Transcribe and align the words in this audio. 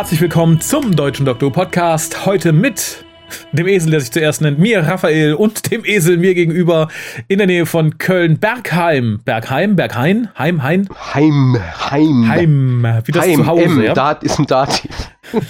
Herzlich 0.00 0.22
willkommen 0.22 0.62
zum 0.62 0.96
Deutschen 0.96 1.26
Doktor 1.26 1.52
Podcast. 1.52 2.24
Heute 2.24 2.54
mit 2.54 3.04
dem 3.52 3.68
Esel, 3.68 3.90
der 3.90 4.00
sich 4.00 4.10
zuerst 4.10 4.40
nennt, 4.40 4.58
mir 4.58 4.80
Raphael 4.86 5.34
und 5.34 5.70
dem 5.70 5.84
Esel 5.84 6.16
mir 6.16 6.32
gegenüber 6.32 6.88
in 7.28 7.36
der 7.36 7.46
Nähe 7.46 7.66
von 7.66 7.98
Köln, 7.98 8.38
Bergheim. 8.38 9.20
Bergheim, 9.26 9.76
Berghain, 9.76 10.30
Heim, 10.38 10.62
Hein? 10.62 10.88
Heim, 11.12 11.58
Heim. 11.90 12.28
Heim, 12.30 13.02
wie 13.04 13.12
das 13.12 13.26
Heim, 13.26 13.40
zu 13.40 13.46
Hause, 13.46 13.64
M, 13.64 13.82
ja? 13.82 13.92
Dat 13.92 14.24
ist 14.24 14.38
ein 14.38 14.46
Dativ. 14.46 14.90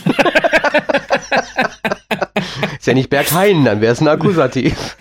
ist 2.76 2.86
ja 2.88 2.94
nicht 2.94 3.08
Berghain, 3.08 3.64
dann 3.64 3.80
wäre 3.80 3.92
es 3.92 4.00
ein 4.00 4.08
Akkusativ. 4.08 4.96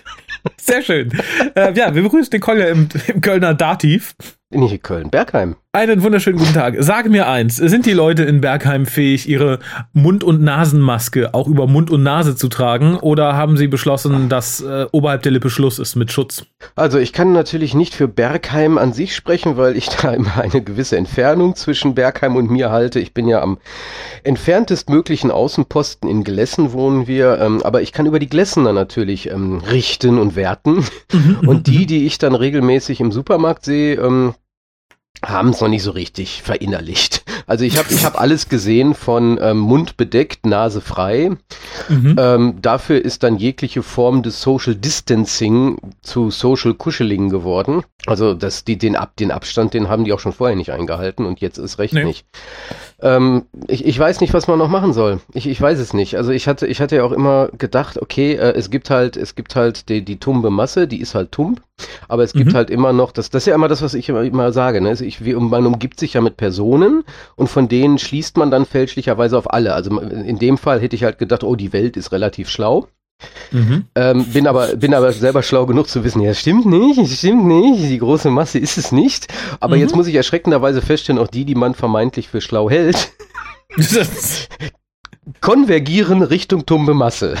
Sehr 0.58 0.82
schön. 0.82 1.10
äh, 1.56 1.72
ja, 1.72 1.92
wir 1.92 2.04
begrüßen 2.04 2.30
den 2.30 2.40
Kolja 2.40 2.66
im, 2.66 2.88
im 3.08 3.20
Kölner 3.20 3.54
Dativ. 3.54 4.14
Nicht 4.52 4.82
Köln, 4.82 5.10
Bergheim. 5.10 5.54
Einen 5.72 6.02
wunderschönen 6.02 6.36
guten 6.40 6.54
Tag. 6.54 6.74
Sage 6.80 7.08
mir 7.08 7.28
eins, 7.28 7.54
sind 7.54 7.86
die 7.86 7.92
Leute 7.92 8.24
in 8.24 8.40
Bergheim 8.40 8.86
fähig, 8.86 9.28
ihre 9.28 9.60
Mund- 9.92 10.24
und 10.24 10.42
Nasenmaske 10.42 11.32
auch 11.32 11.46
über 11.46 11.68
Mund 11.68 11.92
und 11.92 12.02
Nase 12.02 12.34
zu 12.34 12.48
tragen 12.48 12.96
oder 12.96 13.36
haben 13.36 13.56
sie 13.56 13.68
beschlossen, 13.68 14.28
dass 14.28 14.60
äh, 14.60 14.86
oberhalb 14.90 15.22
der 15.22 15.30
Lippe 15.30 15.48
Schluss 15.48 15.78
ist 15.78 15.94
mit 15.94 16.10
Schutz? 16.10 16.44
Also 16.74 16.98
ich 16.98 17.12
kann 17.12 17.32
natürlich 17.32 17.74
nicht 17.74 17.94
für 17.94 18.08
Bergheim 18.08 18.78
an 18.78 18.92
sich 18.92 19.14
sprechen, 19.14 19.56
weil 19.56 19.76
ich 19.76 19.88
da 20.02 20.10
immer 20.10 20.38
eine 20.40 20.60
gewisse 20.60 20.96
Entfernung 20.96 21.54
zwischen 21.54 21.94
Bergheim 21.94 22.34
und 22.34 22.50
mir 22.50 22.72
halte. 22.72 22.98
Ich 22.98 23.14
bin 23.14 23.28
ja 23.28 23.40
am 23.40 23.58
entferntestmöglichen 24.24 25.30
Außenposten 25.30 26.10
in 26.10 26.24
Glessen 26.24 26.72
wohnen 26.72 27.06
wir, 27.06 27.38
ähm, 27.38 27.62
aber 27.62 27.82
ich 27.82 27.92
kann 27.92 28.06
über 28.06 28.18
die 28.18 28.28
Glessener 28.28 28.72
natürlich 28.72 29.30
ähm, 29.30 29.58
richten 29.70 30.18
und 30.18 30.34
werten. 30.34 30.84
und 31.46 31.68
die, 31.68 31.86
die 31.86 32.06
ich 32.06 32.18
dann 32.18 32.34
regelmäßig 32.34 32.98
im 33.00 33.12
Supermarkt 33.12 33.64
sehe, 33.64 33.94
ähm, 33.94 34.34
haben 35.24 35.50
es 35.50 35.60
noch 35.60 35.68
nicht 35.68 35.82
so 35.82 35.90
richtig 35.90 36.42
verinnerlicht. 36.42 37.24
Also 37.50 37.64
ich 37.64 37.76
habe 37.78 37.88
ich 37.92 38.04
hab 38.04 38.20
alles 38.20 38.48
gesehen 38.48 38.94
von 38.94 39.36
ähm, 39.42 39.58
Mund 39.58 39.96
bedeckt, 39.96 40.46
Nase 40.46 40.80
frei. 40.80 41.32
Mhm. 41.88 42.16
Ähm, 42.16 42.54
dafür 42.62 43.04
ist 43.04 43.24
dann 43.24 43.38
jegliche 43.38 43.82
Form 43.82 44.22
des 44.22 44.40
Social 44.40 44.76
Distancing 44.76 45.78
zu 46.00 46.30
Social 46.30 46.74
Kuscheling 46.74 47.28
geworden. 47.28 47.82
Also 48.06 48.34
das, 48.34 48.64
die, 48.64 48.78
den, 48.78 48.94
Ab, 48.94 49.16
den 49.18 49.32
Abstand, 49.32 49.74
den 49.74 49.88
haben 49.88 50.04
die 50.04 50.12
auch 50.12 50.20
schon 50.20 50.32
vorher 50.32 50.56
nicht 50.56 50.70
eingehalten 50.72 51.26
und 51.26 51.40
jetzt 51.40 51.58
ist 51.58 51.78
recht 51.78 51.92
Nee. 51.92 52.04
nicht. 52.04 52.24
Ähm, 53.02 53.46
ich, 53.66 53.84
ich 53.84 53.98
weiß 53.98 54.20
nicht, 54.20 54.32
was 54.32 54.46
man 54.46 54.58
noch 54.58 54.68
machen 54.68 54.92
soll. 54.92 55.20
Ich, 55.32 55.48
ich 55.48 55.60
weiß 55.60 55.78
es 55.78 55.92
nicht. 55.92 56.16
Also 56.16 56.30
ich 56.30 56.46
hatte, 56.46 56.66
ich 56.66 56.80
hatte 56.80 56.96
ja 56.96 57.04
auch 57.04 57.12
immer 57.12 57.48
gedacht, 57.58 58.00
okay, 58.00 58.34
äh, 58.34 58.52
es 58.54 58.70
gibt 58.70 58.90
halt, 58.90 59.16
es 59.16 59.34
gibt 59.34 59.56
halt 59.56 59.88
die, 59.88 60.04
die 60.04 60.18
tumbe 60.18 60.50
Masse, 60.50 60.86
die 60.86 61.00
ist 61.00 61.14
halt 61.14 61.32
tumb, 61.32 61.60
aber 62.08 62.22
es 62.22 62.32
gibt 62.32 62.52
Mhm. 62.52 62.54
halt 62.56 62.70
immer 62.70 62.92
noch, 62.92 63.12
das, 63.12 63.30
das 63.30 63.42
ist 63.42 63.46
ja 63.46 63.54
immer 63.54 63.68
das, 63.68 63.80
was 63.82 63.94
ich 63.94 64.08
immer, 64.08 64.22
immer 64.22 64.52
sage, 64.52 64.80
ne? 64.80 64.90
Also 64.90 65.04
ich, 65.04 65.24
wie, 65.24 65.34
man 65.34 65.66
umgibt 65.66 65.98
sich 65.98 66.14
ja 66.14 66.20
mit 66.20 66.36
Personen 66.36 67.04
und 67.40 67.48
von 67.48 67.68
denen 67.68 67.98
schließt 67.98 68.36
man 68.36 68.50
dann 68.50 68.66
fälschlicherweise 68.66 69.36
auf 69.36 69.52
alle. 69.52 69.74
Also 69.74 69.98
in 69.98 70.38
dem 70.38 70.58
Fall 70.58 70.80
hätte 70.80 70.94
ich 70.94 71.04
halt 71.04 71.18
gedacht, 71.18 71.42
oh, 71.42 71.56
die 71.56 71.72
Welt 71.72 71.96
ist 71.96 72.12
relativ 72.12 72.50
schlau. 72.50 72.86
Mhm. 73.50 73.84
Ähm, 73.94 74.24
bin 74.26 74.46
aber 74.46 74.76
bin 74.76 74.94
aber 74.94 75.12
selber 75.12 75.42
schlau 75.42 75.66
genug 75.66 75.88
zu 75.88 76.04
wissen, 76.04 76.22
ja, 76.22 76.32
stimmt 76.32 76.66
nicht, 76.66 77.06
stimmt 77.10 77.44
nicht, 77.46 77.82
die 77.82 77.98
große 77.98 78.30
Masse 78.30 78.58
ist 78.58 78.78
es 78.78 78.92
nicht. 78.92 79.26
Aber 79.58 79.76
Mhm. 79.76 79.82
jetzt 79.82 79.96
muss 79.96 80.06
ich 80.06 80.14
erschreckenderweise 80.14 80.80
feststellen, 80.82 81.20
auch 81.20 81.28
die, 81.28 81.44
die 81.44 81.54
man 81.54 81.74
vermeintlich 81.74 82.28
für 82.28 82.40
schlau 82.40 82.70
hält, 82.70 83.12
konvergieren 85.40 86.22
Richtung 86.22 86.66
tumbe 86.66 86.94
Masse. 86.94 87.34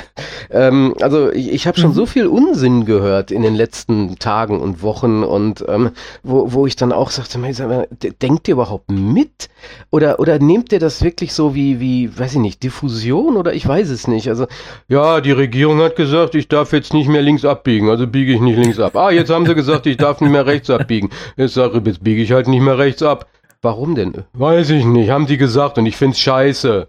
Ähm, 0.50 0.94
also 1.00 1.30
ich, 1.32 1.52
ich 1.52 1.66
habe 1.66 1.78
schon 1.78 1.90
Mhm. 1.90 1.94
so 1.94 2.06
viel 2.06 2.26
Unsinn 2.26 2.84
gehört 2.84 3.30
in 3.30 3.42
den 3.42 3.54
letzten 3.54 4.18
Tagen 4.18 4.60
und 4.60 4.82
Wochen 4.82 5.22
und 5.22 5.64
ähm, 5.68 5.90
wo, 6.22 6.52
wo 6.52 6.66
ich 6.66 6.76
dann 6.76 6.92
auch 6.92 7.10
sagte, 7.10 7.38
"Mensch, 7.38 7.58
sag 7.58 7.68
mal, 7.68 7.88
d- 7.90 8.12
denkt 8.20 8.48
ihr 8.48 8.52
überhaupt 8.54 8.90
mit? 8.90 9.48
Oder, 9.90 10.18
oder 10.20 10.38
nehmt 10.38 10.72
ihr 10.72 10.78
das 10.78 11.02
wirklich 11.02 11.32
so 11.32 11.54
wie, 11.54 11.80
wie, 11.80 12.16
weiß 12.18 12.32
ich 12.34 12.40
nicht, 12.40 12.62
Diffusion 12.62 13.36
oder 13.36 13.52
ich 13.54 13.66
weiß 13.66 13.90
es 13.90 14.08
nicht. 14.08 14.28
Also, 14.28 14.46
ja, 14.88 15.20
die 15.20 15.32
Regierung 15.32 15.78
hat 15.80 15.96
gesagt, 15.96 16.34
ich 16.34 16.48
darf 16.48 16.72
jetzt 16.72 16.92
nicht 16.94 17.08
mehr 17.08 17.22
links 17.22 17.44
abbiegen, 17.44 17.90
also 17.90 18.06
biege 18.06 18.32
ich 18.32 18.40
nicht 18.40 18.56
links 18.58 18.78
ab. 18.78 18.96
Ah, 18.96 19.10
jetzt 19.10 19.30
haben 19.30 19.46
sie 19.46 19.54
gesagt, 19.54 19.86
ich 19.86 19.96
darf 19.96 20.20
nicht 20.20 20.30
mehr 20.30 20.46
rechts 20.46 20.70
abbiegen. 20.70 21.10
Jetzt 21.36 21.54
sage 21.54 21.78
ich, 21.78 21.86
jetzt 21.86 22.02
biege 22.02 22.22
ich 22.22 22.32
halt 22.32 22.48
nicht 22.48 22.62
mehr 22.62 22.78
rechts 22.78 23.02
ab. 23.02 23.26
Warum 23.62 23.94
denn? 23.94 24.24
Weiß 24.32 24.70
ich 24.70 24.84
nicht, 24.84 25.10
haben 25.10 25.26
die 25.26 25.36
gesagt 25.36 25.76
und 25.78 25.86
ich 25.86 25.96
find's 25.96 26.18
scheiße. 26.18 26.88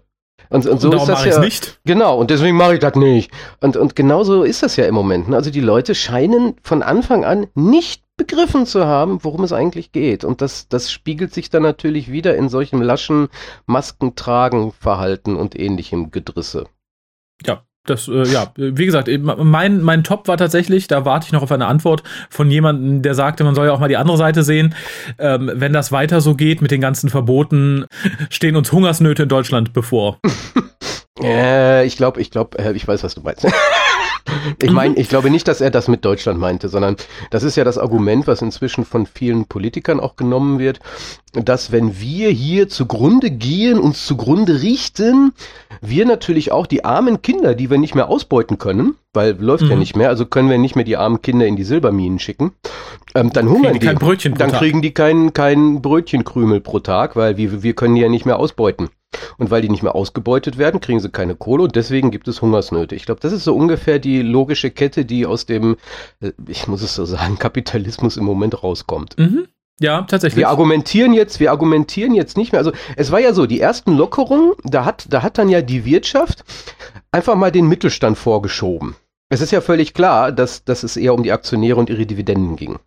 Und, 0.52 0.66
und 0.66 0.80
so 0.82 0.90
Darum 0.90 1.08
ist 1.08 1.08
das 1.08 1.24
ja. 1.24 1.40
nicht. 1.40 1.80
Genau, 1.84 2.18
und 2.18 2.30
deswegen 2.30 2.56
mache 2.58 2.74
ich 2.74 2.80
das 2.80 2.94
nicht. 2.94 3.30
Und, 3.60 3.78
und 3.78 3.96
genauso 3.96 4.42
ist 4.42 4.62
das 4.62 4.76
ja 4.76 4.84
im 4.84 4.94
Moment. 4.94 5.28
ne? 5.28 5.36
Also 5.36 5.50
die 5.50 5.60
Leute 5.60 5.94
scheinen 5.94 6.56
von 6.62 6.82
Anfang 6.82 7.24
an 7.24 7.46
nicht 7.54 8.02
begriffen 8.18 8.66
zu 8.66 8.84
haben, 8.84 9.24
worum 9.24 9.44
es 9.44 9.52
eigentlich 9.54 9.92
geht. 9.92 10.24
Und 10.24 10.42
das, 10.42 10.68
das 10.68 10.92
spiegelt 10.92 11.32
sich 11.32 11.48
dann 11.48 11.62
natürlich 11.62 12.12
wieder 12.12 12.36
in 12.36 12.50
solchem 12.50 12.82
laschen 12.82 13.28
Maskentragen, 13.64 14.72
Verhalten 14.72 15.36
und 15.36 15.58
ähnlichem 15.58 16.10
Gedrisse. 16.10 16.66
Ja, 17.46 17.64
das, 17.84 18.08
äh, 18.08 18.24
ja, 18.24 18.52
wie 18.56 18.86
gesagt, 18.86 19.08
mein, 19.22 19.82
mein 19.82 20.04
Top 20.04 20.28
war 20.28 20.36
tatsächlich, 20.36 20.86
da 20.86 21.04
warte 21.04 21.26
ich 21.26 21.32
noch 21.32 21.42
auf 21.42 21.52
eine 21.52 21.66
Antwort 21.66 22.02
von 22.30 22.50
jemandem, 22.50 23.02
der 23.02 23.14
sagte, 23.14 23.44
man 23.44 23.54
soll 23.54 23.66
ja 23.66 23.72
auch 23.72 23.80
mal 23.80 23.88
die 23.88 23.96
andere 23.96 24.16
Seite 24.16 24.42
sehen. 24.42 24.74
Ähm, 25.18 25.50
wenn 25.54 25.72
das 25.72 25.90
weiter 25.90 26.20
so 26.20 26.34
geht 26.34 26.62
mit 26.62 26.70
den 26.70 26.80
ganzen 26.80 27.10
Verboten, 27.10 27.86
stehen 28.30 28.56
uns 28.56 28.70
Hungersnöte 28.72 29.24
in 29.24 29.28
Deutschland 29.28 29.72
bevor. 29.72 30.18
Äh, 31.22 31.86
ich 31.86 31.96
glaube, 31.96 32.20
ich 32.20 32.30
glaube, 32.30 32.58
äh, 32.58 32.72
ich 32.72 32.88
weiß, 32.88 33.04
was 33.04 33.14
du 33.14 33.20
meinst. 33.20 33.46
ich 34.62 34.70
meine, 34.70 34.96
ich 34.96 35.08
glaube 35.08 35.30
nicht, 35.30 35.48
dass 35.48 35.60
er 35.60 35.70
das 35.70 35.88
mit 35.88 36.04
Deutschland 36.04 36.38
meinte, 36.38 36.68
sondern 36.68 36.96
das 37.30 37.42
ist 37.42 37.56
ja 37.56 37.64
das 37.64 37.78
Argument, 37.78 38.26
was 38.26 38.42
inzwischen 38.42 38.84
von 38.84 39.06
vielen 39.06 39.46
Politikern 39.46 40.00
auch 40.00 40.16
genommen 40.16 40.58
wird, 40.58 40.80
dass 41.32 41.72
wenn 41.72 41.98
wir 42.00 42.30
hier 42.30 42.68
zugrunde 42.68 43.30
gehen, 43.30 43.78
uns 43.78 44.06
zugrunde 44.06 44.62
richten, 44.62 45.32
wir 45.80 46.04
natürlich 46.06 46.52
auch 46.52 46.66
die 46.66 46.84
armen 46.84 47.22
Kinder, 47.22 47.54
die 47.54 47.70
wir 47.70 47.78
nicht 47.78 47.94
mehr 47.94 48.08
ausbeuten 48.08 48.58
können, 48.58 48.94
weil 49.14 49.36
läuft 49.40 49.68
ja 49.68 49.74
Mhm. 49.74 49.80
nicht 49.80 49.96
mehr, 49.96 50.08
also 50.08 50.26
können 50.26 50.50
wir 50.50 50.58
nicht 50.58 50.76
mehr 50.76 50.84
die 50.84 50.96
armen 50.96 51.22
Kinder 51.22 51.46
in 51.46 51.56
die 51.56 51.64
Silberminen 51.64 52.18
schicken, 52.18 52.52
ähm, 53.14 53.32
dann 53.32 53.48
hungern 53.48 53.74
die 53.74 53.80
die. 53.80 53.86
kein 53.86 53.98
Brötchen 53.98 54.34
dann 54.36 54.50
Tag. 54.50 54.60
kriegen 54.60 54.82
die 54.82 54.92
kein, 54.92 55.32
kein 55.32 55.82
Brötchenkrümel 55.82 56.60
pro 56.60 56.80
Tag, 56.80 57.16
weil 57.16 57.36
wir, 57.36 57.62
wir 57.62 57.74
können 57.74 57.94
die 57.94 58.02
ja 58.02 58.08
nicht 58.08 58.26
mehr 58.26 58.38
ausbeuten. 58.38 58.90
Und 59.38 59.50
weil 59.50 59.62
die 59.62 59.68
nicht 59.68 59.82
mehr 59.82 59.94
ausgebeutet 59.94 60.58
werden, 60.58 60.80
kriegen 60.80 61.00
sie 61.00 61.10
keine 61.10 61.34
Kohle 61.34 61.64
und 61.64 61.76
deswegen 61.76 62.10
gibt 62.10 62.28
es 62.28 62.42
Hungersnöte. 62.42 62.94
Ich 62.94 63.06
glaube, 63.06 63.20
das 63.20 63.32
ist 63.32 63.44
so 63.44 63.54
ungefähr 63.54 63.98
die 63.98 64.22
logische 64.22 64.70
Kette, 64.70 65.04
die 65.04 65.26
aus 65.26 65.46
dem, 65.46 65.76
äh, 66.20 66.32
ich 66.48 66.66
muss 66.68 66.82
es 66.82 66.94
so 66.94 67.04
sagen, 67.04 67.38
Kapitalismus 67.38 68.16
im 68.16 68.24
Moment 68.24 68.62
rauskommt. 68.62 69.18
Mhm. 69.18 69.48
Ja, 69.80 70.02
tatsächlich. 70.02 70.38
Wir 70.38 70.48
argumentieren 70.48 71.12
jetzt, 71.12 71.40
wir 71.40 71.50
argumentieren 71.50 72.14
jetzt 72.14 72.36
nicht 72.36 72.52
mehr. 72.52 72.60
Also 72.60 72.72
es 72.96 73.10
war 73.10 73.20
ja 73.20 73.32
so, 73.32 73.46
die 73.46 73.60
ersten 73.60 73.96
Lockerungen, 73.96 74.52
da 74.64 74.84
hat, 74.84 75.06
da 75.08 75.22
hat 75.22 75.38
dann 75.38 75.48
ja 75.48 75.60
die 75.60 75.84
Wirtschaft 75.84 76.44
einfach 77.10 77.34
mal 77.34 77.50
den 77.50 77.66
Mittelstand 77.66 78.16
vorgeschoben. 78.16 78.94
Es 79.28 79.40
ist 79.40 79.50
ja 79.50 79.60
völlig 79.60 79.94
klar, 79.94 80.30
dass, 80.30 80.62
dass 80.64 80.82
es 80.82 80.96
eher 80.96 81.14
um 81.14 81.22
die 81.22 81.32
Aktionäre 81.32 81.80
und 81.80 81.88
ihre 81.88 82.06
Dividenden 82.06 82.56
ging. 82.56 82.78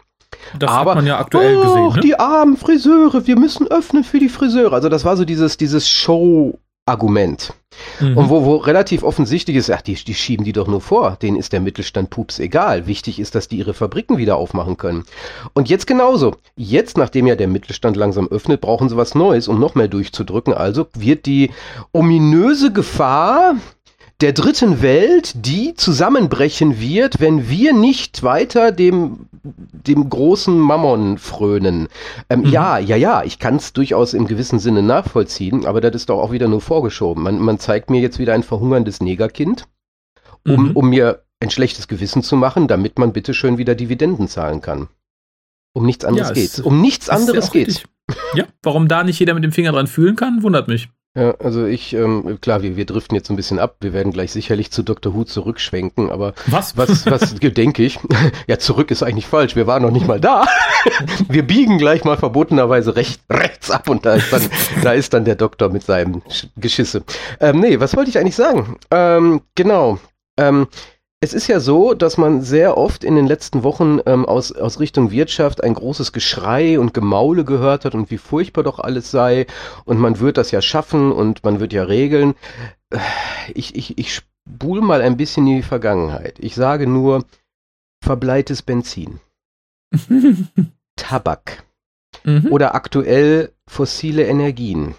Das 0.59 0.69
aber- 0.69 0.91
hat 0.91 0.97
man 0.97 1.07
ja 1.07 1.19
aktuell 1.19 1.57
Och, 1.57 1.63
gesehen. 1.63 1.93
Ne? 1.95 1.99
die 2.01 2.19
armen 2.19 2.57
Friseure, 2.57 3.25
wir 3.27 3.37
müssen 3.37 3.67
öffnen 3.67 4.03
für 4.03 4.19
die 4.19 4.29
Friseure. 4.29 4.73
Also 4.73 4.89
das 4.89 5.05
war 5.05 5.17
so 5.17 5.25
dieses, 5.25 5.57
dieses 5.57 5.89
Show-Argument. 5.89 7.53
Mhm. 7.99 8.17
Und 8.17 8.29
wo, 8.29 8.45
wo 8.45 8.55
relativ 8.55 9.03
offensichtlich 9.03 9.57
ist, 9.57 9.69
ach, 9.69 9.81
die, 9.81 9.95
die 9.95 10.13
schieben 10.13 10.45
die 10.45 10.53
doch 10.53 10.67
nur 10.67 10.79
vor. 10.81 11.17
Denen 11.21 11.35
ist 11.37 11.51
der 11.51 11.59
Mittelstand 11.59 12.09
pups 12.09 12.39
egal. 12.39 12.87
Wichtig 12.87 13.19
ist, 13.19 13.35
dass 13.35 13.47
die 13.49 13.57
ihre 13.57 13.73
Fabriken 13.73 14.17
wieder 14.17 14.37
aufmachen 14.37 14.77
können. 14.77 15.03
Und 15.53 15.69
jetzt 15.69 15.87
genauso. 15.87 16.35
Jetzt, 16.55 16.97
nachdem 16.97 17.27
ja 17.27 17.35
der 17.35 17.47
Mittelstand 17.47 17.97
langsam 17.97 18.27
öffnet, 18.27 18.61
brauchen 18.61 18.87
sie 18.89 18.97
was 18.97 19.13
Neues, 19.15 19.47
um 19.47 19.59
noch 19.59 19.75
mehr 19.75 19.87
durchzudrücken. 19.89 20.53
Also 20.53 20.87
wird 20.97 21.25
die 21.25 21.51
ominöse 21.91 22.71
Gefahr 22.71 23.55
der 24.21 24.31
dritten 24.31 24.81
Welt, 24.81 25.33
die 25.45 25.73
zusammenbrechen 25.73 26.79
wird, 26.79 27.19
wenn 27.19 27.49
wir 27.49 27.73
nicht 27.73 28.23
weiter 28.23 28.71
dem, 28.71 29.27
dem 29.43 30.09
großen 30.09 30.57
Mammon 30.57 31.17
frönen. 31.17 31.89
Ähm, 32.29 32.39
Mhm. 32.41 32.45
Ja, 32.45 32.77
ja, 32.77 32.95
ja, 32.95 33.23
ich 33.23 33.39
kann 33.39 33.57
es 33.57 33.73
durchaus 33.73 34.13
im 34.13 34.25
gewissen 34.25 34.59
Sinne 34.59 34.81
nachvollziehen, 34.83 35.65
aber 35.65 35.81
das 35.81 35.95
ist 35.95 36.09
doch 36.09 36.19
auch 36.21 36.31
wieder 36.31 36.47
nur 36.47 36.61
vorgeschoben. 36.61 37.23
Man, 37.23 37.39
man 37.39 37.59
zeigt 37.59 37.89
mir 37.89 37.99
jetzt 37.99 38.17
wieder 38.17 38.33
ein 38.33 38.43
verhungerndes 38.43 39.01
Negerkind, 39.01 39.65
um, 40.47 40.69
Mhm. 40.69 40.71
um 40.77 40.89
mir 40.89 41.23
ein 41.41 41.49
schlechtes 41.49 41.87
Gewissen 41.89 42.23
zu 42.23 42.37
machen, 42.37 42.67
damit 42.69 42.97
man 42.97 43.11
bitte 43.11 43.33
schön 43.33 43.57
wieder 43.57 43.75
Dividenden 43.75 44.29
zahlen 44.29 44.61
kann. 44.61 44.87
Um 45.73 45.85
nichts 45.85 46.05
anderes 46.05 46.29
Ja, 46.29 46.31
es- 46.31 46.39
geht's. 46.39 46.59
Um 46.61 46.79
nichts 46.79 47.07
ja 47.07 47.13
anderes 47.15 47.49
auch 47.49 47.51
geht's. 47.51 47.67
richtig. 47.81 47.85
Ja, 48.35 48.45
warum 48.63 48.87
da 48.87 49.03
nicht 49.03 49.19
jeder 49.19 49.33
mit 49.33 49.43
dem 49.43 49.51
Finger 49.51 49.73
dran 49.73 49.87
fühlen 49.87 50.15
kann, 50.15 50.41
wundert 50.41 50.69
mich. 50.69 50.87
Ja, 51.17 51.31
also 51.39 51.65
ich, 51.65 51.93
ähm, 51.93 52.39
klar, 52.41 52.61
wir, 52.61 52.75
wir 52.75 52.85
driften 52.85 53.15
jetzt 53.15 53.29
ein 53.29 53.37
bisschen 53.37 53.57
ab. 53.57 53.77
Wir 53.79 53.93
werden 53.93 54.11
gleich 54.11 54.33
sicherlich 54.33 54.69
zu 54.71 54.83
Dr. 54.83 55.13
Who 55.13 55.23
zurückschwenken, 55.23 56.11
aber 56.11 56.33
Was? 56.47 56.75
was, 56.75 57.05
was 57.05 57.33
denke 57.39 57.83
ich? 57.83 57.99
Ja, 58.47 58.59
zurück 58.59 58.91
ist 58.91 59.01
eigentlich 59.01 59.25
falsch. 59.25 59.55
Wir 59.55 59.65
waren 59.65 59.81
noch 59.81 59.91
nicht 59.91 60.07
mal 60.07 60.19
da. 60.19 60.45
Wir 61.29 61.43
biegen 61.43 61.77
gleich 61.77 62.03
mal 62.03 62.17
verbotenerweise 62.17 62.95
recht, 62.97 63.21
rechts 63.29 63.71
ab 63.71 63.87
und 63.89 64.05
da 64.05 64.15
ist 64.15 64.31
dann, 64.33 64.41
da 64.83 64.91
ist 64.91 65.13
dann 65.13 65.23
der 65.25 65.35
Doktor 65.35 65.69
mit 65.69 65.83
seinem 65.83 66.21
Sch- 66.29 66.47
Geschisse. 66.57 67.03
Ähm, 67.39 67.59
nee, 67.61 67.79
was 67.79 67.95
wollte 67.95 68.09
ich 68.09 68.19
eigentlich 68.19 68.35
sagen? 68.35 68.77
Ähm, 68.91 69.41
genau. 69.55 69.99
Ähm, 70.37 70.67
Es 71.25 71.33
ist 71.33 71.47
ja 71.47 71.59
so, 71.59 71.95
dass 71.95 72.17
man 72.17 72.43
sehr 72.43 72.77
oft 72.77 73.03
in 73.03 73.15
den 73.15 73.25
letzten 73.25 73.63
Wochen 73.63 73.97
ähm, 74.05 74.27
aus, 74.27 74.51
aus 74.51 74.79
Richtung 74.79 75.09
Wirtschaft 75.09 75.63
ein 75.63 75.73
großes 75.73 76.13
Geschrei 76.13 76.79
und 76.79 76.93
Gemaule 76.93 77.43
gehört 77.45 77.83
hat 77.83 77.95
und 77.95 78.11
wie 78.11 78.19
furchtbar 78.19 78.61
doch 78.61 78.77
alles 78.77 79.09
sei 79.09 79.47
und 79.85 79.97
man 79.97 80.19
wird 80.19 80.37
das 80.37 80.51
ja 80.51 80.61
schaffen 80.61 81.11
und 81.11 81.43
man 81.43 81.59
wird 81.59 81.73
ja 81.73 81.81
regeln. 81.81 82.35
Äh, 82.91 82.99
ich, 83.55 83.75
ich, 83.75 83.97
ich 83.97 84.13
spule 84.13 84.81
mal 84.81 85.01
ein 85.01 85.17
bisschen 85.17 85.47
in 85.47 85.55
die 85.55 85.63
Vergangenheit. 85.63 86.35
Ich 86.37 86.53
sage 86.53 86.85
nur 86.85 87.25
verbleites 88.03 88.61
Benzin, 88.61 89.19
Tabak 90.95 91.63
mhm. 92.23 92.51
oder 92.51 92.75
aktuell 92.75 93.51
fossile 93.67 94.27
Energien. 94.27 94.93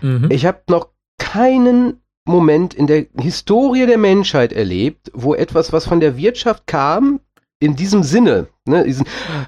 Mhm. 0.00 0.30
Ich 0.30 0.46
habe 0.46 0.62
noch 0.70 0.88
keinen 1.18 2.00
Moment 2.30 2.74
in 2.74 2.86
der 2.86 3.06
Historie 3.20 3.86
der 3.86 3.98
Menschheit 3.98 4.52
erlebt, 4.52 5.10
wo 5.14 5.34
etwas, 5.34 5.72
was 5.72 5.86
von 5.86 6.00
der 6.00 6.16
Wirtschaft 6.16 6.66
kam, 6.66 7.20
in 7.60 7.76
diesem 7.76 8.02
Sinne, 8.02 8.48
ne, 8.64 8.84
diesen, 8.84 9.06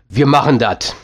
wir 0.08 0.26
machen 0.26 0.58
das, 0.58 0.94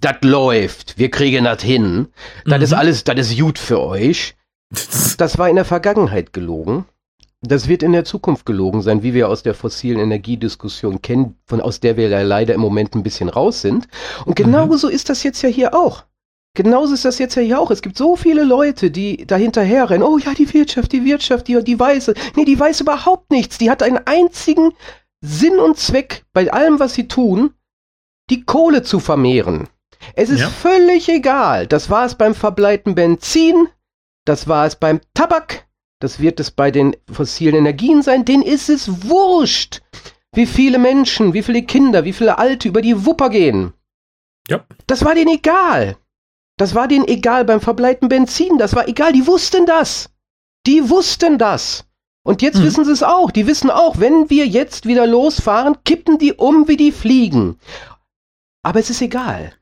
das 0.00 0.16
läuft, 0.22 0.98
wir 0.98 1.10
kriegen 1.10 1.44
das 1.44 1.62
hin, 1.62 2.08
das 2.44 2.58
mhm. 2.58 2.64
ist 2.64 2.72
alles, 2.72 3.04
das 3.04 3.18
ist 3.18 3.38
gut 3.38 3.58
für 3.58 3.80
euch. 3.80 4.36
Das 5.18 5.36
war 5.36 5.50
in 5.50 5.56
der 5.56 5.66
Vergangenheit 5.66 6.32
gelogen. 6.32 6.86
Das 7.42 7.68
wird 7.68 7.82
in 7.82 7.92
der 7.92 8.04
Zukunft 8.04 8.46
gelogen 8.46 8.80
sein, 8.80 9.02
wie 9.02 9.12
wir 9.12 9.28
aus 9.28 9.42
der 9.42 9.52
fossilen 9.54 9.98
Energiediskussion 9.98 11.02
kennen, 11.02 11.36
von 11.44 11.60
aus 11.60 11.80
der 11.80 11.98
wir 11.98 12.08
ja 12.08 12.22
leider 12.22 12.54
im 12.54 12.60
Moment 12.60 12.94
ein 12.94 13.02
bisschen 13.02 13.28
raus 13.28 13.60
sind. 13.60 13.88
Und 14.24 14.36
genauso 14.36 14.88
mhm. 14.88 14.94
ist 14.94 15.10
das 15.10 15.22
jetzt 15.22 15.42
ja 15.42 15.48
hier 15.48 15.74
auch. 15.74 16.04
Genauso 16.54 16.94
ist 16.94 17.04
das 17.04 17.18
jetzt 17.18 17.36
ja 17.36 17.42
hier 17.42 17.60
auch. 17.60 17.70
Es 17.70 17.82
gibt 17.82 17.96
so 17.96 18.16
viele 18.16 18.42
Leute, 18.42 18.90
die 18.90 19.24
dahinterher 19.24 19.88
rennen. 19.88 20.02
Oh 20.02 20.18
ja, 20.18 20.34
die 20.34 20.52
Wirtschaft, 20.52 20.92
die 20.92 21.04
Wirtschaft, 21.04 21.46
die, 21.46 21.62
die 21.62 21.78
Weiße. 21.78 22.14
Nee, 22.34 22.44
die 22.44 22.58
weiß 22.58 22.80
überhaupt 22.80 23.30
nichts. 23.30 23.58
Die 23.58 23.70
hat 23.70 23.82
einen 23.82 24.00
einzigen 24.06 24.72
Sinn 25.20 25.58
und 25.58 25.78
Zweck 25.78 26.24
bei 26.32 26.52
allem, 26.52 26.80
was 26.80 26.94
sie 26.94 27.06
tun, 27.06 27.54
die 28.30 28.44
Kohle 28.44 28.82
zu 28.82 28.98
vermehren. 28.98 29.68
Es 30.14 30.30
ist 30.30 30.40
ja. 30.40 30.48
völlig 30.48 31.08
egal. 31.08 31.66
Das 31.66 31.90
war 31.90 32.06
es 32.06 32.14
beim 32.14 32.34
verbleiten 32.34 32.94
Benzin. 32.94 33.68
Das 34.24 34.48
war 34.48 34.66
es 34.66 34.76
beim 34.76 35.00
Tabak. 35.14 35.66
Das 36.00 36.18
wird 36.18 36.40
es 36.40 36.50
bei 36.50 36.70
den 36.70 36.96
fossilen 37.12 37.56
Energien 37.56 38.02
sein. 38.02 38.24
Denen 38.24 38.42
ist 38.42 38.70
es 38.70 39.08
wurscht, 39.08 39.82
wie 40.32 40.46
viele 40.46 40.78
Menschen, 40.78 41.34
wie 41.34 41.42
viele 41.42 41.62
Kinder, 41.62 42.04
wie 42.04 42.12
viele 42.12 42.38
Alte 42.38 42.68
über 42.68 42.80
die 42.80 43.04
Wupper 43.04 43.28
gehen. 43.28 43.74
Ja. 44.48 44.64
Das 44.86 45.04
war 45.04 45.14
denen 45.14 45.34
egal. 45.34 45.96
Das 46.60 46.74
war 46.74 46.88
denen 46.88 47.08
egal 47.08 47.46
beim 47.46 47.62
verbleiten 47.62 48.10
Benzin. 48.10 48.58
Das 48.58 48.74
war 48.74 48.86
egal. 48.86 49.14
Die 49.14 49.26
wussten 49.26 49.64
das. 49.64 50.10
Die 50.66 50.90
wussten 50.90 51.38
das. 51.38 51.86
Und 52.22 52.42
jetzt 52.42 52.58
hm. 52.58 52.64
wissen 52.64 52.84
sie 52.84 52.92
es 52.92 53.02
auch. 53.02 53.30
Die 53.30 53.46
wissen 53.46 53.70
auch, 53.70 53.98
wenn 53.98 54.28
wir 54.28 54.46
jetzt 54.46 54.84
wieder 54.84 55.06
losfahren, 55.06 55.78
kippen 55.84 56.18
die 56.18 56.34
um 56.34 56.68
wie 56.68 56.76
die 56.76 56.92
Fliegen. 56.92 57.56
Aber 58.62 58.78
es 58.78 58.90
ist 58.90 59.00
egal. 59.00 59.54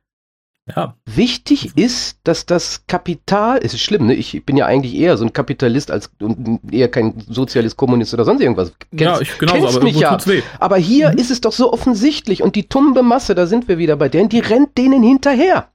Ja. 0.75 0.97
Wichtig 1.07 1.71
ist, 1.77 2.19
dass 2.25 2.47
das 2.47 2.85
Kapital, 2.89 3.61
es 3.63 3.75
ist 3.75 3.81
schlimm, 3.81 4.07
ne? 4.07 4.15
ich 4.15 4.45
bin 4.45 4.57
ja 4.57 4.67
eigentlich 4.67 4.95
eher 4.95 5.17
so 5.17 5.25
ein 5.25 5.33
Kapitalist 5.33 5.91
als 5.91 6.11
eher 6.71 6.91
kein 6.91 7.15
Sozialist, 7.27 7.77
Kommunist 7.77 8.13
oder 8.13 8.25
sonst 8.25 8.43
irgendwas. 8.43 8.73
Kennst, 8.91 9.03
ja, 9.03 9.21
ich 9.21 9.39
genauso, 9.39 9.69
aber 9.69 9.85
mich 9.85 9.99
ja. 9.99 10.19
Aber 10.59 10.77
hier 10.77 11.13
mhm. 11.13 11.19
ist 11.19 11.31
es 11.31 11.41
doch 11.41 11.53
so 11.53 11.73
offensichtlich 11.73 12.43
und 12.43 12.57
die 12.57 12.69
tumbe 12.69 13.03
Masse, 13.03 13.35
da 13.35 13.47
sind 13.47 13.69
wir 13.69 13.79
wieder 13.79 13.97
bei 13.97 14.09
denen, 14.09 14.29
die 14.29 14.41
rennt 14.41 14.77
denen 14.77 15.03
hinterher. 15.03 15.69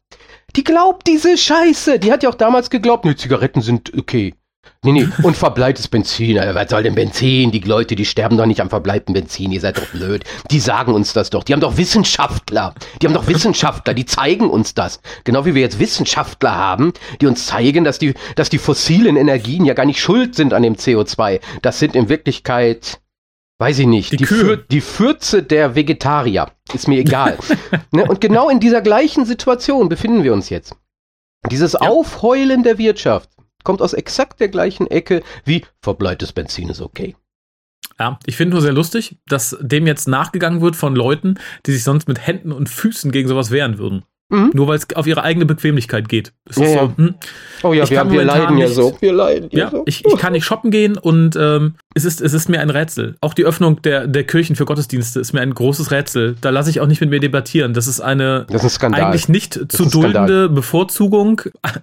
Die 0.56 0.64
glaubt 0.64 1.08
diese 1.08 1.38
Scheiße. 1.38 2.00
Die 2.00 2.12
hat 2.12 2.24
ja 2.24 2.30
auch 2.30 2.36
damals 2.36 2.70
geglaubt, 2.70 3.06
ne, 3.06 3.16
Zigaretten 3.16 3.62
sind 3.62 3.92
okay. 3.98 4.36
Nee, 4.86 4.92
nee, 4.92 5.08
und 5.24 5.38
verbleites 5.38 5.88
Benzin. 5.88 6.38
Alter, 6.38 6.56
was 6.56 6.70
soll 6.70 6.84
denn 6.84 6.96
Benzin? 6.96 7.52
Die 7.52 7.60
Leute, 7.60 7.96
die 7.96 8.06
sterben 8.06 8.38
doch 8.38 8.46
nicht 8.46 8.60
am 8.60 8.70
verbleibten 8.70 9.14
Benzin. 9.14 9.52
Ihr 9.52 9.62
seid 9.62 9.78
doch 9.78 9.88
blöd. 9.88 10.26
Die 10.52 10.60
sagen 10.60 10.94
uns 10.94 11.14
das 11.14 11.30
doch. 11.30 11.44
Die 11.44 11.54
haben 11.54 11.62
doch 11.62 11.78
Wissenschaftler. 11.78 12.74
Die 13.02 13.08
haben 13.08 13.14
doch 13.14 13.28
Wissenschaftler. 13.28 13.94
Die 13.94 14.06
zeigen 14.06 14.50
uns 14.50 14.74
das. 14.74 15.00
Genau 15.24 15.46
wie 15.46 15.56
wir 15.56 15.62
jetzt 15.62 15.80
Wissenschaftler 15.80 16.56
haben, 16.56 16.92
die 17.22 17.28
uns 17.28 17.46
zeigen, 17.46 17.86
dass 17.86 17.98
die, 17.98 18.14
dass 18.36 18.50
die 18.50 18.58
fossilen 18.58 19.16
Energien 19.16 19.64
ja 19.64 19.74
gar 19.74 19.86
nicht 19.86 20.02
schuld 20.02 20.36
sind 20.36 20.54
an 20.54 20.64
dem 20.64 20.76
CO2. 20.76 21.40
Das 21.62 21.80
sind 21.80 21.96
in 21.96 22.10
Wirklichkeit 22.10 23.00
weiß 23.64 23.80
ich 23.80 23.88
nicht, 23.88 24.12
die, 24.12 24.18
die, 24.18 24.26
Für, 24.26 24.58
die 24.58 24.82
Fürze 24.82 25.42
der 25.42 25.74
Vegetarier. 25.74 26.52
Ist 26.74 26.90
mir 26.90 27.00
egal. 27.00 27.38
ne? 27.92 28.04
Und 28.04 28.20
genau 28.20 28.50
in 28.50 28.60
dieser 28.60 28.82
gleichen 28.82 29.26
Situation 29.26 29.88
befinden 29.88 30.26
wir 30.26 30.34
uns 30.34 30.50
jetzt. 30.50 30.76
Dieses 31.50 31.72
ja. 31.72 31.80
Aufheulen 31.80 32.64
der 32.64 32.78
Wirtschaft 32.78 33.30
kommt 33.64 33.82
aus 33.82 33.94
exakt 33.94 34.42
der 34.42 34.50
gleichen 34.50 34.88
Ecke 34.88 35.24
wie 35.46 35.64
verbleites 35.82 36.34
Benzin 36.34 36.68
ist 36.68 36.82
okay. 36.82 37.16
Ja, 37.98 38.20
ich 38.26 38.36
finde 38.36 38.56
nur 38.56 38.62
sehr 38.62 38.74
lustig, 38.74 39.16
dass 39.28 39.56
dem 39.62 39.88
jetzt 39.88 40.10
nachgegangen 40.10 40.60
wird 40.60 40.76
von 40.76 40.94
Leuten, 40.94 41.36
die 41.66 41.72
sich 41.72 41.86
sonst 41.86 42.10
mit 42.10 42.28
Händen 42.28 42.52
und 42.52 42.68
Füßen 42.68 43.14
gegen 43.14 43.30
sowas 43.30 43.50
wehren 43.50 43.78
würden. 43.78 44.04
Mhm. 44.34 44.52
Nur 44.54 44.68
weil 44.68 44.78
es 44.78 44.88
auf 44.96 45.06
ihre 45.06 45.22
eigene 45.22 45.46
Bequemlichkeit 45.46 46.10
geht. 46.10 46.34
Ja, 46.56 46.66
ja. 46.66 46.80
So, 46.82 46.98
hm. 46.98 47.16
Oh 47.62 47.74
ja, 47.74 47.88
wir, 47.88 48.12
wir 48.12 48.24
leiden 48.24 48.56
nicht, 48.56 48.68
ja 48.68 48.74
so. 48.74 48.98
Wir 49.00 49.14
leiden 49.14 49.50
ja, 49.52 49.70
so. 49.70 49.84
Ich, 49.86 50.04
ich 50.04 50.18
kann 50.18 50.34
nicht 50.34 50.44
shoppen 50.44 50.72
gehen 50.72 50.98
und 50.98 51.36
ähm, 51.36 51.76
es, 51.94 52.06
ist, 52.06 52.22
es 52.22 52.34
ist 52.34 52.50
mir 52.50 52.60
ein 52.60 52.70
Rätsel. 52.70 53.16
Auch 53.22 53.34
die 53.34 53.46
Öffnung 53.46 53.82
der, 53.82 54.08
der 54.08 54.24
Kirchen 54.26 54.56
für 54.56 54.66
Gottesdienste 54.66 55.20
ist 55.20 55.34
mir 55.34 55.42
ein 55.42 55.54
großes 55.54 55.92
Rätsel. 55.92 56.36
Da 56.42 56.50
lasse 56.50 56.70
ich 56.70 56.80
auch 56.80 56.88
nicht 56.88 57.02
mit 57.02 57.10
mir 57.10 57.20
debattieren. 57.20 57.74
Das 57.74 57.88
ist 57.88 58.02
eine 58.02 58.46
das 58.50 58.64
ist 58.64 58.84
eigentlich 58.84 59.30
nicht 59.30 59.58
das 59.58 59.68
zu 59.78 59.86
duldende 59.86 60.50
Bevorzugung 60.50 61.42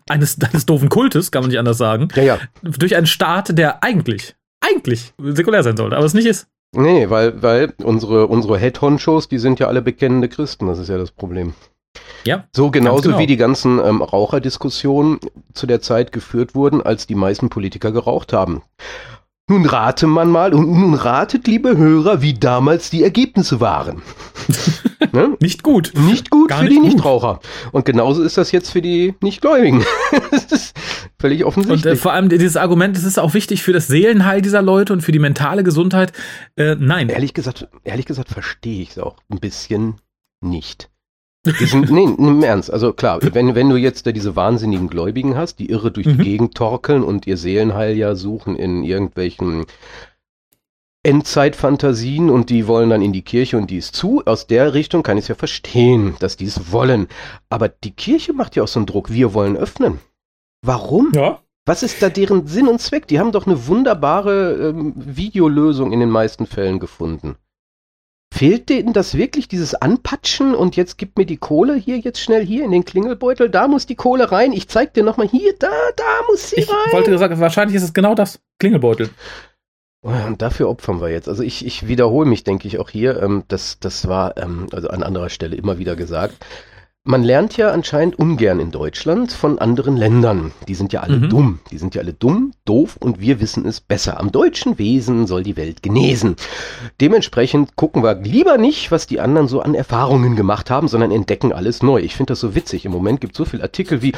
eines, 0.09 0.39
eines 0.41 0.67
doofen 0.67 0.89
Kultes, 0.89 1.31
kann 1.31 1.43
man 1.43 1.51
nicht 1.51 1.59
anders 1.59 1.79
sagen. 1.79 2.09
Ja, 2.15 2.23
ja. 2.23 2.39
Durch 2.63 2.97
einen 2.97 3.07
Staat, 3.07 3.57
der 3.57 3.83
eigentlich, 3.83 4.35
eigentlich 4.61 5.13
säkulär 5.19 5.63
sein 5.63 5.77
sollte, 5.77 5.97
aber 5.97 6.07
es 6.07 6.15
nicht 6.15 6.27
ist. 6.27 6.47
Nee, 6.73 7.11
weil, 7.11 7.43
weil 7.43 7.73
unsere, 7.83 8.29
unsere 8.29 8.59
Head-Honchos, 8.59 9.29
die 9.29 9.39
sind 9.39 9.59
ja 9.59 9.67
alle 9.67 9.83
bekennende 9.83 10.29
Christen, 10.29 10.67
das 10.69 10.79
ist 10.79 10.89
ja 10.89 10.99
das 10.99 11.11
Problem. 11.11 11.55
Ja. 12.25 12.45
So 12.55 12.71
genauso 12.71 13.09
genau. 13.09 13.19
wie 13.19 13.27
die 13.27 13.37
ganzen 13.37 13.81
ähm, 13.85 14.03
Raucherdiskussionen 14.03 15.19
zu 15.53 15.67
der 15.67 15.81
Zeit 15.81 16.13
geführt 16.13 16.55
wurden, 16.55 16.81
als 16.81 17.07
die 17.07 17.15
meisten 17.15 17.49
Politiker 17.49 17.91
geraucht 17.91 18.33
haben. 18.33 18.63
Nun 19.51 19.67
rate 19.67 20.07
man 20.07 20.31
mal 20.31 20.55
und 20.55 20.71
nun 20.71 20.95
ratet, 20.95 21.49
liebe 21.49 21.77
Hörer, 21.77 22.23
wie 22.23 22.35
damals 22.35 22.89
die 22.89 23.03
Ergebnisse 23.03 23.59
waren. 23.59 24.01
ne? 25.13 25.37
Nicht 25.41 25.65
gut. 25.65 25.93
Nicht 25.97 26.31
gut 26.31 26.51
Gar 26.51 26.59
für 26.59 26.65
nicht 26.67 26.77
die 26.77 26.77
gut. 26.77 26.93
Nichtraucher. 26.93 27.41
Und 27.73 27.85
genauso 27.85 28.23
ist 28.23 28.39
das 28.39 28.53
jetzt 28.53 28.71
für 28.71 28.81
die 28.81 29.17
Nichtgläubigen. 29.21 29.85
das 30.31 30.45
ist 30.45 30.77
völlig 31.19 31.45
offensichtlich. 31.45 31.85
Und 31.85 31.91
äh, 31.91 31.97
vor 31.97 32.13
allem 32.13 32.29
dieses 32.29 32.57
Argument, 32.57 32.97
das 32.97 33.03
ist 33.03 33.19
auch 33.19 33.35
wichtig 33.35 33.65
für 33.65 33.73
das 33.73 33.89
Seelenheil 33.89 34.41
dieser 34.41 34.63
Leute 34.63 34.93
und 34.93 35.01
für 35.01 35.11
die 35.11 35.19
mentale 35.19 35.65
Gesundheit. 35.65 36.13
Äh, 36.55 36.77
nein. 36.79 37.09
Ehrlich 37.09 37.35
gesagt, 37.35 37.67
ehrlich 37.83 38.07
gesagt 38.07 38.29
verstehe 38.29 38.83
ich 38.83 38.91
es 38.91 38.99
auch 39.01 39.17
ein 39.31 39.41
bisschen 39.41 39.97
nicht. 40.41 40.91
Sind, 41.43 41.91
nee, 41.91 42.05
im 42.05 42.43
Ernst. 42.43 42.71
Also 42.71 42.93
klar, 42.93 43.19
wenn, 43.23 43.55
wenn 43.55 43.71
du 43.71 43.77
jetzt 43.77 44.07
da 44.07 44.13
diese 44.13 44.37
wahnsinnigen 44.37 44.89
Gläubigen 44.89 45.37
hast, 45.37 45.59
die 45.59 45.71
irre 45.71 45.91
durch 45.91 46.07
mhm. 46.07 46.19
die 46.19 46.25
Gegend 46.25 46.55
torkeln 46.55 47.03
und 47.03 47.27
ihr 47.27 47.39
Seelenheil 47.39 47.97
ja 47.97 48.15
suchen 48.15 48.57
in 48.57 48.85
irgendwelchen 48.85 49.65
Endzeitfantasien 51.03 52.29
und 52.29 52.51
die 52.51 52.67
wollen 52.67 52.91
dann 52.91 53.01
in 53.01 53.15
die 53.15 53.23
Kirche 53.23 53.57
und 53.57 53.71
die 53.71 53.79
ist 53.79 53.97
zu. 53.97 54.23
Aus 54.27 54.47
der 54.49 54.75
Richtung 54.75 55.03
kann 55.03 55.17
ich 55.17 55.25
es 55.25 55.29
ja 55.29 55.35
verstehen, 55.35 56.15
dass 56.21 56.37
die 56.37 56.45
es 56.45 56.73
wollen. 56.73 57.09
Aber 57.49 57.71
die 57.71 57.93
Kirche 57.93 58.35
macht 58.35 58.55
ja 58.55 58.63
auch 58.63 58.69
so 58.69 58.79
einen 58.79 58.87
Druck. 58.87 59.11
Wir 59.11 59.33
wollen 59.33 59.57
öffnen. 59.57 59.99
Warum? 60.61 61.11
Ja. 61.15 61.41
Was 61.65 61.83
ist 61.83 62.03
da 62.03 62.11
deren 62.11 62.47
Sinn 62.47 62.69
und 62.69 62.81
Zweck? 62.83 63.07
Die 63.07 63.19
haben 63.19 63.33
doch 63.33 63.47
eine 63.47 63.67
wunderbare 63.67 64.69
ähm, 64.69 64.93
Videolösung 64.97 65.93
in 65.93 66.01
den 66.01 66.11
meisten 66.11 66.47
Fällen 66.47 66.81
gefunden. 66.81 67.37
Fehlt 68.33 68.69
denen 68.69 68.93
das 68.93 69.17
wirklich, 69.17 69.49
dieses 69.49 69.75
Anpatschen 69.75 70.55
und 70.55 70.77
jetzt 70.77 70.99
gib 70.99 71.19
mir 71.19 71.27
die 71.27 71.37
Kohle 71.37 71.75
hier 71.75 71.99
jetzt 71.99 72.21
schnell 72.21 72.45
hier 72.45 72.65
in 72.65 72.71
den 72.71 72.85
Klingelbeutel, 72.85 73.51
da 73.51 73.67
muss 73.67 73.87
die 73.87 73.97
Kohle 73.97 74.31
rein, 74.31 74.53
ich 74.53 74.69
zeig 74.69 74.95
dir 74.95 75.03
nochmal 75.03 75.29
hier, 75.29 75.55
da, 75.59 75.69
da 75.97 76.05
muss 76.29 76.51
sie 76.51 76.61
ich 76.61 76.71
rein. 76.71 76.77
Ich 76.87 76.93
wollte 76.93 77.19
sagen, 77.19 77.41
wahrscheinlich 77.41 77.77
ist 77.77 77.83
es 77.83 77.93
genau 77.93 78.15
das, 78.15 78.41
Klingelbeutel. 78.59 79.11
Und 80.03 80.41
dafür 80.41 80.71
opfern 80.71 81.01
wir 81.03 81.11
jetzt. 81.11 81.29
Also 81.29 81.43
ich, 81.43 81.67
ich 81.67 81.87
wiederhole 81.87 82.27
mich, 82.27 82.43
denke 82.43 82.67
ich, 82.67 82.79
auch 82.79 82.89
hier. 82.89 83.23
Ähm, 83.23 83.45
das, 83.49 83.79
das 83.81 84.09
war 84.09 84.37
ähm, 84.39 84.67
also 84.73 84.89
an 84.89 85.03
anderer 85.03 85.29
Stelle 85.29 85.57
immer 85.57 85.79
wieder 85.79 85.95
gesagt. 85.95 86.37
Man 87.05 87.23
lernt 87.23 87.57
ja 87.57 87.71
anscheinend 87.71 88.19
ungern 88.19 88.61
in 88.61 88.73
Deutschland 88.73 89.33
von 89.33 89.59
anderen 89.59 89.97
Ländern. 89.97 90.53
Die 90.69 90.75
sind 90.75 90.93
ja 90.93 91.01
alle 91.01 91.17
mhm. 91.17 91.31
dumm. 91.31 91.59
Die 91.71 91.79
sind 91.79 91.95
ja 91.95 92.03
alle 92.03 92.13
dumm, 92.13 92.53
doof 92.67 92.99
und 93.01 93.21
wir 93.21 93.41
wissen 93.41 93.65
es 93.65 93.81
besser. 93.81 94.21
Am 94.21 94.31
deutschen 94.31 94.79
Wesen 94.79 95.27
soll 95.27 95.43
die 95.43 95.57
Welt 95.57 95.83
genesen. 95.83 96.37
Dementsprechend 97.01 97.75
gucken 97.75 98.03
wir 98.03 98.17
lieber 98.17 98.59
nicht, 98.59 98.91
was 98.91 99.07
die 99.07 99.19
anderen 99.19 99.49
so 99.49 99.63
an 99.63 99.75
Erfahrungen 99.75 100.37
gemacht 100.37 100.69
haben, 100.69 100.89
sondern 100.89 101.11
entdecken 101.11 101.55
alles 101.55 101.83
neu. 101.83 102.01
Ich 102.03 102.17
finde 102.17 102.33
das 102.33 102.41
so 102.41 102.55
witzig. 102.55 102.85
Im 102.85 102.93
Moment 102.93 103.23
gibt 103.23 103.33
es 103.33 103.39
so 103.39 103.47
viele 103.47 103.63
Artikel 103.63 104.03
wie, 104.03 104.13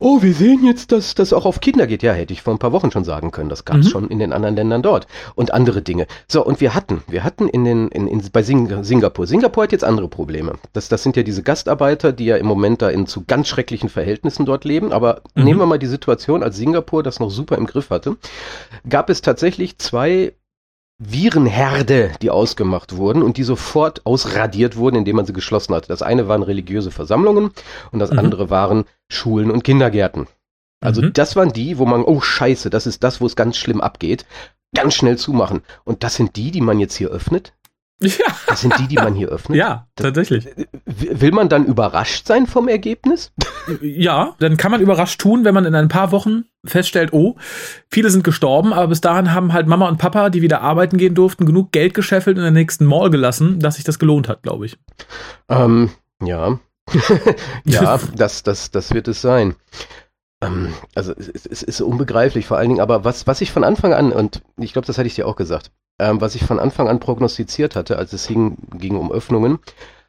oh, 0.00 0.22
wir 0.22 0.34
sehen 0.34 0.64
jetzt, 0.64 0.90
dass 0.92 1.14
das 1.14 1.32
auch 1.32 1.44
auf 1.44 1.60
Kinder 1.60 1.86
geht. 1.86 2.02
Ja, 2.02 2.12
hätte 2.12 2.32
ich 2.32 2.42
vor 2.42 2.54
ein 2.54 2.58
paar 2.58 2.72
Wochen 2.72 2.90
schon 2.90 3.04
sagen 3.04 3.30
können. 3.30 3.50
Das 3.50 3.64
gab 3.64 3.76
es 3.76 3.86
mhm. 3.86 3.90
schon 3.90 4.08
in 4.08 4.18
den 4.18 4.32
anderen 4.32 4.56
Ländern 4.56 4.82
dort. 4.82 5.06
Und 5.34 5.52
andere 5.52 5.82
Dinge. 5.82 6.06
So, 6.26 6.44
und 6.44 6.60
wir 6.60 6.74
hatten, 6.74 7.02
wir 7.06 7.22
hatten 7.22 7.48
in 7.48 7.64
den, 7.64 7.88
in, 7.88 8.08
in, 8.08 8.22
bei 8.32 8.42
Sing 8.42 8.82
Singapur. 8.82 9.26
Singapur 9.26 9.64
hat 9.64 9.72
jetzt 9.72 9.84
andere 9.84 10.08
Probleme. 10.08 10.54
Das, 10.72 10.88
das 10.88 11.02
sind 11.02 11.16
ja 11.16 11.22
diese 11.22 11.42
Gastarbeiter, 11.42 12.12
die 12.12 12.24
ja 12.24 12.36
im 12.36 12.46
Moment 12.46 12.82
da 12.82 12.88
in 12.88 13.06
zu 13.06 13.24
ganz 13.26 13.48
schrecklichen 13.48 13.90
Verhältnissen 13.90 14.46
dort 14.46 14.64
leben. 14.64 14.92
Aber 14.92 15.22
mhm. 15.34 15.44
nehmen 15.44 15.60
wir 15.60 15.66
mal 15.66 15.78
die 15.78 15.86
Situation, 15.86 16.42
als 16.42 16.56
Singapur 16.56 17.02
das 17.02 17.20
noch 17.20 17.30
super 17.30 17.58
im 17.58 17.66
Griff 17.66 17.90
hatte, 17.90 18.16
gab 18.88 19.10
es 19.10 19.20
tatsächlich 19.20 19.78
zwei 19.78 20.32
Virenherde, 21.02 22.12
die 22.20 22.28
ausgemacht 22.28 22.94
wurden 22.94 23.22
und 23.22 23.38
die 23.38 23.42
sofort 23.42 24.04
ausradiert 24.04 24.76
wurden, 24.76 24.96
indem 24.96 25.16
man 25.16 25.24
sie 25.24 25.32
geschlossen 25.32 25.74
hatte. 25.74 25.88
Das 25.88 26.02
eine 26.02 26.28
waren 26.28 26.42
religiöse 26.42 26.90
Versammlungen 26.90 27.52
und 27.90 27.98
das 27.98 28.10
mhm. 28.10 28.18
andere 28.18 28.50
waren 28.50 28.84
Schulen 29.08 29.50
und 29.50 29.64
Kindergärten. 29.64 30.26
Also 30.80 31.00
mhm. 31.00 31.14
das 31.14 31.36
waren 31.36 31.54
die, 31.54 31.78
wo 31.78 31.86
man, 31.86 32.02
oh 32.02 32.20
scheiße, 32.20 32.68
das 32.68 32.86
ist 32.86 33.02
das, 33.02 33.22
wo 33.22 33.26
es 33.26 33.34
ganz 33.34 33.56
schlimm 33.56 33.80
abgeht. 33.80 34.26
Ganz 34.74 34.94
schnell 34.94 35.16
zumachen. 35.16 35.62
Und 35.84 36.04
das 36.04 36.16
sind 36.16 36.36
die, 36.36 36.50
die 36.50 36.60
man 36.60 36.78
jetzt 36.78 36.94
hier 36.94 37.08
öffnet? 37.08 37.54
Ja. 38.02 38.26
Das 38.46 38.62
sind 38.62 38.78
die, 38.78 38.88
die 38.88 38.94
man 38.96 39.14
hier 39.14 39.28
öffnet. 39.28 39.58
Ja, 39.58 39.86
tatsächlich. 39.94 40.48
Will 40.86 41.32
man 41.32 41.50
dann 41.50 41.66
überrascht 41.66 42.26
sein 42.26 42.46
vom 42.46 42.66
Ergebnis? 42.66 43.30
Ja, 43.82 44.34
dann 44.38 44.56
kann 44.56 44.70
man 44.70 44.80
überrascht 44.80 45.20
tun, 45.20 45.44
wenn 45.44 45.52
man 45.52 45.66
in 45.66 45.74
ein 45.74 45.88
paar 45.88 46.10
Wochen 46.10 46.44
feststellt, 46.64 47.12
oh, 47.12 47.36
viele 47.90 48.08
sind 48.08 48.24
gestorben, 48.24 48.72
aber 48.72 48.88
bis 48.88 49.02
dahin 49.02 49.34
haben 49.34 49.52
halt 49.52 49.66
Mama 49.66 49.88
und 49.88 49.98
Papa, 49.98 50.30
die 50.30 50.40
wieder 50.40 50.62
arbeiten 50.62 50.96
gehen 50.96 51.14
durften, 51.14 51.44
genug 51.44 51.72
Geld 51.72 51.92
gescheffelt 51.92 52.38
in 52.38 52.42
der 52.42 52.52
nächsten 52.52 52.86
Mall 52.86 53.10
gelassen, 53.10 53.60
dass 53.60 53.76
sich 53.76 53.84
das 53.84 53.98
gelohnt 53.98 54.28
hat, 54.28 54.42
glaube 54.42 54.66
ich. 54.66 54.78
Ähm, 55.48 55.90
ja. 56.22 56.58
ja, 57.64 58.00
das, 58.16 58.42
das, 58.42 58.70
das 58.70 58.94
wird 58.94 59.08
es 59.08 59.20
sein. 59.20 59.56
Ähm, 60.42 60.72
also 60.94 61.12
es, 61.12 61.46
es, 61.46 61.62
ist 61.62 61.80
unbegreiflich 61.80 62.46
vor 62.46 62.56
allen 62.56 62.70
Dingen, 62.70 62.80
aber 62.80 63.04
was, 63.04 63.26
was 63.26 63.40
ich 63.42 63.52
von 63.52 63.64
Anfang 63.64 63.92
an, 63.92 64.12
und 64.12 64.42
ich 64.56 64.72
glaube, 64.72 64.86
das 64.86 64.96
hatte 64.96 65.06
ich 65.06 65.14
dir 65.14 65.26
auch 65.26 65.36
gesagt, 65.36 65.70
ähm, 66.00 66.20
was 66.20 66.34
ich 66.34 66.44
von 66.44 66.58
Anfang 66.58 66.88
an 66.88 67.00
prognostiziert 67.00 67.76
hatte, 67.76 67.98
als 67.98 68.12
es 68.12 68.26
hing, 68.26 68.56
ging 68.74 68.96
um 68.96 69.12
Öffnungen, 69.12 69.58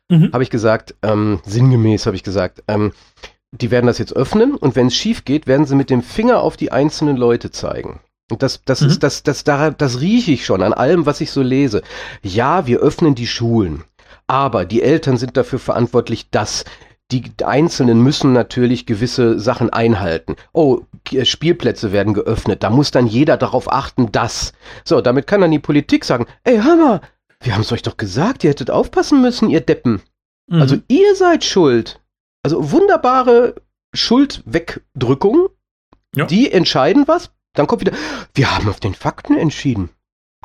mhm. 0.09 0.31
habe 0.33 0.43
ich 0.43 0.49
gesagt, 0.49 0.95
ähm, 1.03 1.39
sinngemäß 1.45 2.05
habe 2.05 2.15
ich 2.15 2.23
gesagt, 2.23 2.63
ähm, 2.67 2.93
die 3.51 3.69
werden 3.69 3.87
das 3.87 3.97
jetzt 3.97 4.15
öffnen 4.15 4.55
und 4.55 4.75
wenn 4.75 4.87
es 4.87 4.95
schief 4.95 5.25
geht, 5.25 5.45
werden 5.45 5.65
sie 5.65 5.75
mit 5.75 5.89
dem 5.89 6.01
Finger 6.01 6.41
auf 6.41 6.55
die 6.55 6.71
einzelnen 6.71 7.17
Leute 7.17 7.51
zeigen. 7.51 7.99
Und 8.31 8.41
das, 8.43 8.61
das 8.63 8.81
mhm. 8.81 8.87
ist, 8.87 9.03
das, 9.03 9.23
das, 9.23 9.43
das, 9.43 9.73
das 9.77 9.99
rieche 9.99 10.31
ich 10.31 10.45
schon 10.45 10.63
an 10.63 10.73
allem, 10.73 11.05
was 11.05 11.19
ich 11.19 11.31
so 11.31 11.41
lese. 11.41 11.81
Ja, 12.23 12.65
wir 12.65 12.79
öffnen 12.79 13.13
die 13.13 13.27
Schulen. 13.27 13.83
Aber 14.25 14.63
die 14.63 14.81
Eltern 14.81 15.17
sind 15.17 15.35
dafür 15.35 15.59
verantwortlich, 15.59 16.29
dass 16.29 16.63
die 17.11 17.31
Einzelnen 17.43 18.01
müssen 18.01 18.33
natürlich 18.33 18.85
gewisse 18.85 19.39
Sachen 19.39 19.69
einhalten. 19.69 20.35
Oh, 20.53 20.81
Spielplätze 21.23 21.91
werden 21.91 22.13
geöffnet. 22.13 22.63
Da 22.63 22.69
muss 22.69 22.91
dann 22.91 23.07
jeder 23.07 23.37
darauf 23.37 23.71
achten, 23.71 24.11
dass. 24.11 24.53
So, 24.83 25.01
damit 25.01 25.27
kann 25.27 25.41
dann 25.41 25.51
die 25.51 25.59
Politik 25.59 26.05
sagen, 26.05 26.25
ey, 26.43 26.57
mal, 26.57 27.01
wir 27.41 27.53
haben 27.53 27.61
es 27.61 27.71
euch 27.71 27.81
doch 27.81 27.97
gesagt, 27.97 28.43
ihr 28.43 28.51
hättet 28.51 28.69
aufpassen 28.69 29.21
müssen, 29.21 29.49
ihr 29.49 29.61
Deppen. 29.61 30.01
Mhm. 30.47 30.61
Also 30.61 30.77
ihr 30.87 31.15
seid 31.15 31.43
schuld. 31.43 31.99
Also 32.43 32.71
wunderbare 32.71 33.55
Schuldwegdrückung. 33.93 35.49
Ja. 36.15 36.25
Die 36.25 36.51
entscheiden 36.51 37.07
was. 37.07 37.31
Dann 37.53 37.67
kommt 37.67 37.81
wieder, 37.81 37.93
wir 38.33 38.55
haben 38.55 38.69
auf 38.69 38.79
den 38.79 38.93
Fakten 38.93 39.37
entschieden. 39.37 39.89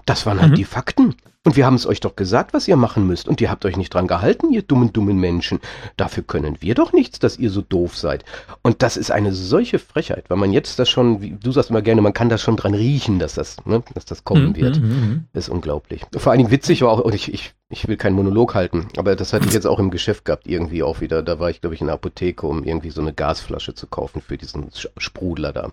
Das 0.05 0.27
waren 0.27 0.41
halt 0.41 0.53
mhm. 0.53 0.57
die 0.57 0.65
Fakten. 0.65 1.17
Und 1.47 1.55
wir 1.55 1.65
haben 1.65 1.77
es 1.77 1.87
euch 1.87 2.01
doch 2.01 2.17
gesagt, 2.17 2.55
was 2.55 2.67
ihr 2.67 2.75
machen 2.75 3.07
müsst. 3.07 3.29
Und 3.29 3.41
ihr 3.41 3.53
habt 3.53 3.65
euch 3.65 3.77
nicht 3.77 3.95
dran 3.95 4.09
gehalten, 4.09 4.53
ihr 4.53 4.63
dummen, 4.63 4.93
dummen 4.93 5.17
Menschen. 5.17 5.61
Dafür 5.97 6.25
können 6.25 6.57
wir 6.59 6.75
doch 6.75 6.93
nichts, 6.93 7.21
dass 7.21 7.39
ihr 7.39 7.51
so 7.51 7.63
doof 7.63 7.97
seid. 7.97 8.25
Und 8.63 8.83
das 8.83 8.97
ist 8.97 9.13
eine 9.13 9.33
solche 9.33 9.79
Frechheit, 9.79 10.29
weil 10.29 10.39
man 10.39 10.53
jetzt 10.53 10.81
das 10.81 10.89
schon, 10.89 11.23
wie 11.23 11.37
du 11.41 11.53
sagst 11.53 11.71
immer 11.71 11.83
gerne, 11.83 12.03
man 12.03 12.15
kann 12.15 12.31
das 12.31 12.43
schon 12.43 12.57
dran 12.57 12.75
riechen, 12.75 13.21
dass 13.21 13.35
das, 13.35 13.65
ne, 13.65 13.85
dass 13.95 14.05
das 14.05 14.25
kommen 14.25 14.49
mhm, 14.49 14.57
wird. 14.57 14.81
Mhm. 14.81 15.27
Das 15.35 15.45
ist 15.45 15.51
unglaublich. 15.51 16.03
Vor 16.17 16.33
allen 16.33 16.39
Dingen 16.39 16.51
witzig 16.51 16.83
war 16.83 16.91
auch, 16.91 16.99
und 16.99 17.15
ich, 17.15 17.33
ich, 17.33 17.55
ich 17.69 17.87
will 17.87 17.97
keinen 17.97 18.17
Monolog 18.17 18.57
halten, 18.57 18.89
aber 18.97 19.15
das 19.15 19.33
hatte 19.33 19.47
ich 19.47 19.53
jetzt 19.53 19.69
auch 19.69 19.79
im 19.79 19.93
Geschäft 19.93 20.25
gehabt, 20.25 20.49
irgendwie 20.49 20.83
auch 20.83 21.01
wieder. 21.01 21.23
Da 21.23 21.39
war 21.39 21.49
ich, 21.49 21.61
glaube 21.61 21.77
ich, 21.77 21.81
in 21.81 21.87
der 21.87 21.95
Apotheke, 21.95 22.45
um 22.45 22.65
irgendwie 22.65 22.91
so 22.91 23.01
eine 23.01 23.13
Gasflasche 23.13 23.73
zu 23.73 23.87
kaufen 23.87 24.21
für 24.21 24.37
diesen 24.37 24.71
Sprudler 24.97 25.53
da. 25.53 25.71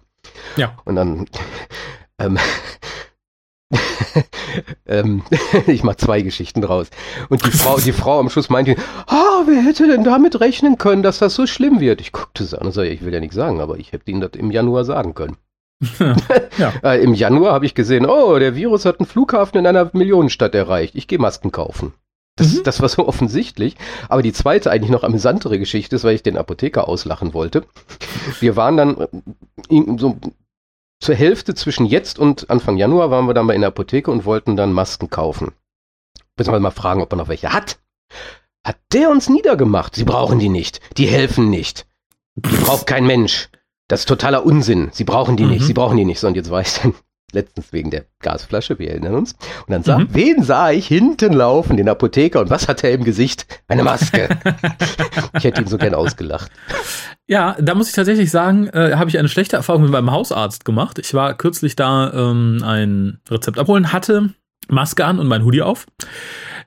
Ja. 0.56 0.78
Und 0.86 0.98
dann, 0.98 1.26
ähm, 2.20 2.38
ähm, 4.86 5.24
ich 5.68 5.84
mache 5.84 5.98
zwei 5.98 6.22
Geschichten 6.22 6.62
draus. 6.62 6.88
Und 7.30 7.46
die 7.46 7.52
Frau, 7.52 7.78
die 7.78 7.92
Frau 7.92 8.20
am 8.20 8.30
Schluss 8.30 8.50
meinte, 8.50 8.76
ah, 9.08 9.44
wer 9.46 9.62
hätte 9.62 9.88
denn 9.88 10.04
damit 10.04 10.40
rechnen 10.40 10.78
können, 10.78 11.04
dass 11.04 11.20
das 11.20 11.36
so 11.36 11.48
schlimm 11.48 11.80
wird? 11.80 12.02
Ich 12.02 12.12
guckte 12.12 12.44
sie 12.44 12.60
an 12.60 12.68
und 12.68 12.74
sagte, 12.74 12.90
ich 12.90 13.04
will 13.04 13.14
ja 13.14 13.20
nichts 13.20 13.36
sagen, 13.36 13.62
aber 13.62 13.78
ich 13.78 13.92
hätte 13.92 14.10
Ihnen 14.12 14.22
das 14.22 14.32
im 14.34 14.52
Januar 14.52 14.86
sagen 14.86 15.14
können. 15.14 15.38
ja. 16.58 16.74
äh, 16.84 17.04
Im 17.04 17.14
Januar 17.14 17.54
habe 17.54 17.66
ich 17.66 17.76
gesehen, 17.76 18.06
oh, 18.06 18.38
der 18.40 18.56
Virus 18.56 18.86
hat 18.86 19.00
einen 19.00 19.08
Flughafen 19.08 19.58
in 19.60 19.68
einer 19.68 19.90
Millionenstadt 19.94 20.56
erreicht. 20.56 20.96
Ich 20.96 21.08
gehe 21.08 21.20
Masken 21.20 21.52
kaufen. 21.52 21.94
Das, 22.36 22.54
mhm. 22.54 22.64
das 22.64 22.82
war 22.82 22.90
so 22.90 23.08
offensichtlich. 23.08 23.76
Aber 24.10 24.22
die 24.22 24.34
zweite, 24.34 24.72
eigentlich 24.72 24.92
noch 24.92 25.04
amüsantere 25.04 25.60
Geschichte 25.60 25.96
ist, 25.96 26.04
weil 26.04 26.16
ich 26.16 26.24
den 26.24 26.38
Apotheker 26.38 26.88
auslachen 26.88 27.34
wollte. 27.34 27.64
Wir 28.40 28.56
waren 28.56 28.78
dann 28.78 28.98
äh, 29.70 29.98
so 29.98 30.18
zur 31.04 31.16
Hälfte 31.16 31.54
zwischen 31.54 31.86
jetzt 31.86 32.18
und 32.18 32.50
Anfang 32.50 32.78
Januar 32.78 33.12
waren 33.12 33.28
wir 33.28 33.34
dann 33.34 33.46
mal 33.46 33.54
in 33.54 33.62
der 33.62 33.70
Apotheke 33.70 34.10
und 34.10 34.26
wollten 34.26 34.56
dann 34.56 34.74
Masken 34.74 35.10
kaufen. 35.10 35.52
Müssen 36.38 36.52
wir 36.52 36.60
mal 36.60 36.72
fragen, 36.72 37.02
ob 37.02 37.14
er 37.14 37.18
noch 37.18 37.28
welche 37.28 37.54
hat. 37.54 37.80
Hat 38.66 38.78
der 38.94 39.10
uns 39.10 39.30
niedergemacht? 39.30 39.96
Sie 39.96 40.06
brauchen 40.06 40.40
die 40.40 40.50
nicht. 40.50 40.80
Die 40.98 41.06
helfen 41.06 41.50
nicht. 41.50 41.86
Die 42.36 42.56
braucht 42.56 42.88
kein 42.88 43.06
Mensch. 43.06 43.50
Das 43.88 44.02
ist 44.02 44.10
totaler 44.10 44.46
Unsinn. 44.46 44.90
Sie 44.94 45.04
brauchen 45.04 45.36
die 45.36 45.44
mhm. 45.44 45.52
nicht. 45.52 45.66
Sie 45.66 45.74
brauchen 45.74 45.98
die 45.98 46.06
nicht. 46.06 46.20
So, 46.20 46.28
und 46.28 46.36
jetzt 46.36 46.50
war 46.50 46.62
ich 46.62 46.74
dann 46.82 46.94
letztens 47.34 47.74
wegen 47.74 47.92
der 47.92 48.06
Gasflasche, 48.22 48.80
wir 48.80 48.92
erinnern 48.92 49.16
uns. 49.16 49.34
Und 49.68 49.72
dann 49.72 49.84
sah, 49.84 50.00
mhm. 50.00 50.08
wen 50.12 50.44
sah 50.44 50.72
ich 50.72 50.88
hinten 50.88 51.34
laufen? 51.34 51.78
Den 51.78 51.90
Apotheker. 51.90 52.42
Und 52.42 52.50
was 52.50 52.68
hat 52.68 52.84
er 52.84 52.92
im 52.92 53.04
Gesicht? 53.04 53.46
Eine 53.68 53.84
Maske. 53.84 54.30
ich 55.38 55.44
hätte 55.44 55.62
ihn 55.62 55.68
so 55.68 55.78
gern 55.78 55.96
ausgelacht. 55.96 56.52
Ja, 57.28 57.56
da 57.60 57.76
muss 57.76 57.90
ich 57.90 57.96
tatsächlich 57.96 58.32
sagen, 58.32 58.68
äh, 58.68 58.96
habe 58.96 59.10
ich 59.10 59.18
eine 59.18 59.30
schlechte 59.30 59.56
Erfahrung 59.56 59.84
mit 59.84 59.92
meinem 59.92 60.12
Hausarzt 60.12 60.66
gemacht. 60.66 61.00
Ich 61.00 61.14
war 61.14 61.36
kürzlich 61.36 61.76
da 61.76 62.12
ähm, 62.14 62.62
ein 62.64 63.20
Rezept 63.30 63.58
abholen, 63.58 63.94
hatte 63.94 64.30
Maske 64.70 65.06
an 65.06 65.20
und 65.20 65.28
mein 65.28 65.44
Hoodie 65.44 65.62
auf. 65.62 65.86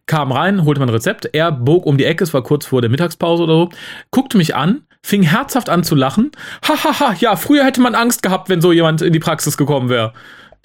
Kam 0.07 0.31
rein, 0.31 0.65
holte 0.65 0.81
mein 0.81 0.89
Rezept. 0.89 1.29
Er 1.33 1.51
bog 1.51 1.85
um 1.85 1.99
die 1.99 2.05
Ecke, 2.05 2.25
es 2.25 2.33
war 2.33 2.43
kurz 2.43 2.67
vor 2.67 2.81
der 2.81 2.91
Mittagspause 2.91 3.43
oder 3.43 3.55
so, 3.55 3.69
guckte 4.11 4.39
mich 4.39 4.55
an, 4.55 4.83
fing 5.03 5.23
herzhaft 5.23 5.69
an 5.69 5.83
zu 5.83 5.95
lachen. 5.95 6.31
Hahaha, 6.67 7.15
ja, 7.19 7.37
früher 7.37 7.65
hätte 7.65 7.81
man 7.81 7.95
Angst 7.95 8.23
gehabt, 8.23 8.49
wenn 8.49 8.61
so 8.61 8.73
jemand 8.73 9.03
in 9.03 9.13
die 9.13 9.19
Praxis 9.19 9.57
gekommen 9.57 9.89
wäre. 9.89 10.13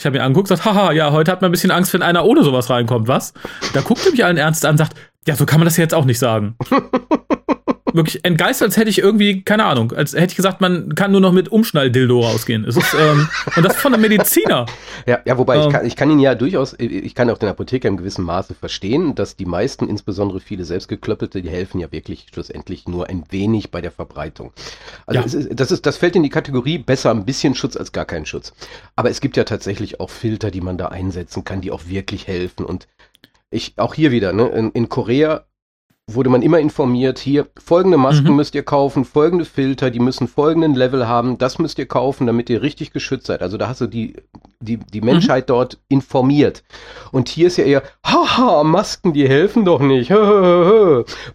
Ich 0.02 0.06
habe 0.08 0.18
ihn 0.18 0.24
angeguckt, 0.24 0.50
gesagt, 0.50 0.66
haha, 0.66 0.92
ja, 0.94 1.12
heute 1.12 1.32
hat 1.32 1.44
man 1.44 1.50
ein 1.50 1.52
bisschen 1.52 1.70
Angst, 1.70 1.94
wenn 1.94 2.02
einer 2.02 2.26
ohne 2.26 2.44
sowas 2.44 2.72
reinkommt, 2.72 3.08
was? 3.08 3.36
Da 3.74 3.82
guckte 3.82 4.10
mich 4.10 4.26
allen 4.26 4.38
ernst 4.38 4.66
an, 4.66 4.76
sagt, 4.76 4.96
ja, 5.28 5.36
so 5.36 5.46
kann 5.46 5.60
man 5.60 5.66
das 5.66 5.78
jetzt 5.78 5.94
auch 5.94 6.06
nicht 6.06 6.20
sagen. 6.20 6.56
wirklich 7.94 8.24
entgeistert, 8.24 8.70
als 8.70 8.78
hätte 8.78 8.90
ich 8.90 9.00
irgendwie, 9.00 9.42
keine 9.42 9.66
Ahnung, 9.66 9.92
als 9.92 10.14
hätte 10.14 10.28
ich 10.32 10.36
gesagt, 10.36 10.62
man 10.62 10.96
kann 10.96 11.12
nur 11.12 11.22
noch 11.22 11.32
mit 11.32 11.50
Umschnalldildo 11.50 12.22
rausgehen. 12.22 12.64
Ist, 12.64 12.78
ähm, 13.00 13.28
und 13.56 13.64
das 13.64 13.76
von 13.76 13.94
einem 13.94 14.02
Mediziner. 14.02 14.66
Ja, 15.06 15.20
ja 15.26 15.38
wobei 15.38 15.56
ähm, 15.56 15.62
ich, 15.62 15.70
kann, 15.70 15.86
ich 15.86 15.96
kann 15.96 16.12
ihn 16.12 16.20
ja 16.20 16.36
durchaus, 16.36 16.76
ich 16.78 17.16
kann 17.16 17.30
auch 17.30 17.38
den 17.38 17.50
Apotheker 17.50 17.88
im 17.88 17.98
gewissen 17.98 18.24
Maße 18.24 18.54
verstehen, 18.54 19.16
dass 19.16 19.36
die 19.36 19.46
meisten, 19.46 19.88
insbesondere 19.88 20.40
viele 20.40 20.66
selbstgeklöppelte, 20.66 21.42
die 21.42 21.50
helfen 21.50 21.80
ja 21.80 21.92
wirklich 21.92 22.28
schlussendlich 22.34 22.88
nur 22.88 23.10
ein 23.10 23.24
wenig 23.30 23.72
bei 23.72 23.82
der 23.82 23.92
Verbreitung. 23.92 24.54
Also 25.06 25.20
ja. 25.20 25.26
ist, 25.26 25.60
das, 25.60 25.72
ist, 25.72 25.86
das 25.86 25.98
fällt 25.98 26.16
in 26.16 26.24
die 26.24 26.30
Kategorie 26.30 26.78
besser 26.78 27.12
ein 27.12 27.26
bisschen 27.26 27.56
Schutz 27.56 27.76
als 27.76 27.92
gar 27.92 28.06
keinen 28.06 28.26
Schutz. 28.26 28.54
Aber 28.96 29.10
es 29.10 29.22
gibt 29.22 29.38
ja 29.38 29.44
tatsächlich 29.44 30.00
auch 30.00 30.10
Filter, 30.10 30.52
die 30.52 30.62
man 30.62 30.78
da 30.78 30.88
einsetzen 30.88 31.44
kann, 31.44 31.62
die 31.62 31.72
auch 31.72 31.88
wirklich 31.88 32.28
helfen 32.28 32.66
und 32.66 32.88
ich, 33.52 33.74
auch 33.78 33.94
hier 33.94 34.12
wieder, 34.12 34.34
ne, 34.34 34.48
in, 34.50 34.72
in 34.72 34.90
Korea 34.90 35.46
wurde 36.16 36.30
man 36.30 36.42
immer 36.42 36.60
informiert, 36.60 37.20
hier 37.20 37.48
folgende 37.64 37.98
Masken 37.98 38.30
mhm. 38.30 38.36
müsst 38.38 38.56
ihr 38.56 38.64
kaufen, 38.64 39.06
folgende 39.06 39.46
Filter, 39.46 39.90
die 39.90 40.00
müssen 40.00 40.28
folgenden 40.28 40.76
Level 40.76 41.08
haben, 41.08 41.38
das 41.38 41.60
müsst 41.60 41.80
ihr 41.80 41.86
kaufen, 41.86 42.28
damit 42.28 42.50
ihr 42.50 42.62
richtig 42.62 42.94
geschützt 42.94 43.28
seid. 43.28 43.42
Also 43.42 43.58
da 43.58 43.68
hast 43.68 43.82
du 43.82 43.88
die, 43.88 44.16
die, 44.60 44.78
die 44.78 45.02
Menschheit 45.02 45.46
mhm. 45.46 45.48
dort 45.48 45.80
informiert. 45.88 46.64
Und 47.12 47.30
hier 47.30 47.48
ist 47.48 47.58
ja 47.58 47.66
eher, 47.66 47.84
haha, 48.06 48.64
Masken, 48.64 49.14
die 49.14 49.28
helfen 49.28 49.66
doch 49.66 49.82
nicht. 49.82 50.12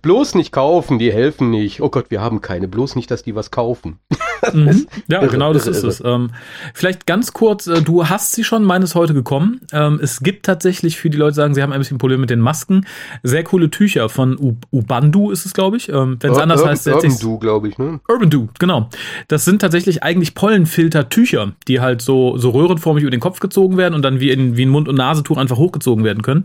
bloß 0.02 0.34
nicht 0.34 0.52
kaufen, 0.52 0.98
die 0.98 1.12
helfen 1.12 1.50
nicht. 1.50 1.80
Oh 1.80 1.90
Gott, 1.90 2.06
wir 2.10 2.20
haben 2.20 2.40
keine, 2.40 2.68
bloß 2.68 2.96
nicht, 2.96 3.10
dass 3.10 3.22
die 3.22 3.34
was 3.34 3.50
kaufen. 3.50 3.98
mhm. 4.52 4.86
Ja, 5.08 5.20
irre, 5.22 5.30
genau 5.30 5.52
das 5.52 5.66
irre, 5.66 5.76
ist 5.76 5.82
irre. 5.82 5.90
es. 5.90 6.00
Ähm, 6.04 6.30
vielleicht 6.74 7.06
ganz 7.06 7.32
kurz, 7.32 7.66
äh, 7.66 7.82
du 7.82 8.08
hast 8.08 8.32
sie 8.32 8.44
schon, 8.44 8.64
meines 8.64 8.94
heute 8.94 9.14
gekommen. 9.14 9.60
Ähm, 9.72 10.00
es 10.02 10.20
gibt 10.20 10.46
tatsächlich 10.46 10.96
für 10.96 11.10
die 11.10 11.16
Leute, 11.16 11.32
die 11.32 11.36
sagen, 11.36 11.54
sie 11.54 11.62
haben 11.62 11.72
ein 11.72 11.78
bisschen 11.78 11.98
Probleme 11.98 12.20
mit 12.20 12.30
den 12.30 12.40
Masken, 12.40 12.86
sehr 13.22 13.44
coole 13.44 13.70
Tücher 13.70 14.08
von 14.08 14.36
Ubandu 14.70 15.30
ist 15.30 15.46
es, 15.46 15.54
glaube 15.54 15.76
ich. 15.76 15.88
Ähm, 15.88 16.16
Wenn 16.20 16.32
es 16.32 16.38
anders 16.38 16.60
Urban, 16.60 16.72
heißt, 16.72 16.86
Urban 16.88 17.18
Du, 17.18 17.38
glaube 17.38 17.68
ich, 17.68 17.78
ne? 17.78 18.00
Urban 18.08 18.30
Du, 18.30 18.48
genau. 18.58 18.88
Das 19.28 19.44
sind 19.44 19.60
tatsächlich 19.60 20.02
eigentlich 20.02 20.34
Pollenfilter-Tücher, 20.34 21.52
die 21.68 21.80
halt 21.80 22.02
so, 22.02 22.36
so 22.38 22.50
röhrenförmig 22.50 23.02
über 23.02 23.10
den 23.10 23.20
Kopf 23.20 23.40
gezogen 23.40 23.76
werden 23.76 23.94
und 23.94 24.02
dann 24.02 24.20
wie, 24.20 24.30
in, 24.30 24.56
wie 24.56 24.64
ein 24.64 24.70
Mund- 24.70 24.88
und 24.88 24.96
Nasentuch 24.96 25.36
einfach 25.36 25.56
hochgezogen 25.56 26.04
werden 26.04 26.22
können. 26.22 26.44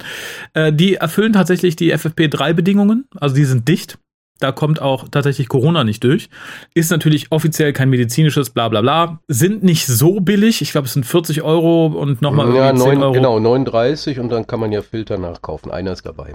Äh, 0.53 0.73
die 0.73 0.95
erfüllen 0.95 1.33
tatsächlich 1.33 1.75
die 1.75 1.93
FFP3-Bedingungen, 1.93 3.05
also 3.19 3.35
die 3.35 3.45
sind 3.45 3.67
dicht. 3.67 3.97
Da 4.41 4.51
kommt 4.51 4.81
auch 4.81 5.07
tatsächlich 5.07 5.47
Corona 5.49 5.83
nicht 5.83 6.03
durch. 6.03 6.29
Ist 6.73 6.89
natürlich 6.89 7.31
offiziell 7.31 7.73
kein 7.73 7.91
medizinisches 7.91 8.49
bla 8.49 8.69
bla 8.69 8.81
bla. 8.81 9.19
Sind 9.27 9.61
nicht 9.61 9.85
so 9.85 10.19
billig. 10.19 10.63
Ich 10.63 10.71
glaube, 10.71 10.87
es 10.87 10.93
sind 10.93 11.05
40 11.05 11.43
Euro 11.43 11.85
und 11.85 12.23
nochmal 12.23 12.53
ja, 12.55 12.73
9, 12.73 13.03
Euro. 13.03 13.11
Genau, 13.11 13.39
39 13.39 14.19
und 14.19 14.29
dann 14.29 14.47
kann 14.47 14.59
man 14.59 14.71
ja 14.71 14.81
Filter 14.81 15.19
nachkaufen. 15.19 15.71
Einer 15.71 15.91
ist 15.91 16.07
dabei. 16.07 16.33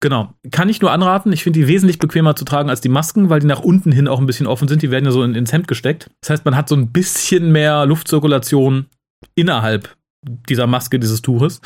Genau. 0.00 0.34
Kann 0.50 0.68
ich 0.68 0.80
nur 0.80 0.92
anraten. 0.92 1.32
Ich 1.32 1.42
finde 1.42 1.58
die 1.58 1.68
wesentlich 1.68 1.98
bequemer 1.98 2.36
zu 2.36 2.44
tragen 2.44 2.68
als 2.68 2.80
die 2.80 2.88
Masken, 2.88 3.30
weil 3.30 3.40
die 3.40 3.46
nach 3.46 3.60
unten 3.60 3.92
hin 3.92 4.08
auch 4.08 4.20
ein 4.20 4.26
bisschen 4.26 4.46
offen 4.46 4.68
sind. 4.68 4.82
Die 4.82 4.90
werden 4.90 5.06
ja 5.06 5.10
so 5.10 5.22
in, 5.22 5.34
ins 5.34 5.52
Hemd 5.52 5.68
gesteckt. 5.68 6.10
Das 6.20 6.30
heißt, 6.30 6.44
man 6.44 6.56
hat 6.56 6.68
so 6.68 6.76
ein 6.76 6.92
bisschen 6.92 7.50
mehr 7.50 7.86
Luftzirkulation 7.86 8.86
innerhalb 9.34 9.96
dieser 10.48 10.66
Maske, 10.66 10.98
dieses 10.98 11.22
Tuches. 11.22 11.60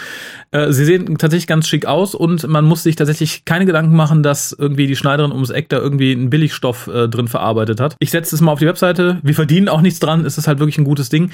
Äh, 0.50 0.72
sie 0.72 0.84
sehen 0.84 1.18
tatsächlich 1.18 1.46
ganz 1.46 1.68
schick 1.68 1.86
aus 1.86 2.14
und 2.14 2.46
man 2.48 2.64
muss 2.64 2.82
sich 2.82 2.96
tatsächlich 2.96 3.44
keine 3.44 3.66
Gedanken 3.66 3.94
machen, 3.94 4.22
dass 4.22 4.52
irgendwie 4.52 4.86
die 4.86 4.96
Schneiderin 4.96 5.32
ums 5.32 5.50
Eck 5.50 5.68
da 5.68 5.78
irgendwie 5.78 6.12
einen 6.12 6.30
Billigstoff 6.30 6.86
äh, 6.88 7.08
drin 7.08 7.28
verarbeitet 7.28 7.80
hat. 7.80 7.96
Ich 7.98 8.10
setze 8.10 8.34
es 8.34 8.40
mal 8.40 8.52
auf 8.52 8.58
die 8.58 8.66
Webseite. 8.66 9.18
Wir 9.22 9.34
verdienen 9.34 9.68
auch 9.68 9.80
nichts 9.80 10.00
dran. 10.00 10.24
Es 10.24 10.38
ist 10.38 10.48
halt 10.48 10.58
wirklich 10.58 10.78
ein 10.78 10.84
gutes 10.84 11.08
Ding. 11.08 11.30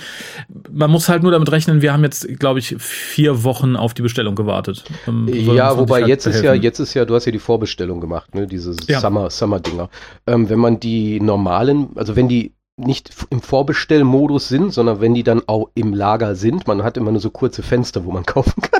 Man 0.71 0.90
muss 0.90 1.09
halt 1.09 1.23
nur 1.23 1.33
damit 1.33 1.50
rechnen, 1.50 1.83
wir 1.83 1.92
haben 1.92 2.04
jetzt, 2.04 2.26
glaube 2.38 2.59
ich, 2.59 2.76
vier 2.78 3.45
Wochen 3.45 3.76
auf 3.76 3.95
die 3.95 4.02
Bestellung 4.02 4.35
gewartet. 4.35 4.85
Ähm, 5.06 5.28
ja, 5.28 5.76
wobei 5.76 6.00
halt 6.00 6.09
jetzt 6.09 6.26
ist 6.26 6.42
ja, 6.42 6.54
jetzt 6.54 6.78
ist 6.78 6.95
ja, 6.95 7.04
du 7.04 7.14
hast 7.14 7.26
ja 7.26 7.33
die 7.33 7.38
Vorbestellung 7.38 8.00
gemacht, 8.00 8.35
ne, 8.35 8.47
diese 8.47 8.75
ja. 8.88 9.00
Summer, 9.00 9.30
Summer-Dinger. 9.30 9.88
Ähm, 10.26 10.49
wenn 10.49 10.59
man 10.59 10.80
die 10.80 11.21
normalen, 11.21 11.88
also 11.95 12.16
wenn 12.16 12.28
die 12.28 12.55
nicht 12.76 13.11
im 13.30 13.40
Vorbestellmodus 13.40 14.49
sind, 14.49 14.73
sondern 14.73 15.00
wenn 15.00 15.14
die 15.14 15.23
dann 15.23 15.42
auch 15.47 15.71
im 15.75 15.95
Lager 15.95 16.35
sind, 16.35 16.66
man 16.66 16.83
hat 16.83 16.97
immer 16.97 17.11
nur 17.11 17.21
so 17.21 17.30
kurze 17.30 17.62
Fenster, 17.62 18.04
wo 18.04 18.12
man 18.12 18.26
kaufen 18.26 18.61
kann. 18.61 18.75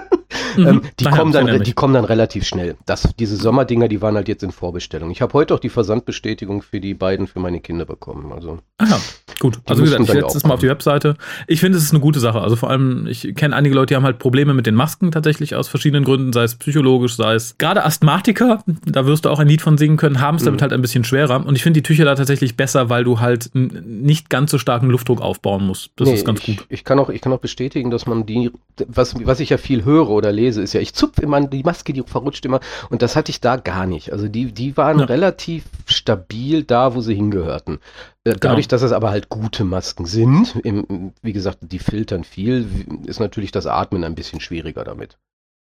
Mhm. 0.57 0.67
Ähm, 0.67 0.83
die, 0.99 1.05
kommen 1.05 1.33
dann, 1.33 1.63
die 1.63 1.73
kommen 1.73 1.95
dann 1.95 2.05
relativ 2.05 2.45
schnell. 2.47 2.77
Das, 2.87 3.09
diese 3.19 3.37
Sommerdinger, 3.37 3.89
die 3.89 4.03
waren 4.03 4.15
halt 4.15 4.29
jetzt 4.29 4.43
in 4.43 4.51
Vorbestellung. 4.51 5.11
Ich 5.11 5.23
habe 5.23 5.33
heute 5.35 5.55
auch 5.55 5.59
die 5.59 5.69
Versandbestätigung 5.69 6.63
für 6.63 6.81
die 6.81 6.95
beiden 6.95 7.27
für 7.27 7.41
meine 7.41 7.61
Kinder 7.61 7.85
bekommen. 7.85 8.33
Also, 8.33 8.59
Aha, 8.79 9.01
gut. 9.39 9.59
Also 9.67 9.83
wie 9.83 9.87
gesagt, 9.87 10.03
ich 10.03 10.11
setze 10.11 10.39
es 10.39 10.45
mal 10.45 10.55
auf 10.55 10.61
die 10.61 10.69
Webseite. 10.69 11.17
Ich 11.47 11.61
finde, 11.61 11.79
es 11.79 11.85
ist 11.85 11.93
eine 11.93 12.01
gute 12.01 12.21
Sache. 12.21 12.41
Also 12.41 12.57
vor 12.57 12.71
allem, 12.71 13.07
ich 13.07 13.35
kenne 13.35 13.57
einige 13.57 13.75
Leute, 13.75 13.87
die 13.87 13.97
haben 13.97 14.05
halt 14.05 14.19
Probleme 14.19 14.55
mit 14.55 14.67
den 14.67 14.75
Masken 14.75 15.11
tatsächlich 15.11 15.55
aus 15.55 15.69
verschiedenen 15.69 16.05
Gründen, 16.05 16.33
sei 16.33 16.45
es 16.45 16.57
psychologisch, 16.57 17.17
sei 17.17 17.35
es 17.35 17.57
gerade 17.59 17.85
Asthmatiker, 17.85 18.63
da 18.85 19.07
wirst 19.07 19.25
du 19.25 19.31
auch 19.31 19.39
ein 19.39 19.49
Lied 19.49 19.63
von 19.63 19.79
singen 19.79 19.97
können, 19.97 20.21
haben 20.21 20.37
es 20.37 20.45
damit 20.45 20.61
mhm. 20.61 20.63
halt 20.63 20.73
ein 20.73 20.83
bisschen 20.83 21.05
schwerer. 21.05 21.45
Und 21.47 21.57
ich 21.57 21.63
finde 21.63 21.81
die 21.81 21.83
Tücher 21.83 22.05
da 22.05 22.15
tatsächlich 22.15 22.57
besser, 22.57 22.91
weil 22.91 23.05
du 23.05 23.21
halt 23.21 23.51
nicht 23.55 24.31
ganz 24.31 24.51
so 24.51 24.59
starken 24.59 24.91
Luftdruck 24.91 25.21
aufbauen 25.21 25.67
musst. 25.67 25.91
Das 25.97 26.09
nee, 26.09 26.15
ist 26.15 26.25
ganz 26.25 26.41
ich, 26.41 26.59
gut. 26.59 26.67
Ich 26.69 26.85
kann, 26.85 26.99
auch, 26.99 27.09
ich 27.09 27.21
kann 27.21 27.33
auch 27.33 27.41
bestätigen, 27.41 27.91
dass 27.91 28.07
man 28.07 28.27
die, 28.27 28.51
was, 28.87 29.15
was 29.25 29.41
ich 29.41 29.51
ja 29.51 29.59
viel 29.59 29.85
höre 29.85 30.11
oder 30.11 30.33
lese, 30.33 30.46
ist 30.47 30.73
ja, 30.73 30.81
ich 30.81 30.95
zupfe 30.95 31.23
immer 31.23 31.41
die 31.41 31.63
Maske, 31.63 31.93
die 31.93 32.03
verrutscht 32.03 32.45
immer. 32.45 32.61
Und 32.91 33.03
das 33.03 33.17
hatte 33.17 33.31
ich 33.31 33.41
da 33.41 33.57
gar 33.57 33.87
nicht. 33.87 34.13
Also 34.13 34.29
die, 34.29 34.53
die 34.53 34.77
waren 34.77 35.01
ja. 35.01 35.05
relativ 35.07 35.65
stabil 35.87 36.63
da, 36.63 36.95
wo 36.95 37.01
sie 37.01 37.15
hingehörten. 37.15 37.79
Äh, 38.25 38.31
genau. 38.31 38.39
Dadurch, 38.41 38.69
dass 38.69 38.83
es 38.83 38.93
aber 38.93 39.11
halt 39.11 39.29
gute 39.29 39.65
Masken 39.65 40.07
sind, 40.07 40.57
im, 40.63 41.13
wie 41.23 41.33
gesagt, 41.33 41.59
die 41.63 41.79
filtern 41.79 42.25
viel, 42.25 42.67
ist 43.07 43.21
natürlich 43.21 43.51
das 43.51 43.67
Atmen 43.67 44.05
ein 44.05 44.15
bisschen 44.15 44.41
schwieriger 44.41 44.85
damit. 44.85 45.19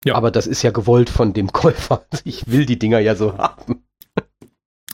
Ja. 0.05 0.15
Aber 0.15 0.31
das 0.31 0.47
ist 0.47 0.61
ja 0.61 0.71
gewollt 0.71 1.09
von 1.09 1.33
dem 1.33 1.51
Käufer. 1.51 2.05
Ich 2.23 2.47
will 2.51 2.65
die 2.65 2.79
Dinger 2.79 2.99
ja 2.99 3.15
so 3.15 3.37
haben. 3.37 3.83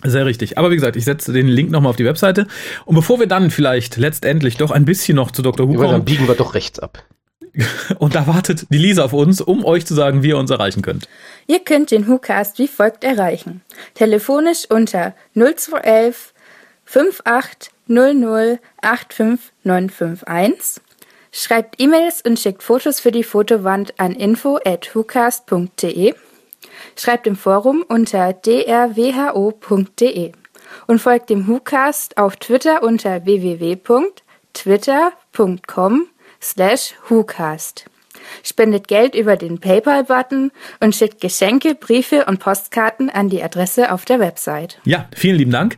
Sehr 0.05 0.25
richtig. 0.25 0.57
Aber 0.57 0.69
wie 0.69 0.75
gesagt, 0.75 0.95
ich 0.95 1.05
setze 1.05 1.31
den 1.31 1.47
Link 1.47 1.71
nochmal 1.71 1.91
auf 1.91 1.95
die 1.95 2.05
Webseite. 2.05 2.47
Und 2.85 2.95
bevor 2.95 3.19
wir 3.19 3.27
dann 3.27 3.51
vielleicht 3.51 3.97
letztendlich 3.97 4.57
doch 4.57 4.71
ein 4.71 4.85
bisschen 4.85 5.15
noch 5.15 5.31
zu 5.31 5.41
Dr. 5.41 5.67
Who 5.67 5.75
kommen. 5.75 5.91
Dann 5.91 6.05
biegen 6.05 6.27
wir 6.27 6.35
doch 6.35 6.55
rechts 6.55 6.79
ab. 6.79 7.03
Und 7.99 8.15
da 8.15 8.25
wartet 8.27 8.67
die 8.69 8.77
Lisa 8.77 9.05
auf 9.05 9.13
uns, 9.13 9.39
um 9.41 9.65
euch 9.65 9.85
zu 9.85 9.93
sagen, 9.93 10.23
wie 10.23 10.29
ihr 10.29 10.37
uns 10.37 10.49
erreichen 10.49 10.81
könnt. 10.81 11.07
Ihr 11.47 11.59
könnt 11.59 11.91
den 11.91 12.07
WhoCast 12.07 12.57
wie 12.59 12.67
folgt 12.67 13.03
erreichen. 13.03 13.61
Telefonisch 13.93 14.65
unter 14.69 15.13
0211 15.35 16.33
5800 16.85 18.59
85951. 18.81 20.81
Schreibt 21.31 21.81
E-Mails 21.81 22.21
und 22.21 22.39
schickt 22.39 22.61
Fotos 22.61 22.99
für 22.99 23.11
die 23.11 23.23
Fotowand 23.23 23.99
an 23.99 24.11
info 24.13 24.59
at 24.63 24.93
whocast.de. 24.93 26.13
Schreibt 26.95 27.25
im 27.27 27.35
Forum 27.35 27.83
unter 27.87 28.33
drwho.de 28.33 30.31
und 30.87 30.99
folgt 30.99 31.29
dem 31.29 31.47
WhoCast 31.47 32.17
auf 32.17 32.37
Twitter 32.37 32.81
unter 32.83 33.25
www.twitter.com 33.25 36.07
slash 36.43 36.93
WhoCast. 37.07 37.85
Spendet 38.43 38.87
Geld 38.87 39.15
über 39.15 39.35
den 39.37 39.59
PayPal-Button 39.59 40.51
und 40.79 40.95
schickt 40.95 41.21
Geschenke, 41.21 41.75
Briefe 41.75 42.25
und 42.25 42.39
Postkarten 42.39 43.09
an 43.09 43.29
die 43.29 43.43
Adresse 43.43 43.91
auf 43.91 44.05
der 44.05 44.19
Website. 44.19 44.79
Ja, 44.85 45.07
vielen 45.15 45.37
lieben 45.37 45.51
Dank. 45.51 45.77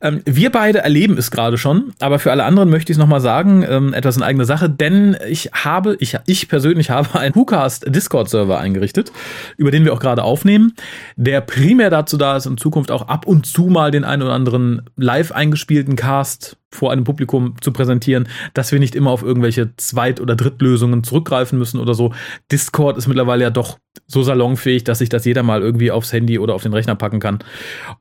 Ähm, 0.00 0.22
wir 0.24 0.50
beide 0.50 0.80
erleben 0.80 1.16
es 1.18 1.30
gerade 1.30 1.58
schon, 1.58 1.92
aber 2.00 2.18
für 2.18 2.30
alle 2.30 2.44
anderen 2.44 2.70
möchte 2.70 2.92
ich 2.92 2.96
es 2.96 3.00
nochmal 3.00 3.20
sagen, 3.20 3.64
ähm, 3.68 3.94
etwas 3.94 4.16
in 4.16 4.22
eigener 4.22 4.44
Sache, 4.44 4.68
denn 4.68 5.16
ich 5.28 5.50
habe, 5.52 5.96
ich, 6.00 6.18
ich 6.26 6.48
persönlich 6.48 6.90
habe 6.90 7.18
einen 7.18 7.34
WhoCast 7.34 7.84
Discord-Server 7.88 8.58
eingerichtet, 8.58 9.12
über 9.56 9.70
den 9.70 9.84
wir 9.84 9.92
auch 9.92 10.00
gerade 10.00 10.24
aufnehmen, 10.24 10.74
der 11.16 11.40
primär 11.40 11.90
dazu 11.90 12.16
da 12.16 12.36
ist, 12.36 12.46
in 12.46 12.58
Zukunft 12.58 12.90
auch 12.90 13.08
ab 13.08 13.26
und 13.26 13.46
zu 13.46 13.64
mal 13.64 13.90
den 13.90 14.04
einen 14.04 14.22
oder 14.22 14.32
anderen 14.32 14.82
live 14.96 15.32
eingespielten 15.32 15.96
Cast 15.96 16.56
vor 16.72 16.90
einem 16.92 17.04
Publikum 17.04 17.54
zu 17.60 17.72
präsentieren, 17.72 18.28
dass 18.54 18.72
wir 18.72 18.78
nicht 18.78 18.94
immer 18.94 19.10
auf 19.10 19.22
irgendwelche 19.22 19.76
Zweit- 19.76 20.20
oder 20.20 20.36
Drittlösungen 20.36 21.04
zurückgreifen 21.04 21.58
müssen 21.58 21.78
oder 21.78 21.94
so. 21.94 22.12
Discord 22.50 22.96
ist 22.96 23.06
mittlerweile 23.06 23.44
ja 23.44 23.50
doch 23.50 23.78
so 24.06 24.22
salonfähig, 24.22 24.84
dass 24.84 24.98
sich 24.98 25.08
das 25.08 25.24
jeder 25.24 25.42
mal 25.42 25.62
irgendwie 25.62 25.90
aufs 25.90 26.12
Handy 26.12 26.38
oder 26.38 26.54
auf 26.54 26.62
den 26.62 26.72
Rechner 26.72 26.94
packen 26.94 27.20
kann. 27.20 27.40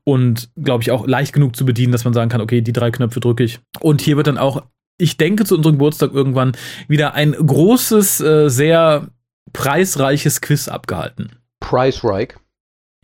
Und 0.04 0.50
glaube 0.62 0.84
ich 0.84 0.92
auch 0.92 1.06
leicht 1.06 1.34
genug 1.34 1.56
zu 1.56 1.66
bedienen, 1.66 1.92
dass 1.92 2.06
man 2.06 2.14
sagen 2.14 2.30
kann, 2.30 2.42
okay, 2.42 2.62
die 2.62 2.74
drei 2.74 2.92
Knöpfe 2.92 3.20
drücke 3.20 3.44
ich. 3.44 3.60
Und 3.80 4.02
hier 4.02 4.18
wird 4.18 4.28
dann 4.28 4.38
auch, 4.38 4.64
ich 4.98 5.18
denke, 5.18 5.46
zu 5.46 5.56
unserem 5.56 5.76
Geburtstag 5.76 6.14
irgendwann 6.14 6.54
wieder 6.88 7.14
ein 7.14 7.34
großes, 7.34 8.22
äh, 8.22 8.50
sehr 8.50 9.08
preisreiches 9.54 10.42
Quiz 10.42 10.68
abgehalten. 10.68 11.32
Preisreich. 11.60 12.36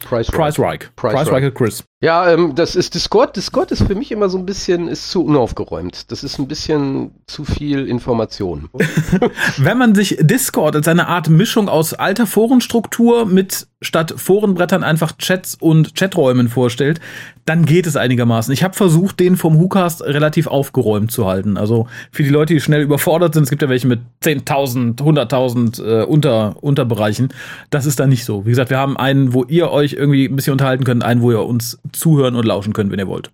Price, 0.03 0.31
Reich. 0.59 0.95
Price 0.95 1.31
Reich 1.31 1.53
Chris. 1.55 1.83
Ja, 2.01 2.31
ähm, 2.31 2.53
das 2.53 2.75
ist 2.75 2.93
Discord. 2.93 3.35
Discord 3.35 3.71
ist 3.71 3.81
für 3.81 3.95
mich 3.95 4.11
immer 4.11 4.29
so 4.29 4.37
ein 4.37 4.45
bisschen, 4.45 4.87
ist 4.87 5.09
zu 5.09 5.25
unaufgeräumt. 5.25 6.11
Das 6.11 6.23
ist 6.23 6.37
ein 6.37 6.47
bisschen 6.47 7.15
zu 7.25 7.43
viel 7.43 7.87
Information. 7.87 8.69
Wenn 9.57 9.79
man 9.79 9.95
sich 9.95 10.15
Discord 10.21 10.75
als 10.75 10.87
eine 10.87 11.07
Art 11.07 11.29
Mischung 11.29 11.67
aus 11.67 11.95
alter 11.95 12.27
Forenstruktur 12.27 13.25
mit 13.25 13.67
statt 13.81 14.13
Forenbrettern 14.15 14.83
einfach 14.83 15.17
Chats 15.17 15.55
und 15.55 15.95
Chaträumen 15.95 16.47
vorstellt, 16.47 16.99
dann 17.47 17.65
geht 17.65 17.87
es 17.87 17.95
einigermaßen. 17.95 18.53
Ich 18.53 18.61
habe 18.61 18.75
versucht, 18.75 19.21
den 19.21 19.37
vom 19.37 19.57
WhoCast 19.57 20.03
relativ 20.03 20.47
aufgeräumt 20.47 21.11
zu 21.11 21.25
halten. 21.25 21.57
Also 21.57 21.87
für 22.11 22.23
die 22.23 22.29
Leute, 22.29 22.53
die 22.53 22.59
schnell 22.59 22.81
überfordert 22.81 23.33
sind, 23.33 23.43
es 23.43 23.49
gibt 23.49 23.61
ja 23.61 23.69
welche 23.69 23.87
mit 23.87 24.01
10.000, 24.21 24.97
100.000 24.97 26.01
äh, 26.01 26.03
Unter, 26.03 26.61
Unterbereichen. 26.61 27.29
Das 27.69 27.85
ist 27.85 28.01
da 28.01 28.05
nicht 28.05 28.25
so. 28.25 28.45
Wie 28.45 28.49
gesagt, 28.49 28.69
wir 28.69 28.77
haben 28.77 28.97
einen, 28.97 29.33
wo 29.33 29.45
ihr 29.45 29.71
euch 29.71 29.93
irgendwie 29.93 30.25
ein 30.25 30.35
bisschen 30.35 30.51
unterhalten 30.51 30.83
könnt, 30.83 31.05
einen, 31.05 31.21
wo 31.21 31.31
ihr 31.31 31.45
uns 31.45 31.79
zuhören 31.93 32.35
und 32.35 32.45
lauschen 32.45 32.73
könnt, 32.73 32.91
wenn 32.91 32.99
ihr 32.99 33.07
wollt. 33.07 33.31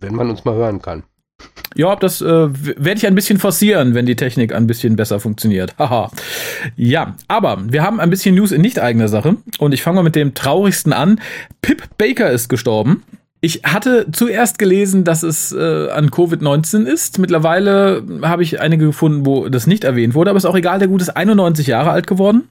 Wenn 0.00 0.14
man 0.14 0.30
uns 0.30 0.44
mal 0.46 0.54
hören 0.54 0.80
kann. 0.80 1.02
Ja, 1.74 1.96
das 1.96 2.22
äh, 2.22 2.26
werde 2.26 2.94
ich 2.94 3.06
ein 3.06 3.14
bisschen 3.14 3.38
forcieren, 3.38 3.94
wenn 3.94 4.06
die 4.06 4.16
Technik 4.16 4.54
ein 4.54 4.66
bisschen 4.66 4.96
besser 4.96 5.20
funktioniert. 5.20 5.76
Haha. 5.78 6.10
ja, 6.76 7.16
aber 7.28 7.58
wir 7.68 7.82
haben 7.82 8.00
ein 8.00 8.08
bisschen 8.08 8.36
News 8.36 8.52
in 8.52 8.62
nicht 8.62 8.78
eigener 8.78 9.08
Sache 9.08 9.36
und 9.58 9.74
ich 9.74 9.82
fange 9.82 9.96
mal 9.96 10.02
mit 10.02 10.14
dem 10.14 10.32
traurigsten 10.32 10.94
an. 10.94 11.20
Pip 11.60 11.82
Baker 11.98 12.30
ist 12.30 12.48
gestorben. 12.48 13.02
Ich 13.44 13.60
hatte 13.62 14.06
zuerst 14.10 14.58
gelesen, 14.58 15.04
dass 15.04 15.22
es 15.22 15.52
äh, 15.52 15.90
an 15.90 16.08
Covid-19 16.08 16.86
ist. 16.86 17.18
Mittlerweile 17.18 18.02
habe 18.22 18.42
ich 18.42 18.58
einige 18.58 18.86
gefunden, 18.86 19.26
wo 19.26 19.50
das 19.50 19.66
nicht 19.66 19.84
erwähnt 19.84 20.14
wurde, 20.14 20.30
aber 20.30 20.38
ist 20.38 20.46
auch 20.46 20.56
egal, 20.56 20.78
der 20.78 20.88
Gute 20.88 21.02
ist 21.02 21.10
91 21.10 21.66
Jahre 21.66 21.90
alt 21.90 22.06
geworden. 22.06 22.48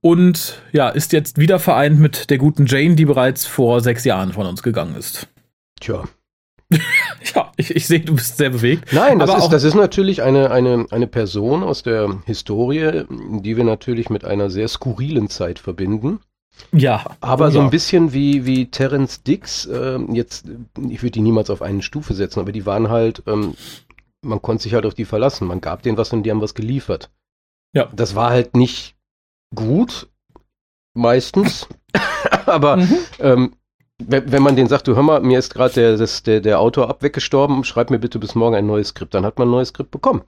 Und 0.00 0.62
ja, 0.72 0.88
ist 0.88 1.12
jetzt 1.12 1.36
wieder 1.36 1.58
vereint 1.58 2.00
mit 2.00 2.30
der 2.30 2.38
guten 2.38 2.64
Jane, 2.64 2.94
die 2.94 3.04
bereits 3.04 3.44
vor 3.44 3.82
sechs 3.82 4.06
Jahren 4.06 4.32
von 4.32 4.46
uns 4.46 4.62
gegangen 4.62 4.94
ist. 4.94 5.28
Tja. 5.78 6.04
ja, 7.34 7.52
ich, 7.58 7.76
ich 7.76 7.86
sehe, 7.86 8.00
du 8.00 8.14
bist 8.14 8.38
sehr 8.38 8.48
bewegt. 8.48 8.94
Nein, 8.94 9.18
das, 9.18 9.34
ist, 9.36 9.50
das 9.50 9.64
ist 9.64 9.74
natürlich 9.74 10.22
eine, 10.22 10.50
eine, 10.50 10.86
eine 10.90 11.08
Person 11.08 11.62
aus 11.62 11.82
der 11.82 12.22
Historie, 12.24 13.04
die 13.10 13.58
wir 13.58 13.64
natürlich 13.64 14.08
mit 14.08 14.24
einer 14.24 14.48
sehr 14.48 14.68
skurrilen 14.68 15.28
Zeit 15.28 15.58
verbinden. 15.58 16.20
Ja. 16.72 17.04
Aber 17.20 17.46
ja. 17.46 17.50
so 17.52 17.60
ein 17.60 17.70
bisschen 17.70 18.12
wie, 18.12 18.46
wie 18.46 18.70
Terence 18.70 19.22
Dix, 19.22 19.66
äh, 19.66 19.98
jetzt, 20.12 20.46
ich 20.88 21.02
würde 21.02 21.12
die 21.12 21.20
niemals 21.20 21.50
auf 21.50 21.62
eine 21.62 21.82
Stufe 21.82 22.14
setzen, 22.14 22.40
aber 22.40 22.52
die 22.52 22.66
waren 22.66 22.88
halt, 22.88 23.22
ähm, 23.26 23.54
man 24.22 24.42
konnte 24.42 24.64
sich 24.64 24.74
halt 24.74 24.86
auf 24.86 24.94
die 24.94 25.04
verlassen. 25.04 25.48
Man 25.48 25.60
gab 25.60 25.82
denen 25.82 25.98
was 25.98 26.12
und 26.12 26.22
die 26.22 26.30
haben 26.30 26.40
was 26.40 26.54
geliefert. 26.54 27.10
Ja. 27.74 27.88
Das 27.94 28.14
war 28.14 28.30
halt 28.30 28.56
nicht 28.56 28.96
gut, 29.54 30.08
meistens. 30.94 31.68
aber 32.46 32.76
mhm. 32.76 32.98
ähm, 33.18 33.52
wenn 33.98 34.42
man 34.42 34.56
den 34.56 34.66
sagt, 34.66 34.88
du 34.88 34.96
hör 34.96 35.02
mal, 35.02 35.20
mir 35.20 35.38
ist 35.38 35.52
gerade 35.52 35.74
der, 35.74 35.96
der, 35.96 36.40
der 36.40 36.60
Autor 36.60 36.88
ab 36.88 37.02
weggestorben, 37.02 37.64
schreib 37.64 37.90
mir 37.90 37.98
bitte 37.98 38.18
bis 38.18 38.34
morgen 38.34 38.56
ein 38.56 38.66
neues 38.66 38.88
Skript, 38.88 39.12
dann 39.14 39.26
hat 39.26 39.38
man 39.38 39.48
ein 39.48 39.52
neues 39.52 39.68
Skript 39.68 39.90
bekommen. 39.90 40.22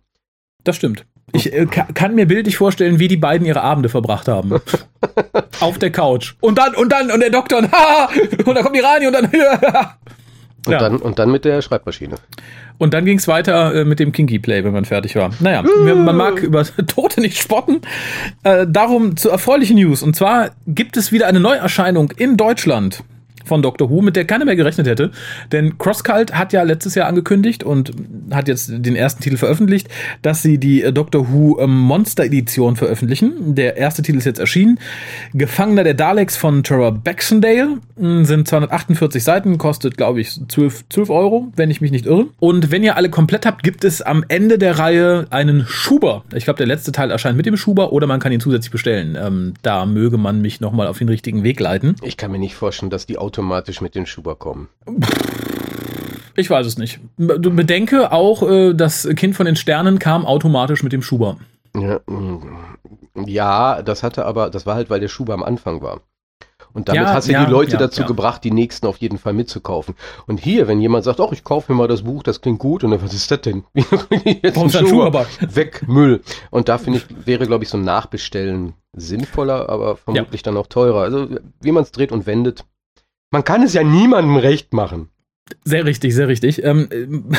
Das 0.64 0.76
stimmt. 0.76 1.06
Ich 1.32 1.52
äh, 1.52 1.66
kann 1.66 2.14
mir 2.14 2.26
bildlich 2.26 2.56
vorstellen, 2.56 2.98
wie 2.98 3.08
die 3.08 3.16
beiden 3.16 3.46
ihre 3.46 3.62
Abende 3.62 3.88
verbracht 3.88 4.28
haben. 4.28 4.60
Auf 5.60 5.78
der 5.78 5.90
Couch. 5.90 6.34
Und 6.40 6.58
dann, 6.58 6.74
und 6.74 6.90
dann, 6.90 7.10
und 7.10 7.20
der 7.20 7.30
Doktor, 7.30 7.58
und, 7.58 7.66
und 8.46 8.54
dann 8.54 8.62
kommt 8.62 8.76
die 8.76 8.80
Rani 8.80 9.06
und 9.06 9.12
dann. 9.14 9.24
und, 10.66 10.72
ja. 10.72 10.78
dann 10.78 10.96
und 10.96 11.18
dann 11.18 11.30
mit 11.30 11.44
der 11.44 11.62
Schreibmaschine. 11.62 12.16
Und 12.78 12.94
dann 12.94 13.04
ging 13.04 13.18
es 13.18 13.28
weiter 13.28 13.74
äh, 13.74 13.84
mit 13.84 14.00
dem 14.00 14.12
Kinky 14.12 14.40
Play, 14.40 14.64
wenn 14.64 14.72
man 14.72 14.84
fertig 14.84 15.14
war. 15.14 15.30
Naja, 15.40 15.62
man 15.62 16.16
mag 16.16 16.42
über 16.42 16.64
Tote 16.86 17.20
nicht 17.20 17.38
spotten. 17.38 17.80
Äh, 18.42 18.66
darum 18.68 19.16
zu 19.16 19.30
erfreulichen 19.30 19.76
News. 19.76 20.02
Und 20.02 20.16
zwar 20.16 20.50
gibt 20.66 20.96
es 20.96 21.12
wieder 21.12 21.28
eine 21.28 21.40
Neuerscheinung 21.40 22.10
in 22.16 22.36
Deutschland. 22.36 23.04
Von 23.44 23.62
Doctor 23.62 23.90
Who, 23.90 24.02
mit 24.02 24.16
der 24.16 24.24
keiner 24.24 24.44
mehr 24.44 24.56
gerechnet 24.56 24.86
hätte. 24.86 25.10
Denn 25.50 25.78
CrossCult 25.78 26.34
hat 26.34 26.52
ja 26.52 26.62
letztes 26.62 26.94
Jahr 26.94 27.08
angekündigt 27.08 27.64
und 27.64 27.92
hat 28.30 28.48
jetzt 28.48 28.70
den 28.72 28.96
ersten 28.96 29.22
Titel 29.22 29.36
veröffentlicht, 29.36 29.88
dass 30.22 30.42
sie 30.42 30.58
die 30.58 30.82
äh, 30.82 30.92
Doctor 30.92 31.32
Who 31.32 31.58
ähm, 31.60 31.78
Monster 31.78 32.24
Edition 32.24 32.76
veröffentlichen. 32.76 33.54
Der 33.54 33.76
erste 33.76 34.02
Titel 34.02 34.18
ist 34.18 34.24
jetzt 34.24 34.38
erschienen. 34.40 34.78
Gefangener 35.34 35.84
der 35.84 35.94
Daleks 35.94 36.36
von 36.36 36.62
Trevor 36.62 36.92
Baxendale 36.92 37.78
hm, 37.98 38.24
sind 38.24 38.48
248 38.48 39.22
Seiten, 39.22 39.58
kostet 39.58 39.96
glaube 39.96 40.20
ich 40.20 40.40
12, 40.48 40.88
12 40.88 41.10
Euro, 41.10 41.52
wenn 41.56 41.70
ich 41.70 41.80
mich 41.80 41.90
nicht 41.90 42.06
irre. 42.06 42.26
Und 42.40 42.70
wenn 42.70 42.82
ihr 42.82 42.96
alle 42.96 43.10
komplett 43.10 43.46
habt, 43.46 43.62
gibt 43.62 43.84
es 43.84 44.02
am 44.02 44.24
Ende 44.28 44.58
der 44.58 44.78
Reihe 44.78 45.26
einen 45.30 45.66
Schuber. 45.66 46.24
Ich 46.34 46.44
glaube, 46.44 46.58
der 46.58 46.66
letzte 46.66 46.92
Teil 46.92 47.10
erscheint 47.10 47.36
mit 47.36 47.46
dem 47.46 47.56
Schuber 47.56 47.92
oder 47.92 48.06
man 48.06 48.20
kann 48.20 48.32
ihn 48.32 48.40
zusätzlich 48.40 48.70
bestellen. 48.70 49.16
Ähm, 49.20 49.54
da 49.62 49.86
möge 49.86 50.18
man 50.18 50.40
mich 50.40 50.60
nochmal 50.60 50.86
auf 50.86 50.98
den 50.98 51.08
richtigen 51.08 51.42
Weg 51.42 51.60
leiten. 51.60 51.96
Ich 52.02 52.16
kann 52.16 52.30
mir 52.30 52.38
nicht 52.38 52.54
vorstellen, 52.54 52.90
dass 52.90 53.06
die 53.06 53.18
automatisch 53.32 53.80
mit 53.80 53.94
dem 53.94 54.04
Schuber 54.04 54.34
kommen. 54.34 54.68
Ich 56.36 56.50
weiß 56.50 56.66
es 56.66 56.76
nicht. 56.76 57.00
Bedenke 57.16 58.12
auch, 58.12 58.42
äh, 58.42 58.74
das 58.74 59.08
Kind 59.16 59.36
von 59.36 59.46
den 59.46 59.56
Sternen 59.56 59.98
kam 59.98 60.26
automatisch 60.26 60.82
mit 60.82 60.92
dem 60.92 61.02
Schuber. 61.02 61.38
Ja, 61.74 62.00
mm, 62.06 63.26
ja, 63.26 63.82
das 63.82 64.02
hatte 64.02 64.26
aber, 64.26 64.50
das 64.50 64.66
war 64.66 64.74
halt, 64.74 64.90
weil 64.90 65.00
der 65.00 65.08
Schuber 65.08 65.32
am 65.34 65.42
Anfang 65.42 65.80
war. 65.82 66.00
Und 66.74 66.88
damit 66.88 67.02
ja, 67.02 67.12
hast 67.12 67.28
du 67.28 67.32
ja, 67.32 67.44
die 67.44 67.50
Leute 67.50 67.72
ja, 67.72 67.78
dazu 67.78 68.04
gebracht, 68.04 68.44
die 68.44 68.50
nächsten 68.50 68.86
auf 68.86 68.96
jeden 68.98 69.18
Fall 69.18 69.34
mitzukaufen. 69.34 69.94
Und 70.26 70.40
hier, 70.40 70.68
wenn 70.68 70.80
jemand 70.80 71.04
sagt, 71.04 71.20
ach, 71.20 71.32
ich 71.32 71.44
kaufe 71.44 71.70
mir 71.70 71.76
mal 71.76 71.88
das 71.88 72.02
Buch, 72.02 72.22
das 72.22 72.40
klingt 72.40 72.58
gut, 72.58 72.82
und 72.82 72.92
dann, 72.92 73.02
was 73.02 73.12
ist 73.12 73.30
das 73.30 73.42
denn? 73.42 73.64
Jetzt 73.74 74.56
ein 74.56 74.70
Schuh, 74.70 75.02
aber 75.02 75.26
weg, 75.40 75.84
Müll. 75.86 76.22
Und 76.50 76.68
da 76.68 76.78
finde 76.78 77.00
ich, 77.00 77.26
wäre, 77.26 77.46
glaube 77.46 77.64
ich, 77.64 77.70
so 77.70 77.76
ein 77.76 77.84
Nachbestellen 77.84 78.72
sinnvoller, 78.94 79.68
aber 79.68 79.96
vermutlich 79.96 80.42
dann 80.42 80.56
auch 80.56 80.66
teurer. 80.66 81.02
Also, 81.02 81.28
wie 81.60 81.72
man 81.72 81.82
es 81.82 81.92
dreht 81.92 82.12
und 82.12 82.26
wendet. 82.26 82.64
Man 83.32 83.44
kann 83.44 83.62
es 83.62 83.72
ja 83.72 83.82
niemandem 83.82 84.36
recht 84.36 84.72
machen. 84.74 85.08
Sehr 85.64 85.84
richtig, 85.84 86.14
sehr 86.14 86.28
richtig. 86.28 86.62
Ähm, 86.64 86.88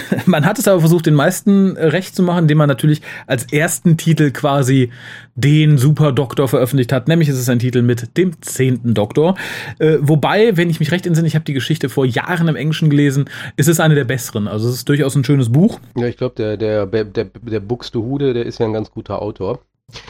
man 0.26 0.46
hat 0.46 0.60
es 0.60 0.68
aber 0.68 0.80
versucht, 0.80 1.06
den 1.06 1.14
meisten 1.14 1.78
recht 1.78 2.16
zu 2.16 2.24
machen, 2.24 2.44
indem 2.44 2.58
man 2.58 2.68
natürlich 2.68 3.02
als 3.28 3.52
ersten 3.54 3.96
Titel 3.96 4.32
quasi 4.32 4.92
den 5.36 5.78
Super 5.78 6.12
Doktor 6.12 6.48
veröffentlicht 6.48 6.92
hat. 6.92 7.08
Nämlich 7.08 7.30
ist 7.30 7.38
es 7.38 7.48
ein 7.48 7.60
Titel 7.60 7.82
mit 7.84 8.18
dem 8.18 8.42
zehnten 8.42 8.94
Doktor. 8.94 9.36
Äh, 9.80 9.98
wobei, 10.02 10.58
wenn 10.58 10.70
ich 10.70 10.80
mich 10.80 10.92
recht 10.92 11.06
entsinne, 11.06 11.28
ich 11.28 11.36
habe 11.36 11.46
die 11.46 11.54
Geschichte 11.54 11.90
vor 11.90 12.06
Jahren 12.06 12.48
im 12.48 12.56
Englischen 12.56 12.90
gelesen, 12.90 13.30
ist 13.56 13.70
es 13.70 13.80
eine 13.80 13.96
der 13.96 14.06
besseren. 14.06 14.48
Also 14.48 14.70
es 14.70 14.76
ist 14.76 14.90
durchaus 14.90 15.16
ein 15.16 15.24
schönes 15.24 15.52
Buch. 15.52 15.80
Ja, 15.96 16.08
ich 16.08 16.18
glaube, 16.18 16.36
der, 16.36 16.58
der, 16.58 16.88
der, 16.88 17.06
der, 17.06 17.26
der 17.26 17.60
Buxtehude, 17.60 18.34
der 18.34 18.46
ist 18.46 18.60
ja 18.60 18.66
ein 18.66 18.74
ganz 18.74 18.92
guter 18.92 19.22
Autor. 19.22 19.60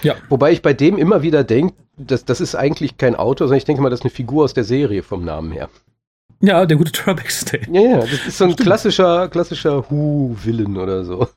Ja. 0.02 0.15
Wobei 0.30 0.52
ich 0.52 0.62
bei 0.62 0.74
dem 0.74 0.98
immer 0.98 1.22
wieder 1.22 1.43
denke, 1.43 1.74
das, 1.98 2.26
das 2.26 2.41
ist 2.41 2.56
eigentlich 2.56 2.98
kein 2.98 3.15
Autor, 3.15 3.48
sondern 3.48 3.58
ich 3.58 3.65
denke 3.65 3.82
mal, 3.82 3.89
das 3.89 4.00
ist 4.00 4.06
eine 4.06 4.12
Figur 4.12 4.43
aus 4.43 4.54
der 4.54 4.63
Serie 4.63 5.04
vom 5.04 5.24
Namen 5.24 5.52
her. 5.52 5.69
Ja, 6.41 6.65
der 6.65 6.78
gute 6.78 6.91
Turbex 6.91 7.46
Day. 7.46 7.62
Ja, 7.72 7.82
ja, 7.82 7.98
das 8.00 8.28
ist 8.28 8.38
so 8.38 8.46
ein 8.46 8.56
klassischer, 8.56 9.30
klassischer 9.30 9.89
Who-Villain 9.89 10.78
oder 10.78 11.06
so. 11.06 11.28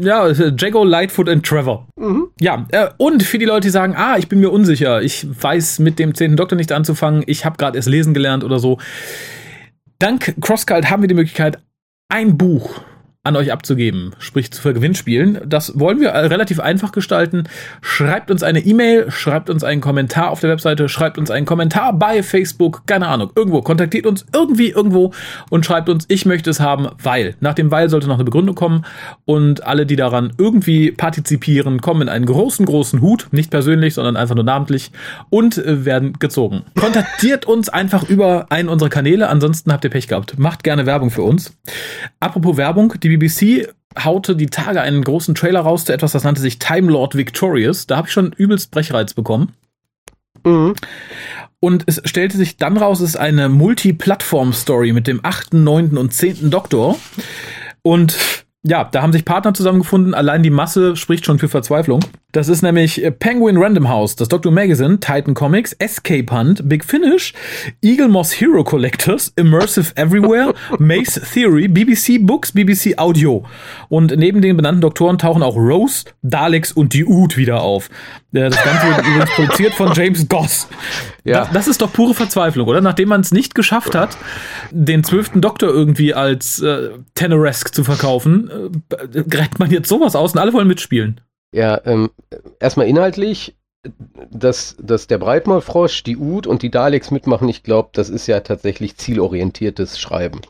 Ja, 0.00 0.28
Jago, 0.30 0.84
Lightfoot 0.84 1.28
und 1.28 1.44
Trevor. 1.44 1.88
Mhm. 1.96 2.28
Ja, 2.38 2.66
äh, 2.70 2.88
und 2.98 3.22
für 3.22 3.38
die 3.38 3.44
Leute, 3.46 3.62
die 3.62 3.70
sagen, 3.70 3.94
ah, 3.96 4.16
ich 4.18 4.28
bin 4.28 4.40
mir 4.40 4.50
unsicher, 4.50 5.02
ich 5.02 5.26
weiß 5.42 5.78
mit 5.80 5.98
dem 5.98 6.14
10. 6.14 6.36
Doktor 6.36 6.56
nicht 6.56 6.72
anzufangen, 6.72 7.24
ich 7.26 7.44
habe 7.44 7.56
gerade 7.56 7.78
erst 7.78 7.88
lesen 7.88 8.14
gelernt 8.14 8.44
oder 8.44 8.58
so. 8.58 8.78
Dank 9.98 10.34
CrossCult 10.40 10.90
haben 10.90 11.02
wir 11.02 11.08
die 11.08 11.14
Möglichkeit, 11.14 11.58
ein 12.08 12.36
Buch 12.36 12.82
an 13.24 13.36
euch 13.36 13.52
abzugeben, 13.52 14.16
sprich 14.18 14.50
für 14.52 14.74
Gewinnspielen. 14.74 15.42
Das 15.46 15.78
wollen 15.78 16.00
wir 16.00 16.12
relativ 16.12 16.58
einfach 16.58 16.90
gestalten. 16.90 17.44
Schreibt 17.80 18.32
uns 18.32 18.42
eine 18.42 18.58
E-Mail, 18.58 19.12
schreibt 19.12 19.48
uns 19.48 19.62
einen 19.62 19.80
Kommentar 19.80 20.30
auf 20.30 20.40
der 20.40 20.50
Webseite, 20.50 20.88
schreibt 20.88 21.18
uns 21.18 21.30
einen 21.30 21.46
Kommentar 21.46 21.92
bei 21.92 22.24
Facebook, 22.24 22.82
keine 22.86 23.06
Ahnung, 23.06 23.30
irgendwo. 23.36 23.62
Kontaktiert 23.62 24.06
uns 24.06 24.26
irgendwie 24.34 24.70
irgendwo 24.70 25.12
und 25.50 25.64
schreibt 25.64 25.88
uns, 25.88 26.04
ich 26.08 26.26
möchte 26.26 26.50
es 26.50 26.58
haben, 26.58 26.88
weil. 27.00 27.36
Nach 27.38 27.54
dem 27.54 27.70
Weil 27.70 27.88
sollte 27.88 28.08
noch 28.08 28.16
eine 28.16 28.24
Begründung 28.24 28.56
kommen 28.56 28.84
und 29.24 29.64
alle, 29.64 29.86
die 29.86 29.96
daran 29.96 30.32
irgendwie 30.36 30.90
partizipieren, 30.90 31.80
kommen 31.80 32.02
in 32.02 32.08
einen 32.08 32.26
großen, 32.26 32.66
großen 32.66 33.00
Hut, 33.02 33.28
nicht 33.30 33.52
persönlich, 33.52 33.94
sondern 33.94 34.16
einfach 34.16 34.34
nur 34.34 34.44
namentlich 34.44 34.90
und 35.30 35.58
äh, 35.58 35.84
werden 35.84 36.14
gezogen. 36.18 36.62
Kontaktiert 36.74 37.44
uns 37.44 37.68
einfach 37.68 38.08
über 38.08 38.46
einen 38.50 38.68
unserer 38.68 38.88
Kanäle, 38.90 39.28
ansonsten 39.28 39.72
habt 39.72 39.84
ihr 39.84 39.90
Pech 39.90 40.08
gehabt. 40.08 40.40
Macht 40.40 40.64
gerne 40.64 40.86
Werbung 40.86 41.10
für 41.10 41.22
uns. 41.22 41.56
Apropos 42.18 42.56
Werbung, 42.56 42.94
die 43.00 43.11
BBC 43.16 43.68
haute 43.98 44.36
die 44.36 44.46
Tage 44.46 44.80
einen 44.80 45.02
großen 45.02 45.34
Trailer 45.34 45.60
raus 45.60 45.84
zu 45.84 45.92
etwas, 45.92 46.12
das 46.12 46.24
nannte 46.24 46.40
sich 46.40 46.58
Time 46.58 46.90
Lord 46.90 47.14
Victorious. 47.16 47.86
Da 47.86 47.96
habe 47.96 48.08
ich 48.08 48.12
schon 48.12 48.32
übelst 48.32 48.70
Brechreiz 48.70 49.14
bekommen. 49.14 49.52
Mhm. 50.44 50.74
Und 51.60 51.84
es 51.86 52.00
stellte 52.04 52.36
sich 52.36 52.56
dann 52.56 52.76
raus, 52.76 53.00
es 53.00 53.10
ist 53.10 53.16
eine 53.16 53.48
Multi-Plattform-Story 53.48 54.92
mit 54.92 55.06
dem 55.06 55.24
achten, 55.24 55.62
neunten 55.62 55.96
und 55.96 56.12
zehnten 56.12 56.50
Doktor. 56.50 56.98
Und 57.82 58.41
ja, 58.64 58.84
da 58.84 59.02
haben 59.02 59.12
sich 59.12 59.24
Partner 59.24 59.54
zusammengefunden. 59.54 60.14
Allein 60.14 60.44
die 60.44 60.50
Masse 60.50 60.94
spricht 60.94 61.26
schon 61.26 61.40
für 61.40 61.48
Verzweiflung. 61.48 61.98
Das 62.30 62.48
ist 62.48 62.62
nämlich 62.62 63.02
äh, 63.02 63.10
Penguin 63.10 63.56
Random 63.56 63.88
House, 63.88 64.14
das 64.14 64.28
Doctor 64.28 64.52
Magazine, 64.52 65.00
Titan 65.00 65.34
Comics, 65.34 65.72
Escape 65.74 66.34
Hunt, 66.34 66.68
Big 66.68 66.84
Finish, 66.84 67.34
Eagle 67.82 68.08
Moss 68.08 68.40
Hero 68.40 68.62
Collectors, 68.62 69.32
Immersive 69.34 69.94
Everywhere, 69.96 70.54
Maze 70.78 71.20
Theory, 71.20 71.66
BBC 71.66 72.24
Books, 72.24 72.52
BBC 72.52 72.96
Audio. 72.98 73.44
Und 73.88 74.16
neben 74.16 74.40
den 74.40 74.56
benannten 74.56 74.80
Doktoren 74.80 75.18
tauchen 75.18 75.42
auch 75.42 75.56
Rose, 75.56 76.04
Daleks 76.22 76.70
und 76.70 76.94
die 76.94 77.04
Ood 77.04 77.36
wieder 77.36 77.62
auf. 77.62 77.90
Äh, 78.32 78.48
das 78.48 78.62
Ganze 78.62 78.86
wird 78.86 78.98
übrigens 79.00 79.30
produziert 79.34 79.74
von 79.74 79.92
James 79.92 80.28
Goss. 80.28 80.68
Ja. 81.24 81.40
Das, 81.44 81.52
das, 81.52 81.68
ist 81.68 81.82
doch 81.82 81.92
pure 81.92 82.14
Verzweiflung, 82.14 82.66
oder? 82.66 82.80
Nachdem 82.80 83.08
man 83.08 83.20
es 83.20 83.32
nicht 83.32 83.54
geschafft 83.54 83.94
hat, 83.94 84.16
den 84.70 85.04
zwölften 85.04 85.40
Doktor 85.40 85.68
irgendwie 85.68 86.14
als 86.14 86.60
äh, 86.60 86.90
Tenoresk 87.14 87.74
zu 87.74 87.84
verkaufen, 87.84 88.50
äh, 88.90 89.22
greift 89.22 89.58
man 89.58 89.70
jetzt 89.70 89.88
sowas 89.88 90.16
aus 90.16 90.32
und 90.32 90.40
alle 90.40 90.52
wollen 90.52 90.68
mitspielen. 90.68 91.20
Ja, 91.54 91.80
ähm, 91.84 92.10
erstmal 92.58 92.88
inhaltlich, 92.88 93.56
dass, 94.30 94.76
dass 94.80 95.06
der 95.06 95.18
Breitmaulfrosch, 95.18 96.02
die 96.02 96.16
Ud 96.16 96.46
und 96.46 96.62
die 96.62 96.70
Daleks 96.70 97.10
mitmachen, 97.10 97.48
ich 97.48 97.62
glaube, 97.62 97.90
das 97.92 98.08
ist 98.08 98.26
ja 98.26 98.40
tatsächlich 98.40 98.96
zielorientiertes 98.96 99.98
Schreiben. 99.98 100.40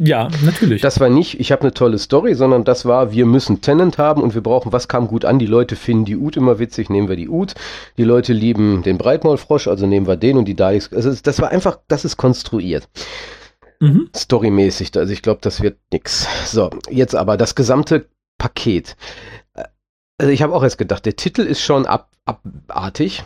Ja, 0.00 0.28
natürlich. 0.42 0.80
Das 0.80 0.98
war 0.98 1.10
nicht, 1.10 1.38
ich 1.40 1.52
habe 1.52 1.62
eine 1.62 1.74
tolle 1.74 1.98
Story, 1.98 2.34
sondern 2.34 2.64
das 2.64 2.86
war, 2.86 3.12
wir 3.12 3.26
müssen 3.26 3.60
Tenant 3.60 3.98
haben 3.98 4.22
und 4.22 4.34
wir 4.34 4.42
brauchen, 4.42 4.72
was 4.72 4.88
kam 4.88 5.08
gut 5.08 5.26
an? 5.26 5.38
Die 5.38 5.46
Leute 5.46 5.76
finden 5.76 6.06
die 6.06 6.16
Ud 6.16 6.38
immer 6.38 6.58
witzig, 6.58 6.88
nehmen 6.88 7.08
wir 7.08 7.16
die 7.16 7.28
Ud. 7.28 7.54
Die 7.98 8.04
Leute 8.04 8.32
lieben 8.32 8.82
den 8.82 8.96
Breitmaulfrosch, 8.96 9.68
also 9.68 9.86
nehmen 9.86 10.06
wir 10.06 10.16
den 10.16 10.38
und 10.38 10.46
die 10.46 10.56
Daleks. 10.56 10.90
Also 10.92 11.14
das 11.22 11.40
war 11.40 11.50
einfach, 11.50 11.80
das 11.86 12.06
ist 12.06 12.16
konstruiert. 12.16 12.88
Mhm. 13.80 14.08
Storymäßig, 14.16 14.96
also 14.96 15.12
ich 15.12 15.20
glaube, 15.20 15.40
das 15.42 15.60
wird 15.60 15.76
nix. 15.92 16.26
So, 16.46 16.70
jetzt 16.88 17.14
aber 17.14 17.36
das 17.36 17.54
gesamte 17.54 18.08
Paket. 18.38 18.96
Also 20.16 20.32
ich 20.32 20.42
habe 20.42 20.54
auch 20.54 20.62
erst 20.62 20.78
gedacht, 20.78 21.04
der 21.04 21.16
Titel 21.16 21.42
ist 21.42 21.60
schon 21.60 21.84
ab, 21.84 22.10
abartig, 22.24 23.24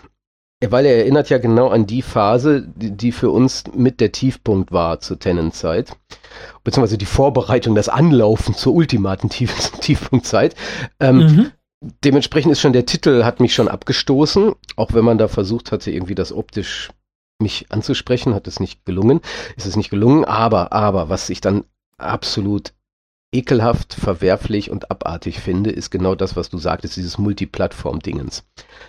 weil 0.66 0.86
er 0.86 0.98
erinnert 0.98 1.30
ja 1.30 1.38
genau 1.38 1.68
an 1.68 1.86
die 1.86 2.02
Phase, 2.02 2.66
die, 2.74 2.90
die 2.90 3.12
für 3.12 3.30
uns 3.30 3.64
mit 3.74 4.00
der 4.00 4.12
Tiefpunkt 4.12 4.72
war 4.72 5.00
zur 5.00 5.18
Tennenzeit, 5.18 5.96
beziehungsweise 6.64 6.98
die 6.98 7.06
Vorbereitung, 7.06 7.74
das 7.74 7.88
Anlaufen 7.88 8.54
zur 8.54 8.74
ultimaten 8.74 9.30
Tief 9.30 9.54
Tiefpunktzeit. 9.80 10.54
Ähm, 11.00 11.18
mhm. 11.18 11.50
Dementsprechend 12.04 12.50
ist 12.50 12.60
schon 12.60 12.72
der 12.72 12.86
Titel 12.86 13.22
hat 13.22 13.38
mich 13.38 13.54
schon 13.54 13.68
abgestoßen, 13.68 14.52
auch 14.74 14.94
wenn 14.94 15.04
man 15.04 15.18
da 15.18 15.28
versucht 15.28 15.70
hatte, 15.70 15.92
irgendwie 15.92 16.16
das 16.16 16.32
optisch 16.32 16.90
mich 17.40 17.66
anzusprechen, 17.68 18.34
hat 18.34 18.48
es 18.48 18.58
nicht 18.58 18.84
gelungen, 18.84 19.20
ist 19.56 19.66
es 19.66 19.76
nicht 19.76 19.90
gelungen, 19.90 20.24
aber, 20.24 20.72
aber, 20.72 21.08
was 21.08 21.30
ich 21.30 21.40
dann 21.40 21.62
absolut 21.96 22.72
ekelhaft, 23.32 23.94
verwerflich 23.94 24.70
und 24.70 24.90
abartig 24.90 25.40
finde, 25.40 25.70
ist 25.70 25.90
genau 25.90 26.14
das, 26.14 26.36
was 26.36 26.48
du 26.48 26.58
sagtest, 26.58 26.96
dieses 26.96 27.18
Multiplattform-Dingens. 27.18 28.44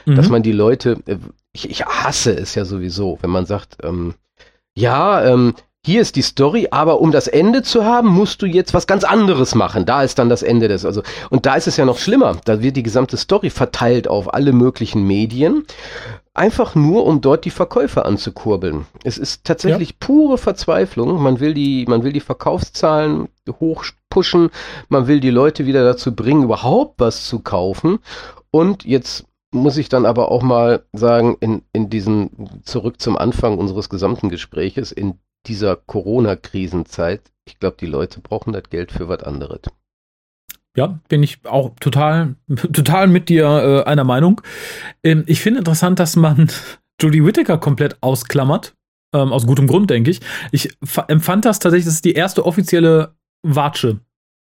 Mhm. 0.06 0.16
Dass 0.16 0.30
man 0.30 0.44
die 0.44 0.54
Leute, 0.54 1.02
äh, 1.06 1.18
ich, 1.52 1.70
ich 1.70 1.86
hasse 1.86 2.36
es 2.36 2.56
ja 2.56 2.66
sowieso, 2.66 3.18
wenn 3.22 3.32
man 3.32 3.46
sagt, 3.46 3.78
ähm, 3.84 4.16
ja, 4.76 5.26
ähm, 5.26 5.56
hier 5.90 6.02
ist 6.02 6.16
die 6.16 6.22
Story, 6.22 6.68
aber 6.70 7.02
um 7.02 7.12
das 7.12 7.28
Ende 7.28 7.64
zu 7.64 7.84
haben, 7.84 8.10
musst 8.10 8.44
du 8.44 8.46
jetzt 8.46 8.76
was 8.76 8.86
ganz 8.86 9.04
anderes 9.04 9.56
machen. 9.56 9.88
Da 9.88 10.04
ist 10.04 10.20
dann 10.20 10.30
das 10.30 10.44
Ende 10.44 10.68
des, 10.68 10.86
also, 10.86 11.02
und 11.32 11.48
da 11.48 11.56
ist 11.56 11.68
es 11.68 11.78
ja 11.78 11.86
noch 11.86 11.98
schlimmer. 11.98 12.38
Da 12.46 12.62
wird 12.62 12.78
die 12.78 12.84
gesamte 12.84 13.18
Story 13.18 13.50
verteilt 13.50 14.08
auf 14.08 14.32
alle 14.32 14.54
möglichen 14.54 15.02
Medien 15.08 15.66
einfach 16.36 16.76
nur, 16.76 17.08
um 17.08 17.22
dort 17.22 17.44
die 17.44 17.50
Verkäufe 17.50 18.06
anzukurbeln. 18.06 18.86
Es 19.04 19.18
ist 19.18 19.46
tatsächlich 19.46 19.90
ja. 19.90 19.96
pure 20.00 20.38
Verzweiflung. 20.38 21.24
Man 21.24 21.40
will 21.40 21.56
die, 21.56 21.86
man 21.88 22.04
will 22.04 22.14
die 22.14 22.20
Verkaufszahlen 22.20 23.28
hochpushen, 23.60 24.52
man 24.90 25.08
will 25.08 25.20
die 25.20 25.32
Leute 25.32 25.66
wieder 25.66 25.84
dazu 25.84 26.16
bringen, 26.16 26.44
überhaupt 26.44 27.00
was 27.00 27.26
zu 27.26 27.40
kaufen. 27.40 27.98
Und 28.52 28.86
jetzt 28.86 29.26
muss 29.52 29.78
ich 29.78 29.90
dann 29.90 30.06
aber 30.06 30.32
auch 30.32 30.44
mal 30.44 30.84
sagen, 30.94 31.36
in, 31.40 31.64
in 31.74 31.90
diesen, 31.90 32.62
zurück 32.64 33.02
zum 33.02 33.18
Anfang 33.18 33.58
unseres 33.58 33.90
gesamten 33.90 34.30
Gespräches, 34.30 34.92
in 34.92 35.16
dieser 35.46 35.76
Corona-Krisenzeit, 35.76 37.22
ich 37.46 37.60
glaube, 37.60 37.78
die 37.80 37.86
Leute 37.86 38.20
brauchen 38.22 38.54
das 38.54 38.70
Geld 38.70 38.92
für 38.92 39.08
was 39.08 39.24
anderes. 39.24 39.62
Ja, 40.76 41.00
bin 41.10 41.24
ich 41.24 41.46
auch 41.46 41.76
total, 41.80 42.36
total 42.74 43.08
mit 43.08 43.30
dir 43.30 43.46
äh, 43.46 43.90
einer 43.90 44.04
Meinung. 44.04 44.42
Ähm, 45.04 45.24
ich 45.28 45.42
finde 45.42 45.60
interessant, 45.60 46.00
dass 46.00 46.16
man 46.16 46.50
Judy 47.02 47.26
Whittaker 47.26 47.58
komplett 47.58 47.98
ausklammert. 48.02 48.76
Ähm, 49.14 49.34
aus 49.34 49.48
gutem 49.48 49.66
Grund, 49.66 49.90
denke 49.90 50.12
ich. 50.12 50.22
Ich 50.52 50.78
empfand 51.08 51.44
das 51.46 51.58
tatsächlich, 51.58 51.86
das 51.86 51.96
ist 51.96 52.06
die 52.06 52.14
erste 52.14 52.46
offizielle 52.46 53.16
Watsche, 53.42 54.00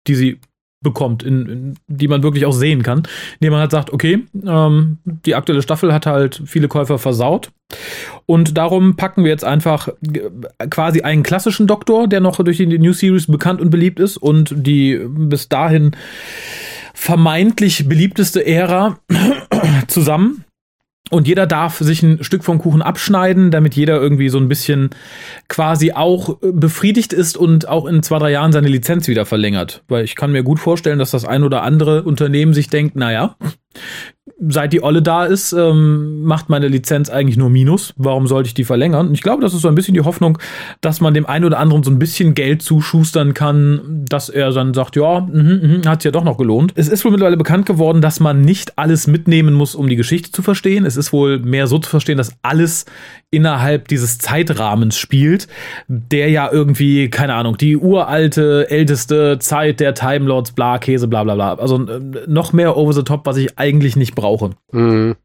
die 0.05 0.15
sie 0.15 0.41
bekommt, 0.81 1.23
in, 1.23 1.45
in, 1.45 1.75
die 1.87 2.07
man 2.07 2.23
wirklich 2.23 2.45
auch 2.45 2.53
sehen 2.53 2.83
kann, 2.83 3.03
indem 3.39 3.51
man 3.51 3.61
halt 3.61 3.71
sagt, 3.71 3.91
okay, 3.91 4.25
ähm, 4.45 4.97
die 5.03 5.35
aktuelle 5.35 5.61
Staffel 5.61 5.93
hat 5.93 6.05
halt 6.05 6.41
viele 6.45 6.67
Käufer 6.67 6.97
versaut. 6.97 7.51
Und 8.25 8.57
darum 8.57 8.95
packen 8.95 9.23
wir 9.23 9.31
jetzt 9.31 9.43
einfach 9.43 9.89
quasi 10.69 11.01
einen 11.01 11.23
klassischen 11.23 11.67
Doktor, 11.67 12.07
der 12.07 12.19
noch 12.19 12.37
durch 12.37 12.57
die 12.57 12.65
New 12.65 12.93
Series 12.93 13.27
bekannt 13.27 13.61
und 13.61 13.69
beliebt 13.69 13.99
ist 13.99 14.17
und 14.17 14.53
die 14.55 14.99
bis 15.05 15.49
dahin 15.49 15.91
vermeintlich 16.93 17.87
beliebteste 17.87 18.45
Ära 18.45 18.99
zusammen 19.87 20.45
und 21.09 21.27
jeder 21.27 21.47
darf 21.47 21.77
sich 21.77 22.03
ein 22.03 22.23
Stück 22.23 22.43
vom 22.43 22.59
Kuchen 22.59 22.81
abschneiden, 22.81 23.51
damit 23.51 23.75
jeder 23.75 23.99
irgendwie 23.99 24.29
so 24.29 24.37
ein 24.37 24.47
bisschen 24.47 24.91
quasi 25.47 25.91
auch 25.91 26.37
befriedigt 26.41 27.13
ist 27.13 27.37
und 27.37 27.67
auch 27.67 27.85
in 27.85 28.03
zwei, 28.03 28.19
drei 28.19 28.31
Jahren 28.31 28.51
seine 28.51 28.67
Lizenz 28.67 29.07
wieder 29.07 29.25
verlängert. 29.25 29.83
Weil 29.87 30.03
ich 30.03 30.15
kann 30.15 30.31
mir 30.31 30.43
gut 30.43 30.59
vorstellen, 30.59 30.99
dass 30.99 31.11
das 31.11 31.25
ein 31.25 31.43
oder 31.43 31.63
andere 31.63 32.03
Unternehmen 32.03 32.53
sich 32.53 32.69
denkt, 32.69 32.95
naja, 32.95 33.35
seit 34.41 34.73
die 34.73 34.83
Olle 34.83 35.01
da 35.01 35.25
ist, 35.25 35.53
ähm, 35.53 36.23
macht 36.23 36.49
meine 36.49 36.67
Lizenz 36.67 37.09
eigentlich 37.09 37.37
nur 37.37 37.49
Minus. 37.49 37.93
Warum 37.97 38.27
sollte 38.27 38.47
ich 38.47 38.53
die 38.53 38.63
verlängern? 38.63 39.07
Und 39.07 39.13
ich 39.13 39.21
glaube, 39.21 39.41
das 39.41 39.53
ist 39.53 39.61
so 39.61 39.67
ein 39.67 39.75
bisschen 39.75 39.93
die 39.93 40.01
Hoffnung, 40.01 40.37
dass 40.81 41.01
man 41.01 41.13
dem 41.13 41.25
einen 41.25 41.45
oder 41.45 41.59
anderen 41.59 41.83
so 41.83 41.91
ein 41.91 41.99
bisschen 41.99 42.35
Geld 42.35 42.61
zuschustern 42.61 43.33
kann, 43.33 44.05
dass 44.07 44.29
er 44.29 44.51
dann 44.51 44.73
sagt, 44.73 44.95
ja, 44.95 45.21
mh, 45.21 45.79
mh, 45.81 45.89
hat 45.89 46.03
ja 46.03 46.11
doch 46.11 46.23
noch 46.23 46.37
gelohnt. 46.37 46.71
Es 46.75 46.87
ist 46.87 47.03
wohl 47.03 47.11
mittlerweile 47.11 47.37
bekannt 47.37 47.65
geworden, 47.65 48.01
dass 48.01 48.19
man 48.19 48.41
nicht 48.41 48.77
alles 48.77 49.07
mitnehmen 49.07 49.53
muss, 49.53 49.75
um 49.75 49.89
die 49.89 49.95
Geschichte 49.97 50.31
zu 50.31 50.41
verstehen. 50.41 50.85
Es 50.85 50.95
ist 50.95 51.11
wohl 51.11 51.39
mehr 51.39 51.67
so 51.67 51.79
zu 51.79 51.89
verstehen, 51.89 52.17
dass 52.17 52.33
alles 52.41 52.85
innerhalb 53.31 53.87
dieses 53.87 54.17
Zeitrahmens 54.17 54.97
spielt, 54.97 55.47
der 55.87 56.29
ja 56.29 56.49
irgendwie, 56.51 57.09
keine 57.09 57.35
Ahnung, 57.35 57.57
die 57.57 57.77
uralte, 57.77 58.69
älteste 58.69 59.37
Zeit 59.39 59.79
der 59.79 59.93
Time 59.93 60.25
Lords, 60.25 60.51
bla, 60.51 60.79
Käse, 60.79 61.07
bla 61.07 61.23
bla 61.23 61.35
bla. 61.35 61.53
Also 61.55 61.85
äh, 61.85 61.99
noch 62.27 62.53
mehr 62.53 62.77
over 62.77 62.93
the 62.93 63.03
top, 63.03 63.25
was 63.25 63.37
ich 63.37 63.59
eigentlich 63.69 63.95
nicht 63.95 64.15
brauche. 64.15 64.51
Mhm. 64.71 65.15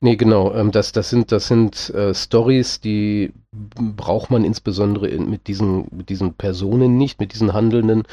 Nee, 0.00 0.16
genau. 0.16 0.54
Ähm, 0.54 0.70
das, 0.70 0.92
das 0.92 1.10
sind, 1.10 1.32
das 1.32 1.48
sind 1.48 1.90
äh, 1.90 2.14
Stories, 2.14 2.80
die 2.80 3.32
braucht 3.52 4.30
man 4.30 4.44
insbesondere 4.44 5.08
in, 5.08 5.28
mit, 5.28 5.46
diesen, 5.46 5.88
mit 5.90 6.08
diesen 6.08 6.34
Personen 6.34 6.96
nicht, 6.96 7.18
mit 7.18 7.32
diesen 7.32 7.52
Handelnden 7.52 8.04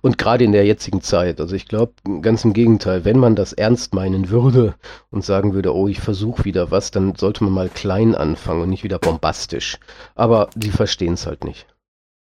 und 0.00 0.18
gerade 0.18 0.44
in 0.44 0.52
der 0.52 0.64
jetzigen 0.64 1.00
Zeit. 1.00 1.40
Also 1.40 1.56
ich 1.56 1.66
glaube, 1.66 1.92
ganz 2.20 2.44
im 2.44 2.52
Gegenteil, 2.52 3.04
wenn 3.04 3.18
man 3.18 3.34
das 3.34 3.52
ernst 3.52 3.94
meinen 3.94 4.28
würde 4.30 4.74
und 5.10 5.24
sagen 5.24 5.54
würde, 5.54 5.74
oh, 5.74 5.88
ich 5.88 6.00
versuche 6.00 6.44
wieder 6.44 6.70
was, 6.70 6.90
dann 6.90 7.16
sollte 7.16 7.44
man 7.44 7.52
mal 7.52 7.68
klein 7.68 8.14
anfangen 8.14 8.62
und 8.62 8.70
nicht 8.70 8.84
wieder 8.84 8.98
bombastisch. 8.98 9.78
Aber 10.14 10.48
die 10.54 10.70
verstehen 10.70 11.14
es 11.14 11.26
halt 11.26 11.44
nicht. 11.44 11.66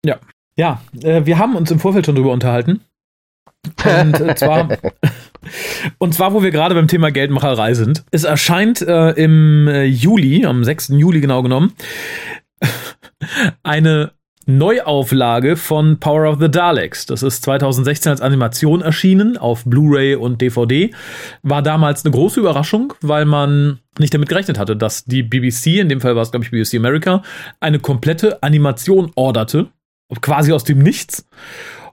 Ja. 0.04 0.20
Ja, 0.58 0.82
äh, 1.02 1.26
wir 1.26 1.38
haben 1.38 1.56
uns 1.56 1.72
im 1.72 1.80
Vorfeld 1.80 2.06
schon 2.06 2.16
drüber 2.16 2.34
unterhalten. 2.34 2.82
Und 3.86 4.20
äh, 4.20 4.36
zwar, 4.36 4.68
und 5.98 6.14
zwar, 6.14 6.34
wo 6.34 6.44
wir 6.44 6.52
gerade 6.52 6.76
beim 6.76 6.88
Thema 6.88 7.12
Geldmacherei 7.12 7.74
sind. 7.74 8.04
Es 8.12 8.24
erscheint 8.24 8.82
äh, 8.82 9.12
im 9.12 9.68
äh, 9.68 9.84
Juli, 9.86 10.46
am 10.46 10.64
6. 10.64 10.90
Juli 10.90 11.22
genau 11.22 11.42
genommen, 11.42 11.74
eine 13.64 14.12
Neuauflage 14.48 15.56
von 15.56 16.00
Power 16.00 16.30
of 16.30 16.40
the 16.40 16.50
Daleks. 16.50 17.06
Das 17.06 17.22
ist 17.24 17.44
2016 17.44 18.12
als 18.12 18.22
Animation 18.22 18.82
erschienen 18.82 19.38
auf 19.38 19.64
Blu-ray 19.66 20.16
und 20.16 20.42
DVD. 20.42 20.92
War 21.44 21.62
damals 21.62 22.04
eine 22.04 22.12
große 22.12 22.40
Überraschung, 22.40 22.94
weil 23.02 23.26
man 23.26 23.80
nicht 24.00 24.14
damit 24.14 24.30
gerechnet 24.30 24.58
hatte, 24.58 24.76
dass 24.76 25.06
die 25.06 25.24
BBC, 25.24 25.80
in 25.80 25.90
dem 25.90 26.02
Fall 26.02 26.16
war 26.16 26.24
es 26.24 26.32
glaube 26.32 26.46
ich 26.46 26.52
BBC 26.52 26.76
America, 26.76 27.22
eine 27.60 27.80
komplette 27.80 28.42
Animation 28.42 29.12
orderte, 29.16 29.68
quasi 30.22 30.54
aus 30.54 30.64
dem 30.64 30.80
Nichts. 30.80 31.28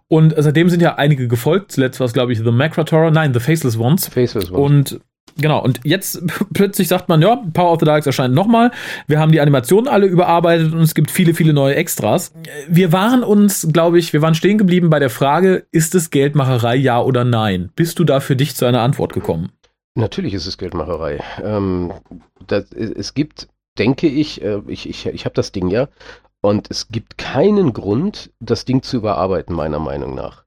Und 0.09 0.35
seitdem 0.37 0.71
sind 0.71 0.81
ja 0.81 0.95
einige 0.95 1.29
gefolgt. 1.29 1.73
Zuletzt 1.73 2.01
war 2.01 2.07
es, 2.07 2.15
glaube 2.15 2.33
ich, 2.33 2.39
The 2.39 2.51
Macrator, 2.51 3.11
nein, 3.11 3.35
The 3.35 3.41
Faceless 3.41 3.79
Ones. 3.79 4.09
Faceless 4.09 4.51
Ones. 4.51 4.95
Und 4.95 5.01
genau, 5.37 5.63
und 5.63 5.81
jetzt 5.85 6.23
plötzlich 6.55 6.89
sagt 6.89 7.11
man, 7.11 7.21
ja, 7.21 7.37
Power 7.53 7.73
of 7.73 7.81
the 7.81 7.87
Darks 7.87 8.07
erscheint 8.07 8.35
nochmal. 8.35 8.71
Wir 9.07 9.21
haben 9.21 9.33
die 9.33 9.41
Animationen 9.41 9.87
alle 9.87 10.07
überarbeitet 10.07 10.73
und 10.73 10.81
es 10.81 10.95
gibt 10.95 11.11
viele, 11.11 11.35
viele 11.35 11.53
neue 11.53 11.75
Extras. 11.75 12.33
Wir 12.69 12.91
waren 12.93 13.23
uns, 13.23 13.69
glaube 13.71 13.99
ich, 13.99 14.15
wir 14.15 14.23
waren 14.23 14.35
stehen 14.35 14.57
geblieben 14.57 14.89
bei 14.89 14.99
der 14.99 15.11
Frage, 15.11 15.67
ist 15.73 15.95
es 15.95 16.11
Geldmacherei, 16.11 16.77
ja 16.77 17.01
oder 17.01 17.25
nein? 17.25 17.71
Bist 17.77 17.99
du 17.99 18.05
da 18.05 18.21
für 18.21 18.35
dich 18.37 18.57
zu 18.57 18.65
einer 18.65 18.81
Antwort 18.81 19.13
gekommen? 19.13 19.53
Natürlich 19.95 20.33
ist 20.33 20.47
es 20.47 20.57
Geldmacherei. 20.57 21.21
Ähm, 21.43 21.93
das, 22.47 22.73
es 22.73 23.13
gibt, 23.13 23.49
denke 23.79 24.07
ich, 24.07 24.43
äh, 24.43 24.61
ich, 24.69 24.89
ich, 24.89 25.07
ich 25.07 25.25
habe 25.27 25.35
das 25.35 25.53
Ding 25.53 25.69
ja, 25.69 25.89
und 26.41 26.71
es 26.71 26.89
gibt 26.89 27.19
keinen 27.19 27.73
Grund, 27.73 28.31
das 28.41 28.65
Ding 28.65 28.83
zu 28.83 28.99
überarbeiten, 28.99 29.55
meiner 29.55 29.79
Meinung 29.79 30.15
nach. 30.15 30.45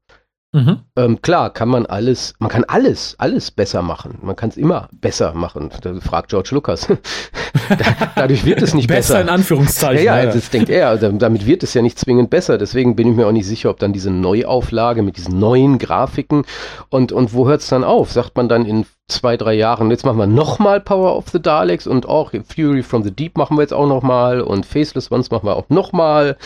Mhm. 0.54 0.80
Ähm, 0.98 1.22
klar, 1.22 1.54
kann 1.54 1.70
man 1.70 1.86
alles, 1.86 2.34
man 2.40 2.50
kann 2.50 2.66
alles, 2.66 3.16
alles 3.18 3.52
besser 3.52 3.82
machen. 3.82 4.20
Man 4.22 4.36
kann 4.36 4.50
es 4.50 4.58
immer 4.58 4.90
besser 4.92 5.34
machen. 5.34 5.70
Da 5.82 5.94
fragt 6.02 6.30
George 6.30 6.50
Lucas. 6.52 6.90
dadurch 8.16 8.44
wird 8.44 8.62
es 8.62 8.74
nicht 8.74 8.88
besser. 8.88 9.14
Besser 9.14 9.22
in 9.22 9.30
Anführungszeichen. 9.30 10.04
Ja, 10.04 10.22
ja, 10.22 10.26
das 10.26 10.50
denkt 10.50 10.70
er. 10.70 10.98
Damit 10.98 11.46
wird 11.46 11.64
es 11.64 11.74
ja 11.74 11.82
nicht 11.82 11.98
zwingend 11.98 12.30
besser. 12.30 12.58
Deswegen 12.58 12.98
bin 12.98 13.10
ich 13.10 13.16
mir 13.16 13.28
auch 13.28 13.32
nicht 13.32 13.48
sicher, 13.48 13.70
ob 13.70 13.80
dann 13.80 13.94
diese 13.94 14.12
Neuauflage 14.12 15.04
mit 15.04 15.16
diesen 15.16 15.40
neuen 15.40 15.78
Grafiken 15.78 16.44
und, 16.90 17.14
und 17.14 17.34
wo 17.34 17.48
hört 17.48 17.62
es 17.62 17.70
dann 17.70 17.86
auf? 17.86 18.12
Sagt 18.12 18.36
man 18.36 18.50
dann 18.50 18.66
in 18.66 18.86
zwei, 19.12 19.38
drei 19.38 19.54
Jahren, 19.54 19.92
jetzt 19.92 20.06
machen 20.06 20.18
wir 20.18 20.28
nochmal 20.28 20.80
Power 20.80 21.16
of 21.16 21.30
the 21.30 21.42
Daleks 21.42 21.86
und 21.86 22.08
auch 22.08 22.32
Fury 22.32 22.82
from 22.84 23.04
the 23.04 23.12
Deep 23.12 23.38
machen 23.38 23.58
wir 23.58 23.62
jetzt 23.62 23.74
auch 23.74 23.88
nochmal 23.88 24.42
und 24.42 24.66
Faceless 24.66 25.12
Ones 25.12 25.30
machen 25.30 25.46
wir 25.46 25.56
auch 25.56 25.70
nochmal 25.70 26.38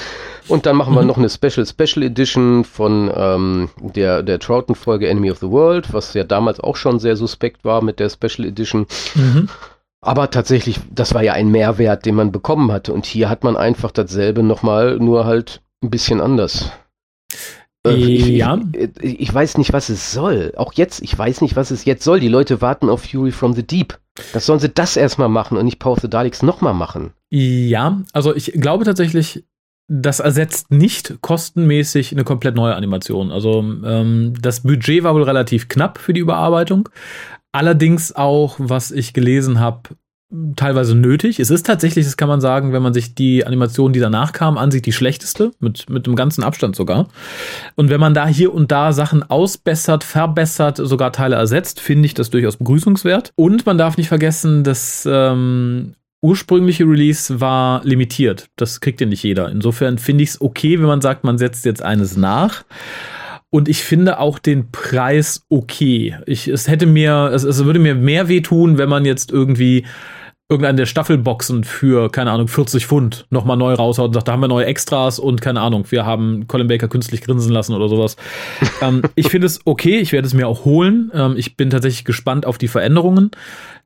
und 0.47 0.65
dann 0.65 0.75
machen 0.75 0.93
mhm. 0.93 0.97
wir 0.97 1.03
noch 1.05 1.17
eine 1.17 1.29
Special 1.29 1.65
Special 1.65 2.03
Edition 2.03 2.63
von 2.63 3.11
ähm, 3.15 3.69
der, 3.79 4.23
der 4.23 4.39
Troughton-Folge 4.39 5.07
Enemy 5.07 5.31
of 5.31 5.37
the 5.39 5.49
World, 5.49 5.93
was 5.93 6.13
ja 6.13 6.23
damals 6.23 6.59
auch 6.59 6.75
schon 6.75 6.99
sehr 6.99 7.15
suspekt 7.15 7.63
war 7.63 7.81
mit 7.81 7.99
der 7.99 8.09
Special 8.09 8.47
Edition. 8.47 8.87
Mhm. 9.13 9.49
Aber 10.01 10.29
tatsächlich, 10.29 10.79
das 10.91 11.13
war 11.15 11.23
ja 11.23 11.33
ein 11.33 11.49
Mehrwert, 11.49 12.05
den 12.05 12.15
man 12.15 12.31
bekommen 12.31 12.71
hatte 12.71 12.93
und 12.93 13.05
hier 13.05 13.29
hat 13.29 13.43
man 13.43 13.57
einfach 13.57 13.91
dasselbe 13.91 14.43
nochmal, 14.43 14.97
nur 14.97 15.25
halt 15.25 15.61
ein 15.81 15.89
bisschen 15.89 16.21
anders. 16.21 16.71
Äh, 17.85 17.95
ich, 17.95 18.27
ja. 18.27 18.59
Ich, 19.01 19.19
ich, 19.21 19.33
weiß 19.33 19.57
nicht, 19.57 19.73
was 19.73 19.89
es 19.89 20.11
soll. 20.11 20.53
Auch 20.57 20.73
jetzt, 20.73 21.01
ich 21.01 21.17
weiß 21.17 21.41
nicht, 21.41 21.55
was 21.55 21.71
es 21.71 21.85
jetzt 21.85 22.03
soll. 22.03 22.19
Die 22.19 22.27
Leute 22.27 22.61
warten 22.61 22.89
auf 22.89 23.03
Fury 23.03 23.31
from 23.31 23.53
the 23.53 23.65
Deep. 23.65 23.97
Das 24.33 24.45
sollen 24.45 24.59
sie 24.59 24.69
das 24.69 24.97
erstmal 24.97 25.29
machen 25.29 25.57
und 25.57 25.65
nicht 25.65 25.79
Power 25.79 25.93
of 25.93 25.99
the 25.99 26.09
Daleks 26.09 26.41
nochmal 26.41 26.73
machen. 26.73 27.11
Ja, 27.29 28.01
also 28.13 28.35
ich 28.35 28.53
glaube 28.53 28.85
tatsächlich, 28.85 29.43
das 29.87 30.19
ersetzt 30.19 30.71
nicht 30.71 31.17
kostenmäßig 31.21 32.11
eine 32.11 32.23
komplett 32.23 32.55
neue 32.55 32.75
Animation. 32.75 33.31
Also 33.31 33.59
ähm, 33.59 34.33
das 34.39 34.61
Budget 34.61 35.03
war 35.03 35.13
wohl 35.13 35.23
relativ 35.23 35.67
knapp 35.67 35.97
für 35.97 36.13
die 36.13 36.21
Überarbeitung. 36.21 36.89
Allerdings 37.51 38.15
auch, 38.15 38.55
was 38.57 38.91
ich 38.91 39.13
gelesen 39.13 39.59
habe, 39.59 39.89
teilweise 40.55 40.95
nötig. 40.95 41.39
Es 41.39 41.49
ist 41.49 41.65
tatsächlich, 41.65 42.05
das 42.05 42.17
kann 42.17 42.27
man 42.27 42.41
sagen, 42.41 42.73
wenn 42.73 42.81
man 42.81 42.93
sich 42.93 43.15
die 43.15 43.45
Animation, 43.45 43.93
die 43.93 43.99
danach 43.99 44.33
kam, 44.33 44.57
ansieht, 44.57 44.85
die 44.85 44.91
schlechteste, 44.91 45.51
mit, 45.59 45.89
mit 45.89 46.07
einem 46.07 46.15
ganzen 46.15 46.43
Abstand 46.43 46.75
sogar. 46.75 47.07
Und 47.75 47.89
wenn 47.89 47.99
man 47.99 48.13
da 48.13 48.27
hier 48.27 48.53
und 48.53 48.71
da 48.71 48.91
Sachen 48.91 49.23
ausbessert, 49.23 50.03
verbessert, 50.03 50.77
sogar 50.77 51.11
Teile 51.11 51.35
ersetzt, 51.35 51.79
finde 51.79 52.07
ich 52.07 52.13
das 52.13 52.29
durchaus 52.29 52.57
begrüßungswert. 52.57 53.31
Und 53.35 53.65
man 53.65 53.77
darf 53.77 53.97
nicht 53.97 54.07
vergessen, 54.07 54.63
das 54.63 55.07
ähm, 55.09 55.93
ursprüngliche 56.21 56.85
Release 56.85 57.39
war 57.39 57.83
limitiert. 57.83 58.47
Das 58.55 58.81
kriegt 58.81 58.99
ja 58.99 59.07
nicht 59.07 59.23
jeder. 59.23 59.49
Insofern 59.49 59.99
finde 59.99 60.23
ich 60.23 60.31
es 60.31 60.41
okay, 60.41 60.79
wenn 60.79 60.87
man 60.87 61.01
sagt, 61.01 61.23
man 61.23 61.37
setzt 61.37 61.65
jetzt 61.65 61.83
eines 61.83 62.17
nach. 62.17 62.63
Und 63.55 63.69
ich 63.69 63.85
finde 63.85 64.19
auch 64.19 64.37
den 64.37 64.69
Preis 64.69 65.45
okay. 65.47 66.17
Ich, 66.25 66.49
es 66.49 66.67
hätte 66.67 66.85
mir, 66.85 67.31
es, 67.33 67.45
es 67.45 67.63
würde 67.63 67.79
mir 67.79 67.95
mehr 67.95 68.27
wehtun, 68.27 68.77
wenn 68.77 68.89
man 68.89 69.05
jetzt 69.05 69.31
irgendwie 69.31 69.85
irgendeine 70.49 70.75
der 70.75 70.85
Staffelboxen 70.85 71.63
für, 71.63 72.11
keine 72.11 72.31
Ahnung, 72.31 72.49
40 72.49 72.85
Pfund 72.85 73.27
nochmal 73.29 73.55
neu 73.55 73.73
raushaut 73.73 74.07
und 74.07 74.13
sagt, 74.13 74.27
da 74.27 74.33
haben 74.33 74.41
wir 74.41 74.49
neue 74.49 74.65
Extras 74.65 75.19
und 75.19 75.39
keine 75.39 75.61
Ahnung, 75.61 75.85
wir 75.89 76.05
haben 76.05 76.47
Colin 76.47 76.67
Baker 76.67 76.89
künstlich 76.89 77.21
grinsen 77.21 77.53
lassen 77.53 77.73
oder 77.73 77.87
sowas. 77.87 78.17
ähm, 78.81 79.03
ich 79.15 79.29
finde 79.29 79.47
es 79.47 79.61
okay, 79.63 79.99
ich 79.99 80.11
werde 80.11 80.27
es 80.27 80.33
mir 80.33 80.49
auch 80.49 80.65
holen. 80.65 81.09
Ähm, 81.13 81.35
ich 81.37 81.55
bin 81.55 81.69
tatsächlich 81.69 82.03
gespannt 82.03 82.45
auf 82.45 82.57
die 82.57 82.67
Veränderungen, 82.67 83.31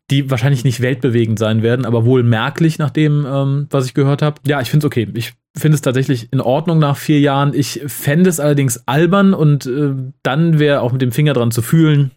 die 0.09 0.29
wahrscheinlich 0.29 0.63
nicht 0.63 0.81
weltbewegend 0.81 1.39
sein 1.39 1.61
werden, 1.61 1.85
aber 1.85 2.05
wohl 2.05 2.23
merklich 2.23 2.79
nach 2.79 2.89
dem, 2.89 3.25
ähm, 3.27 3.67
was 3.69 3.85
ich 3.85 3.93
gehört 3.93 4.21
habe. 4.21 4.41
Ja, 4.47 4.61
ich 4.61 4.69
finde 4.69 4.85
es 4.85 4.87
okay. 4.87 5.07
Ich 5.13 5.33
finde 5.55 5.75
es 5.75 5.81
tatsächlich 5.81 6.31
in 6.31 6.41
Ordnung 6.41 6.79
nach 6.79 6.97
vier 6.97 7.19
Jahren. 7.19 7.53
Ich 7.53 7.81
fände 7.87 8.29
es 8.29 8.39
allerdings 8.39 8.87
albern 8.87 9.33
und 9.33 9.65
äh, 9.65 9.93
dann 10.23 10.59
wäre 10.59 10.81
auch 10.81 10.91
mit 10.91 11.01
dem 11.01 11.11
Finger 11.11 11.33
dran 11.33 11.51
zu 11.51 11.61
fühlen, 11.61 12.11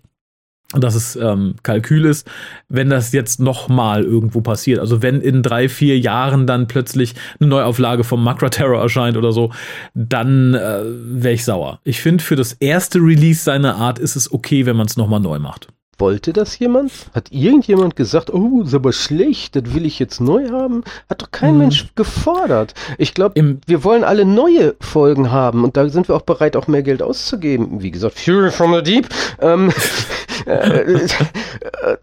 dass 0.74 0.94
es 0.94 1.16
ähm, 1.16 1.56
Kalkül 1.62 2.06
ist, 2.06 2.30
wenn 2.68 2.88
das 2.88 3.12
jetzt 3.12 3.40
nochmal 3.40 4.04
irgendwo 4.04 4.40
passiert. 4.40 4.78
Also 4.78 5.02
wenn 5.02 5.20
in 5.20 5.42
drei, 5.42 5.68
vier 5.68 5.98
Jahren 5.98 6.46
dann 6.46 6.66
plötzlich 6.66 7.14
eine 7.40 7.48
Neuauflage 7.50 8.04
vom 8.04 8.24
Makra 8.24 8.48
Terror 8.48 8.80
erscheint 8.80 9.16
oder 9.16 9.32
so, 9.32 9.52
dann 9.94 10.54
äh, 10.54 10.82
wäre 10.84 11.34
ich 11.34 11.44
sauer. 11.44 11.80
Ich 11.84 12.00
finde, 12.00 12.24
für 12.24 12.36
das 12.36 12.54
erste 12.54 13.00
Release 13.00 13.44
seiner 13.44 13.76
Art 13.76 13.98
ist 13.98 14.16
es 14.16 14.32
okay, 14.32 14.64
wenn 14.64 14.76
man 14.76 14.86
es 14.86 14.96
nochmal 14.96 15.20
neu 15.20 15.38
macht. 15.38 15.68
Wollte 15.98 16.32
das 16.32 16.58
jemand? 16.58 16.92
Hat 17.14 17.30
irgendjemand 17.30 17.96
gesagt, 17.96 18.32
oh, 18.32 18.62
ist 18.62 18.74
aber 18.74 18.92
schlecht, 18.92 19.56
das 19.56 19.74
will 19.74 19.86
ich 19.86 19.98
jetzt 19.98 20.20
neu 20.20 20.50
haben? 20.50 20.82
Hat 21.08 21.22
doch 21.22 21.30
kein 21.30 21.50
hm. 21.50 21.58
Mensch 21.58 21.94
gefordert. 21.94 22.74
Ich 22.98 23.14
glaube, 23.14 23.58
wir 23.66 23.84
wollen 23.84 24.04
alle 24.04 24.24
neue 24.24 24.74
Folgen 24.80 25.30
haben 25.30 25.64
und 25.64 25.76
da 25.76 25.88
sind 25.88 26.08
wir 26.08 26.16
auch 26.16 26.22
bereit, 26.22 26.56
auch 26.56 26.66
mehr 26.66 26.82
Geld 26.82 27.02
auszugeben. 27.02 27.82
Wie 27.82 27.90
gesagt, 27.90 28.18
Fury 28.18 28.50
from 28.50 28.74
the 28.74 28.82
Deep. 28.82 29.08
Ähm, 29.40 29.72
äh, 30.46 30.92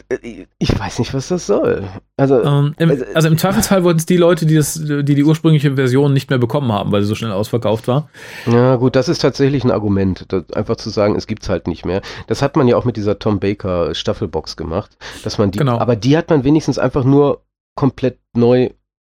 äh, 0.10 0.46
ich 0.58 0.80
weiß 0.80 1.00
nicht, 1.00 1.14
was 1.14 1.28
das 1.30 1.48
soll. 1.48 1.84
Also, 2.18 2.44
ähm, 2.44 2.74
im, 2.78 2.90
also, 2.90 3.06
also 3.14 3.28
im 3.28 3.38
Zweifelsfall 3.38 3.84
wurden 3.84 3.98
es 3.98 4.06
die 4.06 4.18
Leute, 4.18 4.46
die, 4.46 4.56
das, 4.56 4.82
die 4.84 5.04
die 5.04 5.24
ursprüngliche 5.24 5.76
Version 5.76 6.14
nicht 6.14 6.30
mehr 6.30 6.40
bekommen 6.40 6.72
haben, 6.72 6.92
weil 6.92 7.02
sie 7.02 7.08
so 7.08 7.16
schnell 7.16 7.32
ausverkauft 7.32 7.88
war. 7.88 8.10
Ja, 8.46 8.76
gut, 8.76 8.96
das 8.96 9.10
ist 9.10 9.20
tatsächlich 9.20 9.64
ein 9.64 9.72
Argument, 9.72 10.28
einfach 10.54 10.76
zu 10.76 10.90
sagen, 10.90 11.16
es 11.16 11.28
gibt's 11.28 11.50
halt 11.50 11.68
nicht 11.68 11.86
mehr. 11.86 12.02
Das 12.28 12.42
hat 12.42 12.56
man 12.56 12.68
ja 12.68 12.78
auch 12.78 12.86
mit 12.86 12.98
dieser 12.98 13.20
Tom 13.20 13.40
Baker 13.40 13.94
Staffelbox 13.94 14.58
gemacht, 14.58 14.98
dass 15.24 15.38
man 15.38 15.52
die, 15.52 15.60
genau. 15.60 15.78
aber 15.78 15.96
die 15.96 16.18
hat 16.18 16.30
man 16.30 16.44
wenigstens 16.44 16.80
einfach 16.80 17.04
nur 17.04 17.42
komplett 17.76 18.20
neu 18.36 18.70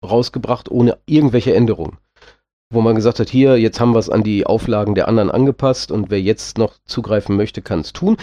rausgebracht, 0.03 0.69
ohne 0.69 0.97
irgendwelche 1.05 1.53
Änderungen 1.53 1.97
wo 2.71 2.81
man 2.81 2.95
gesagt 2.95 3.19
hat, 3.19 3.29
hier, 3.29 3.57
jetzt 3.57 3.79
haben 3.79 3.93
wir 3.93 3.99
es 3.99 4.09
an 4.09 4.23
die 4.23 4.45
Auflagen 4.45 4.95
der 4.95 5.07
anderen 5.07 5.29
angepasst 5.29 5.91
und 5.91 6.09
wer 6.09 6.21
jetzt 6.21 6.57
noch 6.57 6.73
zugreifen 6.85 7.37
möchte, 7.37 7.61
kann 7.61 7.81
es 7.81 7.93
tun 7.93 8.17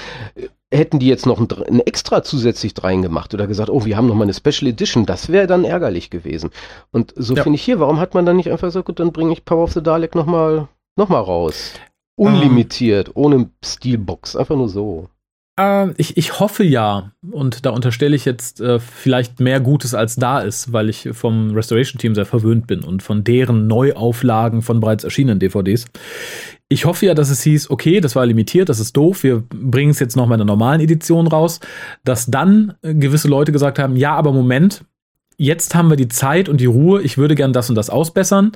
hätten 0.71 0.99
die 0.99 1.09
jetzt 1.09 1.27
noch 1.27 1.41
ein, 1.41 1.49
ein 1.67 1.81
extra 1.81 2.23
zusätzlich 2.23 2.75
rein 2.83 3.03
gemacht 3.03 3.33
oder 3.33 3.47
gesagt, 3.47 3.71
oh, 3.71 3.85
wir 3.85 3.97
haben 3.97 4.07
noch 4.07 4.15
mal 4.15 4.25
eine 4.25 4.35
Special 4.35 4.69
Edition, 4.71 5.07
das 5.07 5.31
wäre 5.31 5.47
dann 5.47 5.65
ärgerlich 5.65 6.11
gewesen. 6.11 6.51
Und 6.91 7.15
so 7.17 7.35
ja. 7.35 7.43
finde 7.43 7.57
ich 7.57 7.63
hier, 7.63 7.81
warum 7.81 7.99
hat 7.99 8.15
man 8.15 8.27
dann 8.27 8.37
nicht 8.37 8.51
einfach 8.51 8.69
gesagt, 8.69 8.87
gut, 8.87 9.01
dann 9.01 9.13
bringe 9.13 9.33
ich 9.33 9.45
Power 9.45 9.65
of 9.65 9.73
the 9.73 9.83
Dalek 9.83 10.15
noch 10.15 10.27
mal, 10.27 10.69
noch 10.97 11.09
mal 11.09 11.21
raus. 11.21 11.73
Unlimitiert, 12.17 13.11
um, 13.11 13.25
ohne 13.25 13.51
Steelbox, 13.65 14.37
einfach 14.37 14.57
nur 14.57 14.69
so. 14.69 15.09
Äh, 15.59 15.93
ich, 15.97 16.17
ich 16.17 16.41
hoffe 16.41 16.65
ja, 16.65 17.11
und 17.31 17.67
da 17.67 17.71
unterstelle 17.71 18.17
ich 18.17 18.25
jetzt 18.25 18.61
äh, 18.61 18.79
vielleicht 18.79 19.41
mehr 19.41 19.61
Gutes 19.61 19.93
als 19.93 20.17
da 20.17 20.41
ist, 20.41 20.73
weil 20.73 20.89
ich 20.89 21.11
vom 21.13 21.51
Restoration-Team 21.51 22.15
sehr 22.15 22.27
verwöhnt 22.27 22.67
bin 22.67 22.83
und 22.83 23.03
von 23.03 23.25
deren 23.25 23.67
Neuauflagen 23.67 24.63
von 24.63 24.81
bereits 24.81 25.05
erschienenen 25.05 25.41
DVDs. 25.41 25.87
Ich 26.69 26.85
hoffe 26.85 27.07
ja, 27.07 27.15
dass 27.15 27.31
es 27.31 27.43
hieß, 27.43 27.71
okay, 27.71 28.01
das 28.01 28.15
war 28.15 28.25
limitiert, 28.25 28.69
das 28.69 28.79
ist 28.79 28.97
doof, 28.97 29.23
wir 29.23 29.43
bringen 29.53 29.91
es 29.91 29.99
jetzt 29.99 30.17
noch 30.17 30.27
mal 30.27 30.37
in 30.37 30.41
der 30.41 30.47
normalen 30.47 30.81
Edition 30.81 31.27
raus, 31.27 31.61
dass 32.05 32.27
dann 32.27 32.75
äh, 32.83 32.95
gewisse 32.95 33.29
Leute 33.29 33.53
gesagt 33.53 33.79
haben, 33.79 33.97
ja, 33.97 34.15
aber 34.15 34.33
Moment, 34.33 34.85
jetzt 35.39 35.75
haben 35.75 35.91
wir 35.91 35.97
die 35.97 36.09
Zeit 36.09 36.49
und 36.49 36.61
die 36.61 36.67
Ruhe, 36.67 37.03
ich 37.03 37.19
würde 37.19 37.35
gern 37.35 37.53
das 37.53 37.69
und 37.69 37.75
das 37.75 37.91
ausbessern. 37.91 38.53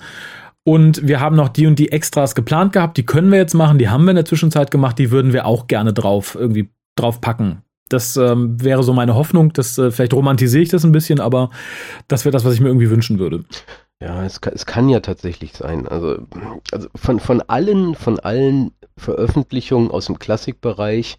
Und 0.65 1.09
wir 1.09 1.19
haben 1.19 1.35
noch 1.35 1.49
die 1.49 1.67
und 1.67 1.77
die 1.81 1.91
Extras 1.91 2.37
geplant 2.37 2.73
gehabt, 2.73 2.97
die 2.97 3.05
können 3.05 3.33
wir 3.33 3.39
jetzt 3.39 3.55
machen, 3.55 3.79
die 3.79 3.89
haben 3.89 4.05
wir 4.05 4.11
in 4.11 4.17
der 4.17 4.25
Zwischenzeit 4.25 4.71
gemacht, 4.71 4.97
die 4.97 5.11
würden 5.11 5.33
wir 5.33 5.45
auch 5.45 5.67
gerne 5.67 5.93
drauf 5.93 6.37
irgendwie 6.39 6.69
drauf 6.97 7.21
packen. 7.21 7.63
Das 7.89 8.17
ähm, 8.17 8.63
wäre 8.63 8.83
so 8.83 8.93
meine 8.93 9.15
Hoffnung. 9.15 9.53
Das, 9.53 9.77
äh, 9.77 9.91
vielleicht 9.91 10.15
romantisiere 10.15 10.63
ich 10.63 10.71
das 10.71 10.85
ein 10.85 10.93
bisschen, 10.93 11.21
aber 11.21 11.51
das 12.09 12.25
wäre 12.25 12.33
das, 12.33 12.45
was 12.45 12.55
ich 12.55 12.61
mir 12.61 12.69
irgendwie 12.69 12.91
wünschen 12.91 13.19
würde. 13.19 13.45
Ja, 14.01 14.25
es 14.25 14.41
kann, 14.41 14.55
es 14.55 14.67
kann 14.67 14.89
ja 14.89 15.01
tatsächlich 15.01 15.53
sein. 15.53 15.87
Also, 15.87 16.27
also 16.73 16.89
von, 16.95 17.21
von 17.21 17.43
allen, 17.43 17.95
von 17.95 18.19
allen 18.19 18.73
Veröffentlichungen 18.97 19.91
aus 19.91 20.07
dem 20.07 20.19
Klassikbereich, 20.19 21.19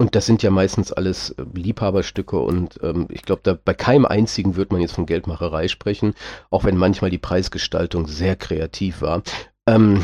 und 0.00 0.14
das 0.14 0.24
sind 0.24 0.42
ja 0.42 0.50
meistens 0.50 0.92
alles 0.92 1.30
äh, 1.32 1.44
Liebhaberstücke 1.52 2.38
und 2.38 2.80
ähm, 2.82 3.06
ich 3.10 3.20
glaube, 3.20 3.60
bei 3.62 3.74
keinem 3.74 4.06
einzigen 4.06 4.56
wird 4.56 4.72
man 4.72 4.80
jetzt 4.80 4.94
von 4.94 5.04
Geldmacherei 5.04 5.68
sprechen, 5.68 6.14
auch 6.48 6.64
wenn 6.64 6.78
manchmal 6.78 7.10
die 7.10 7.18
Preisgestaltung 7.18 8.06
sehr 8.06 8.34
kreativ 8.34 9.02
war. 9.02 9.22
Ähm, 9.66 10.02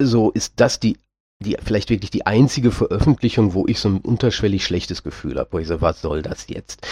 so 0.00 0.30
ist 0.30 0.54
das 0.56 0.80
die 0.80 0.96
die 1.40 1.56
vielleicht 1.62 1.90
wirklich 1.90 2.10
die 2.10 2.26
einzige 2.26 2.70
Veröffentlichung, 2.70 3.54
wo 3.54 3.66
ich 3.66 3.80
so 3.80 3.88
ein 3.88 3.98
unterschwellig 3.98 4.64
schlechtes 4.64 5.02
Gefühl 5.02 5.38
habe, 5.38 5.52
wo 5.52 5.58
ich 5.58 5.68
so, 5.68 5.80
was 5.80 6.00
soll 6.00 6.22
das 6.22 6.48
jetzt? 6.48 6.86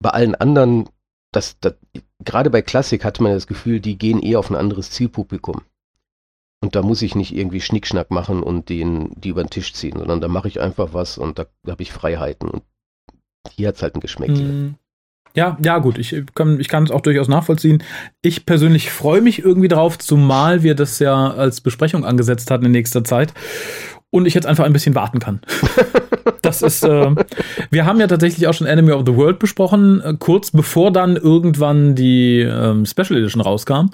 Bei 0.00 0.10
allen 0.10 0.34
anderen, 0.34 0.88
das, 1.32 1.58
das, 1.60 1.74
gerade 2.24 2.50
bei 2.50 2.62
Klassik 2.62 3.04
hatte 3.04 3.22
man 3.22 3.32
das 3.32 3.46
Gefühl, 3.46 3.80
die 3.80 3.98
gehen 3.98 4.20
eher 4.20 4.38
auf 4.38 4.50
ein 4.50 4.56
anderes 4.56 4.90
Zielpublikum. 4.90 5.62
Und 6.62 6.74
da 6.74 6.82
muss 6.82 7.02
ich 7.02 7.14
nicht 7.14 7.34
irgendwie 7.34 7.60
Schnickschnack 7.60 8.10
machen 8.10 8.42
und 8.42 8.68
den, 8.68 9.10
die 9.16 9.30
über 9.30 9.42
den 9.42 9.50
Tisch 9.50 9.72
ziehen, 9.72 9.98
sondern 9.98 10.20
da 10.20 10.28
mache 10.28 10.48
ich 10.48 10.60
einfach 10.60 10.92
was 10.92 11.16
und 11.16 11.38
da, 11.38 11.46
da 11.62 11.72
habe 11.72 11.82
ich 11.82 11.92
Freiheiten. 11.92 12.48
Und 12.48 12.62
hier 13.50 13.68
hat 13.68 13.76
es 13.76 13.82
halt 13.82 13.94
ein 13.94 14.00
Geschmäckle. 14.00 14.74
Ja, 15.36 15.56
ja, 15.62 15.78
gut, 15.78 15.98
ich 15.98 16.24
kann 16.34 16.58
ich 16.58 16.68
kann 16.68 16.84
es 16.84 16.90
auch 16.90 17.02
durchaus 17.02 17.28
nachvollziehen. 17.28 17.82
Ich 18.20 18.46
persönlich 18.46 18.90
freue 18.90 19.20
mich 19.20 19.38
irgendwie 19.44 19.68
drauf, 19.68 19.98
zumal 19.98 20.62
wir 20.62 20.74
das 20.74 20.98
ja 20.98 21.30
als 21.30 21.60
Besprechung 21.60 22.04
angesetzt 22.04 22.50
hatten 22.50 22.66
in 22.66 22.72
nächster 22.72 23.04
Zeit 23.04 23.32
und 24.10 24.26
ich 24.26 24.34
jetzt 24.34 24.46
einfach 24.46 24.64
ein 24.64 24.72
bisschen 24.72 24.94
warten 24.94 25.20
kann. 25.20 25.40
das 26.42 26.62
ist, 26.62 26.82
äh, 26.84 27.14
wir 27.70 27.86
haben 27.86 28.00
ja 28.00 28.08
tatsächlich 28.08 28.48
auch 28.48 28.54
schon 28.54 28.66
Enemy 28.66 28.92
of 28.92 29.04
the 29.06 29.14
World 29.14 29.38
besprochen, 29.38 30.00
äh, 30.00 30.14
kurz 30.18 30.50
bevor 30.50 30.90
dann 30.90 31.16
irgendwann 31.16 31.94
die 31.94 32.40
ähm, 32.40 32.86
Special 32.86 33.18
Edition 33.18 33.40
rauskam. 33.40 33.90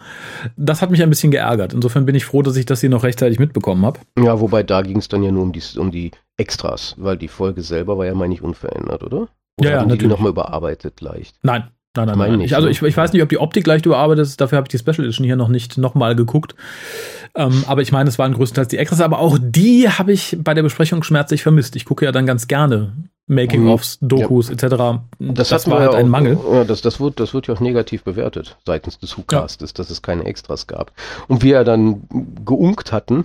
Das 0.56 0.80
hat 0.80 0.90
mich 0.90 1.02
ein 1.02 1.10
bisschen 1.10 1.30
geärgert. 1.30 1.74
Insofern 1.74 2.06
bin 2.06 2.14
ich 2.14 2.24
froh, 2.24 2.42
dass 2.42 2.56
ich 2.56 2.64
das 2.64 2.80
hier 2.80 2.90
noch 2.90 3.04
rechtzeitig 3.04 3.38
mitbekommen 3.38 3.84
habe. 3.84 4.00
Ja, 4.18 4.40
wobei 4.40 4.62
da 4.62 4.80
ging 4.80 4.96
es 4.96 5.08
dann 5.08 5.22
ja 5.22 5.30
nur 5.30 5.42
um 5.42 5.52
die, 5.52 5.62
um 5.76 5.90
die 5.90 6.12
Extras, 6.38 6.94
weil 6.98 7.18
die 7.18 7.28
Folge 7.28 7.62
selber 7.62 7.98
war 7.98 8.06
ja, 8.06 8.14
meine 8.14 8.32
ich, 8.32 8.42
unverändert, 8.42 9.02
oder? 9.02 9.28
Oder 9.58 9.70
ja, 9.70 9.76
ja, 9.76 9.82
natürlich. 9.82 10.02
die 10.02 10.06
nochmal 10.08 10.30
überarbeitet 10.30 11.00
leicht? 11.00 11.36
Nein, 11.42 11.70
Nein, 11.96 12.08
nein, 12.08 12.18
nein. 12.18 12.38
Nicht, 12.38 12.46
ich, 12.46 12.56
also 12.56 12.66
ne? 12.66 12.72
ich, 12.72 12.82
ich 12.82 12.96
weiß 12.96 13.12
nicht, 13.12 13.22
ob 13.22 13.28
die 13.28 13.38
Optik 13.38 13.66
leicht 13.66 13.86
überarbeitet 13.86 14.26
ist, 14.26 14.40
dafür 14.40 14.56
habe 14.56 14.66
ich 14.66 14.70
die 14.70 14.78
Special 14.78 15.04
Edition 15.04 15.24
hier 15.24 15.36
noch 15.36 15.48
nicht 15.48 15.78
nochmal 15.78 16.14
geguckt. 16.14 16.54
Ähm, 17.34 17.64
aber 17.66 17.82
ich 17.82 17.92
meine, 17.92 18.08
es 18.08 18.18
waren 18.18 18.34
größtenteils 18.34 18.68
die 18.68 18.78
Extras, 18.78 19.00
aber 19.00 19.18
auch 19.18 19.38
die 19.40 19.88
habe 19.88 20.12
ich 20.12 20.36
bei 20.40 20.54
der 20.54 20.62
Besprechung 20.62 21.02
schmerzlich 21.02 21.42
vermisst. 21.42 21.76
Ich 21.76 21.84
gucke 21.84 22.04
ja 22.04 22.12
dann 22.12 22.26
ganz 22.26 22.48
gerne 22.48 22.92
Making-ofs, 23.26 24.00
mhm. 24.00 24.08
Dokus 24.08 24.48
ja. 24.48 24.54
etc. 24.54 25.02
Das, 25.18 25.48
das 25.48 25.68
war 25.68 25.80
halt 25.80 25.94
ein 25.94 26.08
Mangel. 26.08 26.38
Ja, 26.50 26.64
das, 26.64 26.80
das, 26.82 27.00
wird, 27.00 27.18
das 27.18 27.34
wird 27.34 27.48
ja 27.48 27.54
auch 27.54 27.60
negativ 27.60 28.04
bewertet 28.04 28.56
seitens 28.64 28.98
des 28.98 29.18
WhoCastes, 29.18 29.70
ja. 29.70 29.76
dass 29.76 29.90
es 29.90 30.02
keine 30.02 30.24
Extras 30.24 30.66
gab. 30.66 30.92
Und 31.28 31.42
wir 31.42 31.54
ja 31.54 31.64
dann 31.64 32.02
geunkt 32.44 32.92
hatten, 32.92 33.24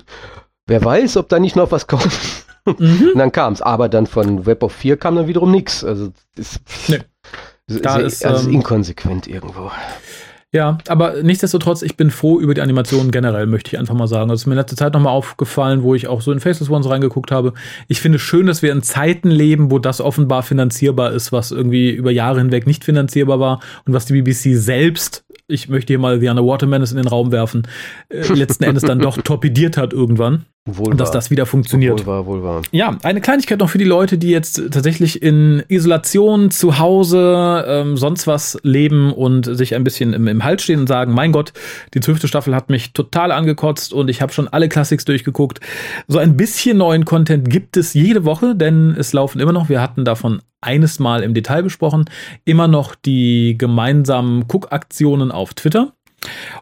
wer 0.65 0.84
weiß, 0.84 1.17
ob 1.17 1.30
da 1.30 1.39
nicht 1.39 1.56
noch 1.56 1.72
was 1.72 1.88
kommt. 1.88 2.46
Mhm. 2.65 3.10
Und 3.13 3.17
dann 3.17 3.32
kam 3.32 3.54
es. 3.54 3.62
Aber 3.62 3.89
dann 3.89 4.08
von 4.08 4.45
Web 4.45 4.63
of 4.63 4.74
4 4.74 4.97
kam 4.97 5.15
dann 5.15 5.28
wiederum 5.28 5.52
nichts. 5.52 5.84
Also 5.84 6.12
ist, 6.38 6.60
nee. 6.88 7.00
Da 7.67 7.95
sehr, 7.95 8.06
ist, 8.06 8.26
also 8.26 8.50
ähm, 8.50 8.56
inkonsequent 8.56 9.28
irgendwo. 9.28 9.71
Ja, 10.54 10.80
aber 10.89 11.24
nichtsdestotrotz, 11.24 11.82
ich 11.82 11.95
bin 11.95 12.12
froh 12.12 12.38
über 12.38 12.54
die 12.54 12.60
Animationen 12.60 13.12
generell, 13.12 13.45
möchte 13.45 13.69
ich 13.69 13.80
einfach 13.80 13.93
mal 13.93 14.08
sagen. 14.08 14.28
Das 14.28 14.41
ist 14.41 14.47
mir 14.47 14.54
in 14.54 14.58
letzter 14.58 14.76
Zeit 14.76 14.93
nochmal 14.93 15.13
aufgefallen, 15.13 15.82
wo 15.82 15.95
ich 15.95 16.08
auch 16.08 16.19
so 16.19 16.34
in 16.34 16.41
Faceless 16.41 16.69
Ones 16.69 16.89
reingeguckt 16.89 17.32
habe. 17.32 17.54
Ich 17.88 18.02
finde 18.02 18.19
schön, 18.19 18.47
dass 18.47 18.62
wir 18.62 18.74
in 18.74 18.84
Zeiten 18.84 19.32
leben, 19.32 19.71
wo 19.71 19.80
das 19.80 20.02
offenbar 20.02 20.43
finanzierbar 20.43 21.13
ist, 21.13 21.32
was 21.32 21.52
irgendwie 21.52 21.91
über 21.91 22.12
Jahre 22.12 22.39
hinweg 22.39 22.67
nicht 22.67 22.84
finanzierbar 22.84 23.39
war 23.39 23.62
und 23.86 23.93
was 23.93 24.06
die 24.06 24.21
BBC 24.21 24.58
selbst, 24.58 25.24
ich 25.51 25.69
möchte 25.69 25.93
hier 25.93 25.99
mal 25.99 26.19
Diana 26.19 26.41
Waterman 26.41 26.83
in 26.83 26.97
den 26.97 27.07
Raum 27.07 27.31
werfen, 27.31 27.67
äh, 28.09 28.21
letzten 28.33 28.63
Endes 28.63 28.83
dann 28.83 28.99
doch 28.99 29.17
torpediert 29.21 29.77
hat 29.77 29.93
irgendwann. 29.93 30.45
Wohl 30.65 30.91
und 30.91 30.99
dass 30.99 31.09
das 31.09 31.31
wieder 31.31 31.47
funktioniert. 31.47 32.01
Wohl 32.01 32.05
wahr, 32.05 32.25
wohl 32.27 32.43
wahr. 32.43 32.61
Ja, 32.71 32.95
eine 33.01 33.19
Kleinigkeit 33.19 33.57
noch 33.57 33.69
für 33.69 33.79
die 33.79 33.83
Leute, 33.83 34.19
die 34.19 34.29
jetzt 34.29 34.61
tatsächlich 34.69 35.23
in 35.23 35.63
Isolation, 35.69 36.51
zu 36.51 36.77
Hause, 36.77 37.65
ähm, 37.67 37.97
sonst 37.97 38.27
was 38.27 38.59
leben 38.61 39.11
und 39.11 39.45
sich 39.45 39.73
ein 39.73 39.83
bisschen 39.83 40.13
im, 40.13 40.27
im 40.27 40.43
Halt 40.43 40.61
stehen 40.61 40.81
und 40.81 40.87
sagen, 40.87 41.15
mein 41.15 41.31
Gott, 41.31 41.51
die 41.95 41.99
zwölfte 41.99 42.27
Staffel 42.27 42.53
hat 42.53 42.69
mich 42.69 42.93
total 42.93 43.31
angekotzt 43.31 43.91
und 43.91 44.07
ich 44.07 44.21
habe 44.21 44.33
schon 44.33 44.47
alle 44.47 44.69
Classics 44.69 45.03
durchgeguckt. 45.03 45.61
So 46.07 46.19
ein 46.19 46.37
bisschen 46.37 46.77
neuen 46.77 47.05
Content 47.05 47.49
gibt 47.49 47.75
es 47.75 47.95
jede 47.95 48.23
Woche, 48.23 48.55
denn 48.55 48.95
es 48.95 49.13
laufen 49.13 49.39
immer 49.39 49.53
noch, 49.53 49.67
wir 49.67 49.81
hatten 49.81 50.05
davon 50.05 50.41
eines 50.62 51.00
Mal 51.00 51.24
im 51.24 51.34
Detail 51.34 51.63
besprochen, 51.63 52.06
immer 52.45 52.67
noch 52.67 52.95
die 52.95 53.58
gemeinsamen 53.58 54.45
Cook-Aktionen 54.47 55.32
auf 55.32 55.54
Twitter. 55.54 55.93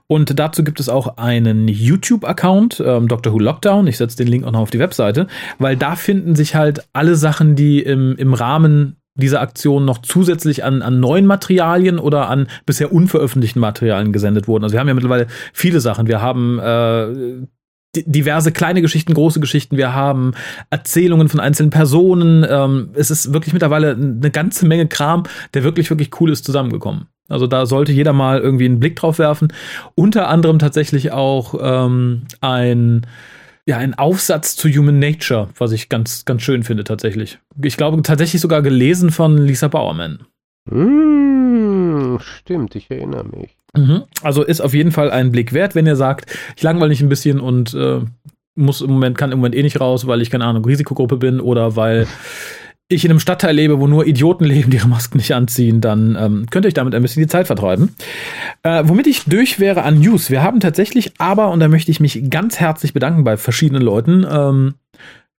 Und 0.07 0.39
dazu 0.39 0.63
gibt 0.63 0.79
es 0.79 0.87
auch 0.87 1.17
einen 1.17 1.67
YouTube-Account, 1.67 2.81
ähm, 2.85 3.07
Doctor 3.07 3.33
Who 3.33 3.39
Lockdown. 3.39 3.87
Ich 3.87 3.97
setze 3.97 4.17
den 4.17 4.27
Link 4.27 4.45
auch 4.45 4.51
noch 4.51 4.61
auf 4.61 4.71
die 4.71 4.79
Webseite, 4.79 5.27
weil 5.57 5.75
da 5.75 5.95
finden 5.95 6.35
sich 6.35 6.55
halt 6.55 6.87
alle 6.93 7.15
Sachen, 7.15 7.55
die 7.55 7.81
im, 7.81 8.15
im 8.15 8.33
Rahmen 8.33 8.95
dieser 9.15 9.41
Aktion 9.41 9.83
noch 9.83 9.97
zusätzlich 9.97 10.63
an, 10.63 10.81
an 10.81 10.99
neuen 11.01 11.25
Materialien 11.25 11.99
oder 11.99 12.29
an 12.29 12.47
bisher 12.65 12.93
unveröffentlichten 12.93 13.59
Materialien 13.59 14.13
gesendet 14.13 14.47
wurden. 14.47 14.63
Also 14.63 14.73
wir 14.73 14.79
haben 14.79 14.87
ja 14.87 14.93
mittlerweile 14.93 15.27
viele 15.51 15.81
Sachen. 15.81 16.07
Wir 16.07 16.21
haben 16.21 16.59
äh, 16.59 17.45
diverse 17.95 18.51
kleine 18.51 18.81
Geschichten, 18.81 19.13
große 19.13 19.39
Geschichten. 19.39 19.77
Wir 19.77 19.93
haben 19.93 20.33
Erzählungen 20.69 21.29
von 21.29 21.39
einzelnen 21.39 21.71
Personen. 21.71 22.45
Ähm, 22.47 22.89
es 22.93 23.09
ist 23.09 23.33
wirklich 23.33 23.53
mittlerweile 23.53 23.91
eine 23.91 24.31
ganze 24.31 24.65
Menge 24.67 24.87
Kram, 24.87 25.23
der 25.53 25.63
wirklich, 25.63 25.89
wirklich 25.89 26.09
cool 26.19 26.31
ist, 26.31 26.45
zusammengekommen. 26.45 27.07
Also 27.29 27.47
da 27.47 27.65
sollte 27.65 27.91
jeder 27.91 28.13
mal 28.13 28.39
irgendwie 28.39 28.65
einen 28.65 28.79
Blick 28.79 28.95
drauf 28.95 29.19
werfen. 29.19 29.53
Unter 29.95 30.27
anderem 30.27 30.59
tatsächlich 30.59 31.11
auch 31.11 31.55
ähm, 31.61 32.23
ein 32.41 33.05
ja, 33.65 33.77
ein 33.77 33.93
Aufsatz 33.93 34.55
zu 34.55 34.67
Human 34.67 34.97
Nature, 34.97 35.49
was 35.59 35.73
ich 35.73 35.89
ganz, 35.89 36.25
ganz 36.25 36.41
schön 36.41 36.63
finde 36.63 36.83
tatsächlich. 36.83 37.37
Ich 37.61 37.77
glaube 37.77 38.01
tatsächlich 38.01 38.41
sogar 38.41 38.63
gelesen 38.63 39.11
von 39.11 39.37
Lisa 39.37 39.67
Bowerman. 39.67 40.25
Mm, 40.65 41.48
stimmt, 42.19 42.75
ich 42.75 42.89
erinnere 42.89 43.25
mich. 43.25 43.55
Mhm. 43.75 44.03
Also 44.23 44.43
ist 44.43 44.61
auf 44.61 44.73
jeden 44.73 44.91
Fall 44.91 45.11
ein 45.11 45.31
Blick 45.31 45.53
wert, 45.53 45.75
wenn 45.75 45.85
ihr 45.85 45.95
sagt, 45.95 46.31
ich 46.55 46.63
langweile 46.63 46.89
mich 46.89 47.01
ein 47.01 47.09
bisschen 47.09 47.39
und 47.39 47.73
äh, 47.73 48.01
muss 48.55 48.81
im 48.81 48.91
Moment, 48.91 49.17
kann 49.17 49.31
im 49.31 49.39
Moment 49.39 49.55
eh 49.55 49.63
nicht 49.63 49.79
raus, 49.79 50.07
weil 50.07 50.21
ich 50.21 50.29
keine 50.29 50.45
Ahnung, 50.45 50.65
Risikogruppe 50.65 51.17
bin 51.17 51.39
oder 51.39 51.75
weil 51.75 52.07
ich 52.89 53.05
in 53.05 53.11
einem 53.11 53.19
Stadtteil 53.19 53.55
lebe, 53.55 53.79
wo 53.79 53.87
nur 53.87 54.07
Idioten 54.07 54.45
leben, 54.45 54.71
die 54.71 54.77
ihre 54.77 54.87
Masken 54.87 55.17
nicht 55.17 55.33
anziehen, 55.33 55.79
dann 55.79 56.17
ähm, 56.19 56.45
könnte 56.49 56.67
ich 56.67 56.73
damit 56.73 56.95
ein 56.95 57.03
bisschen 57.03 57.21
die 57.21 57.27
Zeit 57.27 57.45
vertreiben. 57.45 57.95
Äh, 58.63 58.83
womit 58.85 59.05
ich 59.05 59.25
durch 59.25 59.59
wäre 59.59 59.83
an 59.83 59.99
News. 59.99 60.31
Wir 60.31 60.41
haben 60.41 60.59
tatsächlich 60.59 61.13
aber, 61.19 61.51
und 61.51 61.59
da 61.59 61.67
möchte 61.67 61.91
ich 61.91 61.99
mich 61.99 62.29
ganz 62.31 62.59
herzlich 62.59 62.93
bedanken 62.93 63.23
bei 63.23 63.37
verschiedenen 63.37 63.83
Leuten, 63.83 64.25
ähm, 64.29 64.73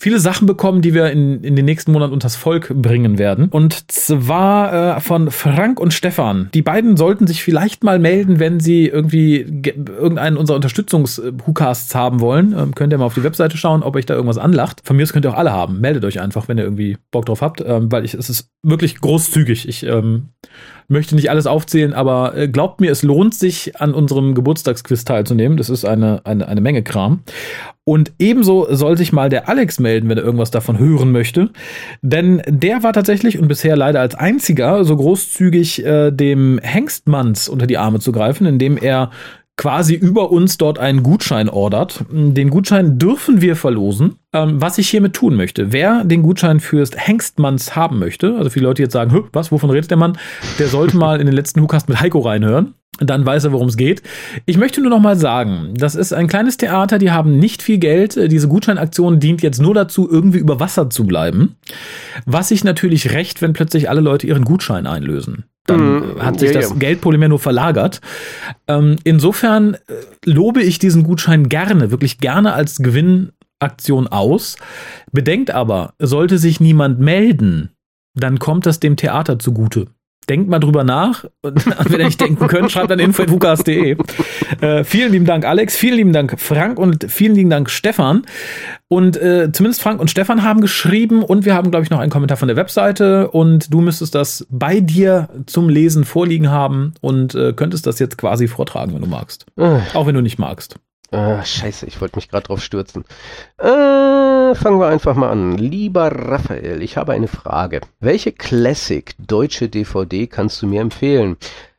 viele 0.01 0.19
Sachen 0.19 0.47
bekommen, 0.47 0.81
die 0.81 0.95
wir 0.95 1.11
in, 1.11 1.45
in 1.45 1.55
den 1.57 1.67
nächsten 1.67 1.93
Monaten 1.93 2.15
unters 2.15 2.35
Volk 2.35 2.73
bringen 2.75 3.19
werden. 3.19 3.49
Und 3.51 3.93
zwar 3.93 4.97
äh, 4.97 5.01
von 5.01 5.31
Frank 5.31 5.79
und 5.79 5.93
Stefan. 5.93 6.49
Die 6.55 6.63
beiden 6.63 6.97
sollten 6.97 7.27
sich 7.27 7.43
vielleicht 7.43 7.85
mal 7.85 7.99
melden, 7.99 8.41
wenn 8.41 8.61
sie 8.61 8.87
irgendwie 8.87 9.41
irgendeinen 9.41 10.39
unserer 10.39 10.57
Unterstützungs-Hucasts 10.57 11.95
haben 11.95 12.21
wollen. 12.21 12.55
Ähm, 12.59 12.75
könnt 12.75 12.95
ihr 12.95 12.99
mal 12.99 13.05
auf 13.05 13.15
die 13.15 13.23
Webseite 13.23 13.59
schauen, 13.59 13.83
ob 13.83 13.95
euch 13.95 14.07
da 14.07 14.15
irgendwas 14.15 14.39
anlacht. 14.39 14.81
Von 14.85 14.97
mir 14.97 15.03
aus 15.03 15.13
könnt 15.13 15.27
ihr 15.27 15.33
auch 15.33 15.39
alle 15.39 15.53
haben. 15.53 15.81
Meldet 15.81 16.05
euch 16.07 16.19
einfach, 16.19 16.49
wenn 16.49 16.57
ihr 16.57 16.65
irgendwie 16.65 16.97
Bock 17.11 17.27
drauf 17.27 17.43
habt, 17.43 17.61
ähm, 17.61 17.93
weil 17.93 18.07
ich, 18.07 18.15
es 18.15 18.31
ist 18.31 18.49
wirklich 18.63 19.01
großzügig. 19.03 19.69
Ich 19.69 19.85
ähm, 19.85 20.31
möchte 20.91 21.15
nicht 21.15 21.31
alles 21.31 21.47
aufzählen, 21.47 21.93
aber 21.93 22.37
äh, 22.37 22.49
glaubt 22.49 22.81
mir, 22.81 22.91
es 22.91 23.03
lohnt 23.03 23.35
sich, 23.35 23.81
an 23.81 23.95
unserem 23.95 24.35
Geburtstagsquiz 24.35 25.05
teilzunehmen. 25.05 25.57
Das 25.57 25.71
ist 25.71 25.85
eine, 25.85 26.21
eine, 26.25 26.49
eine 26.49 26.61
Menge 26.61 26.83
Kram. 26.83 27.21
Und 27.85 28.13
ebenso 28.19 28.73
soll 28.75 28.97
sich 28.97 29.13
mal 29.13 29.31
der 29.31 29.49
Alex 29.49 29.81
melden, 29.81 30.09
wenn 30.09 30.19
er 30.19 30.25
irgendwas 30.25 30.51
davon 30.51 30.79
hören 30.79 31.13
möchte. 31.13 31.51
Denn 32.03 32.43
der 32.47 32.83
war 32.83 32.93
tatsächlich 32.93 33.39
und 33.39 33.49
bisher 33.49 33.77
leider 33.77 34.01
als 34.01 34.15
einziger 34.15 34.85
so 34.85 34.97
großzügig, 34.97 35.85
äh, 35.85 36.11
dem 36.11 36.61
Hengstmanns 36.63 37.49
unter 37.49 37.67
die 37.67 37.79
Arme 37.79 38.01
zu 38.01 38.13
greifen, 38.13 38.47
indem 38.47 38.77
er 38.77 39.11
quasi 39.61 39.95
über 39.95 40.31
uns 40.31 40.57
dort 40.57 40.79
einen 40.79 41.03
Gutschein 41.03 41.51
ordert. 41.51 42.07
Den 42.11 42.49
Gutschein 42.49 42.99
dürfen 42.99 43.43
wir 43.43 43.57
verlosen. 43.57 44.17
Ähm, 44.33 44.59
was 44.59 44.79
ich 44.79 44.89
hiermit 44.89 45.13
tun 45.13 45.35
möchte, 45.35 45.71
wer 45.71 46.03
den 46.03 46.23
Gutschein 46.23 46.61
fürs 46.61 46.93
Hengstmanns 46.97 47.77
haben 47.77 47.99
möchte, 47.99 48.37
also 48.39 48.49
viele 48.49 48.65
Leute 48.65 48.81
jetzt 48.83 48.95
sagen, 48.95 49.25
was, 49.35 49.53
wovon 49.53 49.69
redet 49.69 49.91
der 49.91 49.99
Mann? 49.99 50.17
Der 50.59 50.69
sollte 50.69 50.97
mal 50.97 51.21
in 51.21 51.27
den 51.27 51.35
letzten 51.35 51.61
Hukast 51.61 51.91
mit 51.91 52.01
Heiko 52.01 52.21
reinhören. 52.21 52.73
Dann 53.01 53.25
weiß 53.25 53.45
er, 53.45 53.53
worum 53.53 53.69
es 53.69 53.79
geht. 53.79 54.03
Ich 54.45 54.59
möchte 54.59 54.83
nur 54.83 54.91
noch 54.91 55.01
mal 55.01 55.17
sagen, 55.17 55.73
das 55.75 55.95
ist 55.95 56.13
ein 56.13 56.29
kleines 56.29 56.59
Theater, 56.59 56.99
die 56.99 57.11
haben 57.11 57.39
nicht 57.39 57.63
viel 57.63 57.79
Geld. 57.79 58.17
Diese 58.31 58.47
Gutscheinaktion 58.47 59.21
dient 59.21 59.43
jetzt 59.43 59.61
nur 59.61 59.73
dazu, 59.75 60.09
irgendwie 60.11 60.39
über 60.39 60.61
Wasser 60.61 60.91
zu 60.91 61.07
bleiben. 61.07 61.57
Was 62.27 62.49
sich 62.49 62.63
natürlich 62.63 63.13
recht, 63.13 63.41
wenn 63.41 63.55
plötzlich 63.55 63.89
alle 63.89 64.03
Leute 64.03 64.27
ihren 64.27 64.45
Gutschein 64.45 64.87
einlösen 64.87 65.45
dann 65.67 66.15
mhm. 66.15 66.23
hat 66.23 66.41
sich 66.41 66.53
ja, 66.53 66.61
das. 66.61 66.79
Geldproblem 66.79 67.23
ja 67.23 67.29
nur 67.29 67.39
verlagert. 67.39 68.01
Ähm, 68.67 68.97
insofern 69.05 69.75
äh, 69.75 69.79
lobe 70.25 70.63
ich 70.63 70.79
diesen 70.79 71.05
Gutschein 71.05 71.49
gerne, 71.49 71.91
wirklich 71.91 72.19
gerne 72.19 72.53
als 72.55 72.79
Gewinnaktion 72.79 74.09
aus. 74.09 74.57
Bedenkt 75.13 75.51
aber, 75.51 75.95
sollte 75.99 76.39
sich 76.39 76.61
niemand 76.61 76.99
melden, 76.99 77.71
dann 78.15 78.39
kommt 78.39 78.67
das 78.67 78.81
dem 78.81 78.97
Theater 78.97 79.39
zugute 79.39 79.89
denkt 80.29 80.49
mal 80.49 80.59
drüber 80.59 80.85
nach. 80.85 81.25
Und 81.43 81.67
wenn 81.91 82.01
ihr 82.01 82.07
nicht 82.07 82.21
denken 82.21 82.47
könnt, 82.47 82.71
schreibt 82.71 82.93
an 82.93 82.99
info.vukas.de. 82.99 83.97
Äh, 84.61 84.85
vielen 84.85 85.13
lieben 85.13 85.25
Dank, 85.27 85.45
Alex. 85.45 85.77
Vielen 85.77 85.97
lieben 85.97 86.13
Dank, 86.13 86.39
Frank. 86.39 86.79
Und 86.79 87.11
vielen 87.11 87.35
lieben 87.35 87.51
Dank, 87.51 87.71
Stefan. 87.71 88.23
Und 88.89 89.17
äh, 89.17 89.51
zumindest 89.53 89.83
Frank 89.83 90.01
und 90.01 90.11
Stefan 90.11 90.43
haben 90.43 90.61
geschrieben. 90.61 91.23
Und 91.23 91.45
wir 91.45 91.55
haben, 91.55 91.71
glaube 91.71 91.85
ich, 91.85 91.91
noch 91.91 91.99
einen 91.99 92.11
Kommentar 92.11 92.37
von 92.37 92.49
der 92.49 92.57
Webseite. 92.57 93.31
Und 93.31 93.73
du 93.73 93.81
müsstest 93.81 94.15
das 94.15 94.47
bei 94.51 94.81
dir 94.81 95.29
zum 95.47 95.69
Lesen 95.69 96.05
vorliegen 96.05 96.51
haben 96.51 96.95
und 97.01 97.35
äh, 97.35 97.53
könntest 97.53 97.87
das 97.87 97.99
jetzt 97.99 98.19
quasi 98.19 98.49
vortragen, 98.49 98.95
wenn 98.95 99.03
du 99.03 99.09
magst. 99.09 99.47
Äh. 99.57 99.81
Auch 99.95 100.07
wenn 100.07 100.15
du 100.15 100.23
nicht 100.23 100.39
magst. 100.39 100.77
Ah, 101.13 101.45
scheiße, 101.45 101.87
ich 101.87 102.01
wollte 102.01 102.17
mich 102.17 102.29
gerade 102.29 102.47
drauf 102.47 102.63
stürzen. 102.63 103.05
Äh, 103.59 104.55
fangen 104.55 104.79
wir 104.79 104.87
einfach 104.87 105.17
mal 105.17 105.31
an. 105.31 105.59
Lieber 105.59 106.07
Raphael, 106.13 106.83
ich 106.83 106.97
habe 106.97 107.13
eine 107.13 107.27
Frage. 107.27 107.81
Welche 107.99 108.31
Classic 108.31 109.17
deutsche 109.19 109.69
DVD 109.69 110.29
kannst 110.29 110.63
du 110.63 110.69
mir 110.69 110.81
empfehlen? 110.81 111.37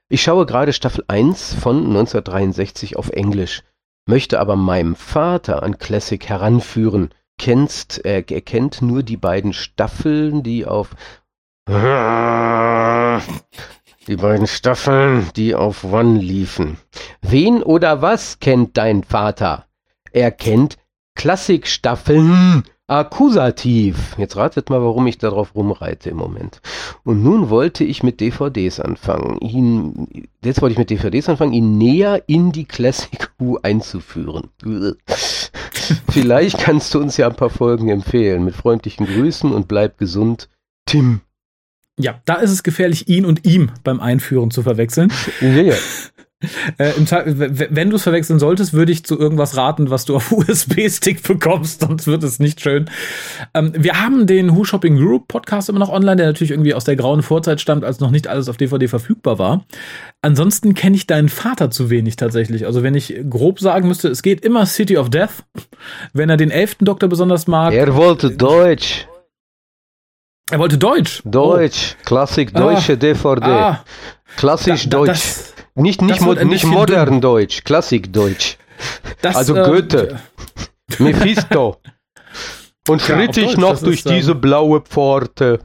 Ich 0.09 0.21
schaue 0.21 0.45
gerade 0.45 0.73
Staffel 0.73 1.05
1 1.07 1.53
von 1.53 1.77
1963 1.77 2.97
auf 2.97 3.09
Englisch, 3.11 3.63
möchte 4.05 4.38
aber 4.41 4.57
meinem 4.57 4.95
Vater 4.95 5.63
an 5.63 5.77
Classic 5.77 6.27
heranführen. 6.27 7.13
Kennst, 7.38 8.03
äh, 8.03 8.25
er 8.29 8.41
kennt 8.41 8.82
nur 8.82 9.01
die 9.01 9.15
beiden 9.15 9.53
Staffeln, 9.53 10.43
die 10.43 10.65
auf 10.65 10.89
die 14.08 14.16
beiden 14.16 14.47
Staffeln, 14.47 15.30
die 15.36 15.56
auf 15.56 15.84
One 15.84 16.20
liefen. 16.20 16.78
Wen 17.22 17.62
oder 17.62 18.02
was 18.02 18.39
kennt 18.39 18.78
dein 18.78 19.04
Vater? 19.04 19.66
Er 20.12 20.32
kennt 20.32 20.78
Klassikstaffeln. 21.16 22.64
Akkusativ. 22.88 24.18
Jetzt 24.18 24.36
ratet 24.36 24.70
mal, 24.70 24.82
warum 24.82 25.08
ich 25.08 25.18
darauf 25.18 25.56
rumreite 25.56 26.10
im 26.10 26.18
Moment. 26.18 26.60
Und 27.06 27.24
nun 27.24 27.49
wollte 27.49 27.86
ich 27.86 28.04
mit 28.04 28.20
DVDs 28.20 28.82
anfangen, 28.82 29.38
ihn, 29.39 30.28
jetzt 30.43 30.62
wollte 30.62 30.74
ich 30.74 30.78
mit 30.78 30.89
DVDs 30.89 31.30
anfangen, 31.30 31.54
ihn 31.54 31.78
näher 31.78 32.24
in 32.28 32.52
die 32.52 32.66
Classic 32.66 33.32
Who 33.38 33.60
einzuführen. 33.64 34.49
Vielleicht 36.10 36.58
kannst 36.58 36.93
du 36.93 36.99
uns 36.99 37.16
ja 37.16 37.30
ein 37.30 37.36
paar 37.38 37.49
Folgen 37.49 37.88
empfehlen. 37.88 38.43
Mit 38.43 38.56
freundlichen 38.56 39.06
Grüßen 39.06 39.54
und 39.54 39.70
bleib 39.70 39.97
gesund. 39.97 40.49
Tim. 40.86 41.22
Ja, 42.00 42.22
da 42.26 42.36
ist 42.36 42.52
es 42.52 42.64
gefährlich, 42.64 43.08
ihn 43.08 43.26
und 43.26 43.46
ihm 43.46 43.72
beim 43.84 44.00
Einführen 44.00 44.52
zu 44.52 44.64
verwechseln. 44.64 45.12
Ja, 45.42 45.48
ja. 45.50 45.76
Äh, 46.78 46.94
wenn 47.70 47.89
du 47.89 47.98
es 47.98 48.04
verwechseln 48.04 48.39
solltest, 48.39 48.74
würde 48.74 48.92
ich 48.92 49.04
zu 49.04 49.20
irgendwas 49.20 49.58
raten, 49.58 49.89
was 49.89 50.06
du 50.06 50.16
auf 50.16 50.32
USB-Stick 50.32 51.22
bekommst, 51.24 51.82
sonst 51.82 52.08
wird 52.08 52.24
es 52.24 52.39
nicht 52.39 52.62
schön. 52.62 52.89
Ähm, 53.54 53.74
wir 53.78 54.02
haben 54.02 54.26
den 54.26 54.56
Who 54.56 54.64
Shopping 54.64 54.98
Group 54.98 55.28
Podcast 55.28 55.70
immer 55.70 55.80
noch 55.80 55.89
online, 55.89 56.16
der 56.16 56.26
natürlich 56.28 56.52
irgendwie 56.52 56.74
aus 56.74 56.84
der 56.84 56.96
grauen 56.96 57.22
Vorzeit 57.22 57.62
stammt, 57.62 57.84
als 57.84 58.00
noch 58.00 58.12
nicht 58.12 58.28
alles 58.28 58.50
auf 58.50 58.58
DVD 58.58 58.88
verfügbar 58.88 59.38
war. 59.38 59.66
Ansonsten 60.22 60.74
kenne 60.74 60.96
ich 60.96 61.06
deinen 61.06 61.30
Vater 61.30 61.70
zu 61.70 61.89
wenig 61.89 62.16
tatsächlich. 62.16 62.66
Also 62.66 62.84
wenn 62.84 62.96
ich 62.96 63.22
grob 63.30 63.60
sagen 63.60 63.88
müsste, 63.88 64.08
es 64.08 64.24
geht 64.24 64.44
immer 64.44 64.66
City 64.66 64.98
of 64.98 65.10
Death. 65.10 65.44
Wenn 66.14 66.30
er 66.30 66.38
den 66.38 66.52
elften 66.52 66.86
Doktor 66.86 67.08
besonders 67.08 67.48
mag. 67.48 67.74
Er 67.74 67.96
wollte 67.96 68.32
Deutsch. 68.32 69.08
Er 70.52 70.60
wollte 70.60 70.78
Deutsch. 70.78 71.22
Deutsch. 71.24 71.95
Oh. 71.97 72.06
Klassik 72.06 72.54
deutsche 72.54 72.93
ah. 72.93 72.95
DVD. 72.97 73.45
Ah. 73.45 73.84
Klassisch 74.36 74.84
da, 74.84 74.89
da, 74.89 74.97
Deutsch. 74.97 75.08
Das, 75.08 75.54
nicht 75.76 76.02
nicht, 76.02 76.22
mo 76.22 76.34
nicht 76.34 76.66
modern 76.66 77.08
dumm. 77.08 77.22
Deutsch. 77.22 77.64
Klassik 77.64 78.12
Deutsch. 78.12 78.58
Das, 79.22 79.36
also 79.36 79.56
äh, 79.56 79.64
Goethe. 79.64 80.20
Mephisto. 80.99 81.78
Und 82.88 83.02
schritt 83.02 83.38
ja, 83.38 83.43
ich 83.43 83.58
noch 83.58 83.80
durch 83.80 83.99
ist, 83.99 84.10
diese 84.10 84.32
ähm, 84.32 84.41
blaue 84.41 84.82
Pforte 84.82 85.60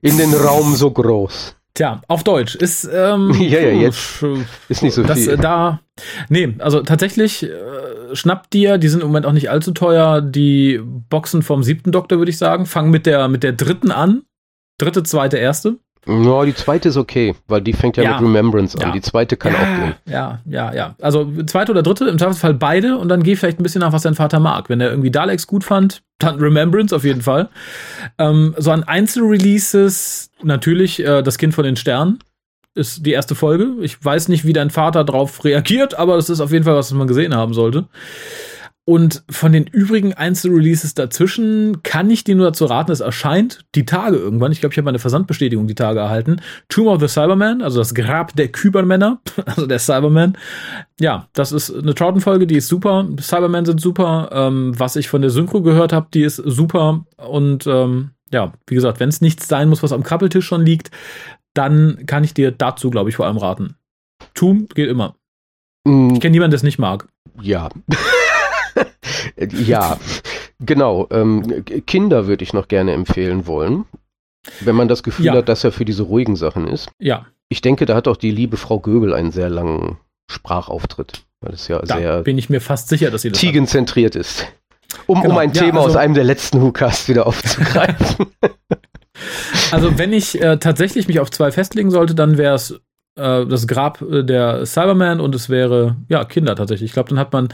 in 0.00 0.16
den 0.16 0.32
Raum 0.32 0.74
so 0.76 0.90
groß. 0.90 1.56
Tja, 1.74 2.00
auf 2.08 2.24
Deutsch 2.24 2.54
ist 2.54 2.88
ähm, 2.92 3.30
ja 3.38 3.60
ja 3.60 3.70
jetzt 3.70 4.24
ist 4.68 4.82
nicht 4.82 4.94
so 4.94 5.02
das, 5.02 5.18
viel. 5.18 5.30
Äh, 5.30 5.36
da 5.36 5.80
nee, 6.28 6.54
also 6.58 6.80
tatsächlich 6.80 7.44
äh, 7.44 8.14
schnappt 8.14 8.52
dir, 8.52 8.78
die 8.78 8.88
sind 8.88 9.00
im 9.00 9.08
Moment 9.08 9.26
auch 9.26 9.32
nicht 9.32 9.50
allzu 9.50 9.72
teuer, 9.72 10.20
die 10.20 10.80
Boxen 10.82 11.42
vom 11.42 11.62
siebten 11.62 11.92
Doktor 11.92 12.18
würde 12.18 12.30
ich 12.30 12.38
sagen, 12.38 12.66
fangen 12.66 12.90
mit 12.90 13.06
der 13.06 13.28
mit 13.28 13.42
der 13.42 13.52
dritten 13.52 13.90
an, 13.90 14.22
dritte, 14.78 15.02
zweite, 15.02 15.36
erste. 15.36 15.76
Ja, 16.06 16.44
die 16.44 16.54
zweite 16.54 16.88
ist 16.88 16.96
okay, 16.96 17.34
weil 17.46 17.60
die 17.60 17.74
fängt 17.74 17.98
ja, 17.98 18.02
ja. 18.02 18.12
mit 18.12 18.22
Remembrance 18.22 18.76
an. 18.78 18.88
Ja. 18.88 18.92
Die 18.92 19.02
zweite 19.02 19.36
kann 19.36 19.52
ja, 19.52 19.58
auch 19.58 19.84
gehen. 19.84 19.94
Ja, 20.06 20.40
ja, 20.46 20.74
ja. 20.74 20.94
Also 21.00 21.30
zweite 21.44 21.72
oder 21.72 21.82
dritte, 21.82 22.06
im 22.06 22.18
Zweifelsfall 22.18 22.54
beide 22.54 22.96
und 22.96 23.08
dann 23.08 23.22
geh 23.22 23.36
vielleicht 23.36 23.60
ein 23.60 23.62
bisschen 23.62 23.80
nach, 23.80 23.92
was 23.92 24.02
dein 24.02 24.14
Vater 24.14 24.40
mag. 24.40 24.70
Wenn 24.70 24.80
er 24.80 24.88
irgendwie 24.90 25.10
Daleks 25.10 25.46
gut 25.46 25.62
fand, 25.62 26.02
dann 26.18 26.36
Remembrance 26.36 26.96
auf 26.96 27.04
jeden 27.04 27.20
Fall. 27.20 27.50
Ähm, 28.18 28.54
so 28.56 28.70
an 28.70 28.82
Einzelreleases 28.82 30.30
natürlich 30.42 31.00
äh, 31.04 31.22
Das 31.22 31.36
Kind 31.36 31.54
von 31.54 31.64
den 31.64 31.76
Sternen 31.76 32.18
ist 32.74 33.04
die 33.04 33.12
erste 33.12 33.34
Folge. 33.34 33.74
Ich 33.80 34.02
weiß 34.04 34.28
nicht, 34.28 34.44
wie 34.44 34.52
dein 34.52 34.70
Vater 34.70 35.04
darauf 35.04 35.44
reagiert, 35.44 35.94
aber 35.98 36.16
das 36.16 36.30
ist 36.30 36.40
auf 36.40 36.52
jeden 36.52 36.64
Fall 36.64 36.76
was, 36.76 36.90
was 36.90 36.98
man 36.98 37.08
gesehen 37.08 37.34
haben 37.34 37.54
sollte. 37.54 37.88
Und 38.90 39.22
von 39.30 39.52
den 39.52 39.68
übrigen 39.68 40.14
Einzelreleases 40.14 40.94
dazwischen 40.94 41.82
kann 41.84 42.10
ich 42.10 42.24
dir 42.24 42.34
nur 42.34 42.46
dazu 42.46 42.64
raten, 42.64 42.90
es 42.90 42.98
erscheint 42.98 43.64
die 43.76 43.84
Tage 43.84 44.16
irgendwann. 44.16 44.50
Ich 44.50 44.60
glaube, 44.60 44.72
ich 44.72 44.78
habe 44.78 44.88
eine 44.88 44.98
Versandbestätigung 44.98 45.68
die 45.68 45.76
Tage 45.76 46.00
erhalten. 46.00 46.40
Tomb 46.68 46.88
of 46.88 47.00
the 47.00 47.06
Cyberman, 47.06 47.62
also 47.62 47.78
das 47.78 47.94
Grab 47.94 48.34
der 48.34 48.48
Kybermänner, 48.48 49.20
also 49.46 49.66
der 49.66 49.78
Cyberman. 49.78 50.36
Ja, 50.98 51.28
das 51.34 51.52
ist 51.52 51.72
eine 51.72 51.94
Troughton-Folge, 51.94 52.48
die 52.48 52.56
ist 52.56 52.66
super. 52.66 53.06
Cybermen 53.20 53.64
sind 53.64 53.80
super. 53.80 54.30
Ähm, 54.32 54.72
was 54.76 54.96
ich 54.96 55.08
von 55.08 55.20
der 55.20 55.30
Synchro 55.30 55.62
gehört 55.62 55.92
habe, 55.92 56.08
die 56.12 56.22
ist 56.22 56.36
super. 56.36 57.04
Und 57.16 57.68
ähm, 57.68 58.10
ja, 58.32 58.52
wie 58.66 58.74
gesagt, 58.74 58.98
wenn 58.98 59.08
es 59.08 59.20
nichts 59.20 59.46
sein 59.46 59.68
muss, 59.68 59.82
was 59.82 59.92
am 59.92 60.02
Krabbeltisch 60.02 60.46
schon 60.46 60.64
liegt, 60.64 60.90
dann 61.54 62.04
kann 62.06 62.24
ich 62.24 62.34
dir 62.34 62.50
dazu, 62.50 62.90
glaube 62.90 63.10
ich, 63.10 63.16
vor 63.16 63.26
allem 63.26 63.38
raten. 63.38 63.76
Tomb 64.34 64.74
geht 64.74 64.88
immer. 64.88 65.16
Mm. 65.84 66.10
Ich 66.14 66.20
kenne 66.20 66.32
niemanden, 66.32 66.52
der 66.52 66.56
es 66.56 66.62
nicht 66.62 66.78
mag. 66.78 67.08
Ja. 67.40 67.68
ja, 69.36 69.98
genau. 70.60 71.08
Ähm, 71.10 71.64
Kinder 71.86 72.26
würde 72.26 72.44
ich 72.44 72.52
noch 72.52 72.68
gerne 72.68 72.92
empfehlen 72.92 73.46
wollen. 73.46 73.84
Wenn 74.60 74.76
man 74.76 74.88
das 74.88 75.02
Gefühl 75.02 75.26
ja. 75.26 75.34
hat, 75.34 75.48
dass 75.48 75.64
er 75.64 75.72
für 75.72 75.84
diese 75.84 76.04
ruhigen 76.04 76.36
Sachen 76.36 76.66
ist. 76.66 76.90
Ja. 76.98 77.26
Ich 77.48 77.60
denke, 77.60 77.84
da 77.84 77.94
hat 77.94 78.08
auch 78.08 78.16
die 78.16 78.30
liebe 78.30 78.56
Frau 78.56 78.78
Göbel 78.78 79.12
einen 79.12 79.32
sehr 79.32 79.50
langen 79.50 79.98
Sprachauftritt. 80.30 81.24
Weil 81.40 81.54
es 81.54 81.68
ja 81.68 81.78
da 81.80 81.96
sehr 81.96 82.22
bin 82.22 82.38
ich 82.38 82.50
mir 82.50 82.60
fast 82.60 82.88
sicher, 82.88 83.10
dass 83.10 83.22
sie 83.22 83.30
das 83.30 83.38
Tigenzentriert 83.38 84.14
ist. 84.14 84.46
Um, 85.06 85.22
genau. 85.22 85.34
um 85.34 85.38
ein 85.38 85.52
ja, 85.52 85.62
Thema 85.62 85.78
also, 85.78 85.90
aus 85.90 85.96
einem 85.96 86.14
der 86.14 86.24
letzten 86.24 86.60
Hookcasts 86.60 87.08
wieder 87.08 87.26
aufzugreifen. 87.26 88.26
Also 89.70 89.98
wenn 89.98 90.12
ich 90.12 90.40
äh, 90.40 90.58
tatsächlich 90.58 91.08
mich 91.08 91.20
auf 91.20 91.30
zwei 91.30 91.50
festlegen 91.50 91.90
sollte, 91.90 92.14
dann 92.14 92.38
wäre 92.38 92.54
es 92.54 92.80
äh, 93.16 93.46
das 93.46 93.66
Grab 93.66 94.02
äh, 94.02 94.24
der 94.24 94.66
Cyberman 94.66 95.20
und 95.20 95.34
es 95.34 95.48
wäre, 95.48 95.96
ja, 96.08 96.24
Kinder 96.24 96.56
tatsächlich. 96.56 96.90
Ich 96.90 96.94
glaube, 96.94 97.10
dann 97.10 97.18
hat 97.18 97.32
man 97.32 97.48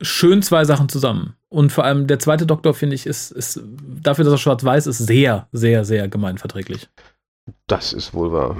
schön 0.00 0.42
zwei 0.42 0.64
Sachen 0.64 0.88
zusammen. 0.88 1.34
Und 1.48 1.72
vor 1.72 1.84
allem 1.84 2.06
der 2.06 2.18
zweite 2.18 2.46
Doktor, 2.46 2.74
finde 2.74 2.94
ich, 2.94 3.06
ist, 3.06 3.30
ist 3.30 3.62
dafür, 4.02 4.24
dass 4.24 4.34
er 4.34 4.38
schwarz-weiß 4.38 4.86
ist, 4.86 4.98
sehr, 4.98 5.48
sehr, 5.52 5.84
sehr 5.84 6.08
gemeinverträglich. 6.08 6.88
Das 7.66 7.92
ist 7.92 8.12
wohl 8.14 8.32
wahr. 8.32 8.56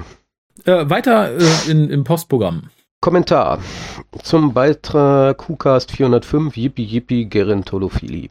Äh, 0.65 0.89
weiter 0.89 1.37
äh, 1.39 1.71
in, 1.71 1.91
im 1.91 2.05
Postprogramm. 2.05 2.71
Kommentar 3.01 3.61
zum 4.23 4.53
Beitrag 4.55 5.39
QCast 5.39 5.93
405 5.93 6.57
Yippie 6.57 6.85
Yippie 6.85 7.29
Gerontolophili. 7.29 8.29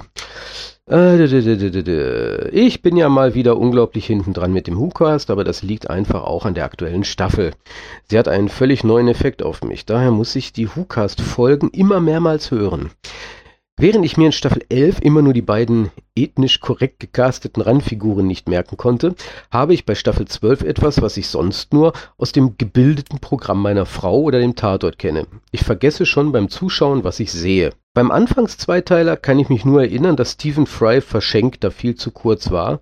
Äh, 0.89 2.47
ich 2.49 2.81
bin 2.81 2.95
ja 2.95 3.09
mal 3.09 3.33
wieder 3.33 3.57
unglaublich 3.57 4.05
hinten 4.05 4.33
dran 4.33 4.53
mit 4.53 4.67
dem 4.67 4.77
WhoCast, 4.77 5.29
aber 5.29 5.43
das 5.43 5.61
liegt 5.61 5.89
einfach 5.89 6.23
auch 6.23 6.45
an 6.45 6.53
der 6.53 6.63
aktuellen 6.63 7.03
Staffel. 7.03 7.51
Sie 8.09 8.17
hat 8.17 8.29
einen 8.29 8.47
völlig 8.47 8.85
neuen 8.85 9.09
Effekt 9.09 9.43
auf 9.43 9.63
mich, 9.63 9.85
daher 9.85 10.11
muss 10.11 10.35
ich 10.35 10.53
die 10.53 10.69
WhoCast-Folgen 10.73 11.69
immer 11.71 11.99
mehrmals 11.99 12.51
hören. 12.51 12.91
Während 13.79 14.05
ich 14.05 14.17
mir 14.17 14.25
in 14.25 14.31
Staffel 14.31 14.63
11 14.69 15.01
immer 15.01 15.21
nur 15.21 15.33
die 15.33 15.43
beiden 15.43 15.91
ethnisch 16.15 16.61
korrekt 16.61 16.99
gecasteten 16.99 17.61
Randfiguren 17.61 18.25
nicht 18.25 18.49
merken 18.49 18.75
konnte, 18.75 19.13
habe 19.51 19.75
ich 19.75 19.85
bei 19.85 19.93
Staffel 19.93 20.27
12 20.27 20.63
etwas, 20.63 20.99
was 21.03 21.15
ich 21.15 21.27
sonst 21.27 21.73
nur 21.73 21.93
aus 22.17 22.31
dem 22.31 22.57
gebildeten 22.57 23.19
Programm 23.19 23.61
meiner 23.61 23.85
Frau 23.85 24.21
oder 24.21 24.39
dem 24.39 24.55
Tatort 24.55 24.97
kenne. 24.97 25.27
Ich 25.51 25.63
vergesse 25.63 26.07
schon 26.07 26.31
beim 26.31 26.49
Zuschauen, 26.49 27.03
was 27.03 27.19
ich 27.19 27.31
sehe. 27.31 27.69
Beim 27.93 28.09
Anfangszweiteiler 28.09 29.15
kann 29.15 29.37
ich 29.37 29.49
mich 29.49 29.63
nur 29.63 29.81
erinnern, 29.81 30.15
dass 30.15 30.31
Stephen 30.31 30.65
Fry 30.65 30.99
verschenkt 30.99 31.63
da 31.63 31.69
viel 31.69 31.93
zu 31.93 32.09
kurz 32.09 32.49
war 32.49 32.81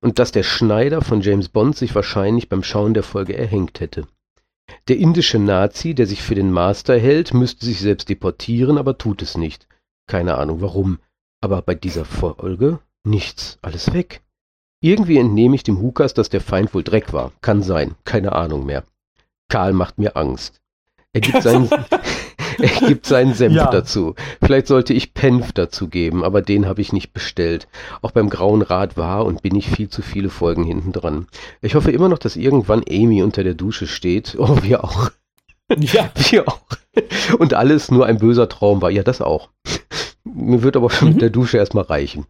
und 0.00 0.20
dass 0.20 0.30
der 0.30 0.44
Schneider 0.44 1.02
von 1.02 1.22
James 1.22 1.48
Bond 1.48 1.76
sich 1.76 1.96
wahrscheinlich 1.96 2.48
beim 2.48 2.62
Schauen 2.62 2.94
der 2.94 3.02
Folge 3.02 3.36
erhängt 3.36 3.80
hätte. 3.80 4.06
Der 4.86 4.96
indische 4.96 5.40
Nazi, 5.40 5.92
der 5.94 6.06
sich 6.06 6.22
für 6.22 6.36
den 6.36 6.52
Master 6.52 6.96
hält, 6.96 7.34
müsste 7.34 7.66
sich 7.66 7.80
selbst 7.80 8.08
deportieren, 8.08 8.78
aber 8.78 8.96
tut 8.96 9.22
es 9.22 9.36
nicht. 9.36 9.66
Keine 10.06 10.38
Ahnung 10.38 10.60
warum. 10.60 10.98
Aber 11.40 11.62
bei 11.62 11.74
dieser 11.74 12.04
Folge 12.04 12.80
nichts, 13.04 13.58
alles 13.62 13.92
weg. 13.92 14.22
Irgendwie 14.82 15.18
entnehme 15.18 15.54
ich 15.54 15.62
dem 15.62 15.80
Hukas, 15.80 16.14
dass 16.14 16.30
der 16.30 16.40
Feind 16.40 16.72
wohl 16.74 16.82
Dreck 16.82 17.12
war. 17.12 17.32
Kann 17.42 17.62
sein, 17.62 17.94
keine 18.04 18.32
Ahnung 18.32 18.64
mehr. 18.66 18.84
Karl 19.48 19.72
macht 19.72 19.98
mir 19.98 20.16
Angst. 20.16 20.60
Er 21.12 21.20
gibt 21.20 21.42
seinen, 21.42 21.68
er 22.58 22.88
gibt 22.88 23.06
seinen 23.06 23.34
Senf 23.34 23.56
ja. 23.56 23.70
dazu. 23.70 24.14
Vielleicht 24.42 24.66
sollte 24.66 24.94
ich 24.94 25.12
Penf 25.12 25.52
dazu 25.52 25.88
geben, 25.88 26.24
aber 26.24 26.40
den 26.40 26.66
habe 26.66 26.80
ich 26.80 26.92
nicht 26.92 27.12
bestellt. 27.12 27.68
Auch 28.00 28.12
beim 28.12 28.30
Grauen 28.30 28.62
Rad 28.62 28.96
war 28.96 29.26
und 29.26 29.42
bin 29.42 29.54
ich 29.54 29.68
viel 29.68 29.88
zu 29.88 30.02
viele 30.02 30.30
Folgen 30.30 30.64
hinten 30.64 30.92
dran. 30.92 31.26
Ich 31.60 31.74
hoffe 31.74 31.90
immer 31.90 32.08
noch, 32.08 32.18
dass 32.18 32.36
irgendwann 32.36 32.84
Amy 32.88 33.22
unter 33.22 33.44
der 33.44 33.54
Dusche 33.54 33.86
steht. 33.86 34.36
Oh, 34.38 34.62
wir 34.62 34.84
auch. 34.84 35.10
Ja. 35.78 36.10
Wir 36.30 36.48
auch. 36.48 36.60
Und 37.38 37.54
alles 37.54 37.90
nur 37.90 38.06
ein 38.06 38.18
böser 38.18 38.48
Traum 38.48 38.82
war. 38.82 38.90
Ja, 38.90 39.02
das 39.02 39.20
auch. 39.20 39.50
Mir 40.24 40.62
wird 40.62 40.76
aber 40.76 40.90
schon 40.90 41.08
mhm. 41.08 41.14
mit 41.14 41.22
der 41.22 41.30
Dusche 41.30 41.58
erstmal 41.58 41.84
reichen. 41.84 42.26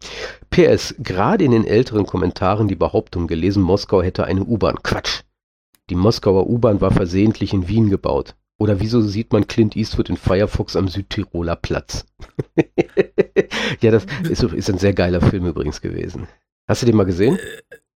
PS, 0.49 0.95
gerade 0.99 1.43
in 1.43 1.51
den 1.51 1.65
älteren 1.65 2.05
Kommentaren 2.05 2.67
die 2.67 2.75
Behauptung 2.75 3.27
gelesen, 3.27 3.63
Moskau 3.63 4.01
hätte 4.01 4.25
eine 4.25 4.43
U-Bahn. 4.43 4.81
Quatsch. 4.83 5.21
Die 5.89 5.95
Moskauer 5.95 6.47
U-Bahn 6.47 6.81
war 6.81 6.91
versehentlich 6.91 7.53
in 7.53 7.67
Wien 7.67 7.89
gebaut. 7.89 8.35
Oder 8.57 8.79
wieso 8.79 9.01
sieht 9.01 9.33
man 9.33 9.47
Clint 9.47 9.75
Eastwood 9.75 10.09
in 10.09 10.17
Firefox 10.17 10.75
am 10.75 10.87
Südtiroler 10.87 11.55
Platz? 11.55 12.05
ja, 13.81 13.91
das 13.91 14.05
ist, 14.29 14.43
ist, 14.43 14.69
ein 14.69 14.77
sehr 14.77 14.93
geiler 14.93 15.19
Film 15.19 15.47
übrigens 15.47 15.81
gewesen. 15.81 16.27
Hast 16.67 16.81
du 16.81 16.85
den 16.85 16.95
mal 16.95 17.05
gesehen? 17.05 17.39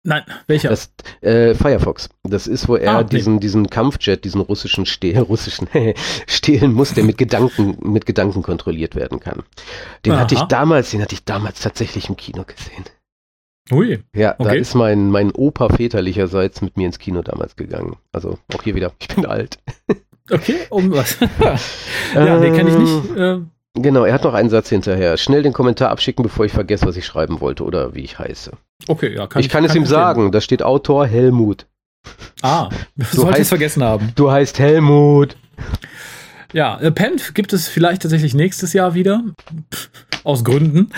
Nein, 0.04 0.24
welcher? 0.48 0.70
Das, 0.70 0.92
äh, 1.22 1.54
Firefox. 1.54 2.10
Das 2.24 2.48
ist, 2.48 2.68
wo 2.68 2.76
er 2.76 2.98
ah, 2.98 3.04
diesen, 3.04 3.40
diesen 3.40 3.70
Kampfjet, 3.70 4.24
diesen 4.24 4.42
russischen, 4.42 4.86
Ste 4.86 5.20
russischen 5.22 5.68
stehlen 6.28 6.74
muss, 6.74 6.94
der 6.94 7.04
mit 7.04 7.18
Gedanken, 7.18 7.78
mit 7.82 8.06
Gedanken 8.06 8.42
kontrolliert 8.42 8.96
werden 8.96 9.20
kann. 9.20 9.44
Den 10.06 10.14
Aha. 10.14 10.22
hatte 10.22 10.36
ich 10.36 10.42
damals, 10.42 10.92
den 10.92 11.02
hatte 11.02 11.14
ich 11.14 11.24
damals 11.24 11.62
tatsächlich 11.62 12.10
im 12.10 12.16
Kino 12.16 12.44
gesehen. 12.44 12.86
Ui. 13.72 14.04
Ja, 14.16 14.34
okay. 14.38 14.44
da 14.44 14.52
ist 14.54 14.74
mein, 14.74 15.12
mein 15.12 15.32
Opa 15.32 15.70
väterlicherseits 15.70 16.62
mit 16.62 16.78
mir 16.78 16.88
ins 16.88 17.00
Kino 17.00 17.22
damals 17.22 17.56
gegangen. 17.56 17.96
Also 18.12 18.40
auch 18.54 18.64
hier 18.64 18.76
wieder, 18.76 18.92
ich 19.00 19.08
bin 19.08 19.26
alt. 19.26 19.60
Okay, 20.30 20.56
um 20.70 20.92
was? 20.92 21.18
ja, 22.16 22.40
nee, 22.40 22.52
kenne 22.52 22.70
ich 22.70 22.78
nicht. 22.78 23.18
Äh, 23.18 23.42
Genau, 23.74 24.04
er 24.04 24.14
hat 24.14 24.24
noch 24.24 24.34
einen 24.34 24.50
Satz 24.50 24.70
hinterher. 24.70 25.16
Schnell 25.18 25.44
den 25.44 25.54
Kommentar 25.54 25.90
abschicken, 25.92 26.24
bevor 26.24 26.46
ich 26.46 26.52
vergesse, 26.52 26.86
was 26.86 26.98
ich 26.98 27.06
schreiben 27.06 27.40
wollte 27.40 27.64
oder 27.64 27.96
wie 27.96 28.02
ich 28.02 28.20
heiße. 28.20 28.52
Okay, 28.88 29.16
ja, 29.16 29.28
kann 29.28 29.40
ich. 29.40 29.46
Ich 29.46 29.52
kann 29.52 29.64
es 29.64 29.76
ihm 29.76 29.86
sagen, 29.86 30.32
da 30.32 30.42
steht 30.42 30.62
Autor 30.62 31.08
Helmut. 31.08 31.68
Ah, 32.42 32.70
du 32.96 33.06
sollte 33.06 33.38
ich 33.38 33.44
es 33.44 33.50
vergessen 33.50 33.84
haben. 33.84 34.12
Du 34.16 34.30
heißt 34.30 34.60
Helmut. 34.60 35.38
Ja, 36.54 36.80
äh, 36.82 36.92
Penf 36.92 37.34
gibt 37.34 37.54
es 37.54 37.70
vielleicht 37.70 38.02
tatsächlich 38.02 38.34
nächstes 38.34 38.74
Jahr 38.74 38.94
wieder. 38.94 39.24
Aus 40.24 40.44
Gründen. 40.44 40.90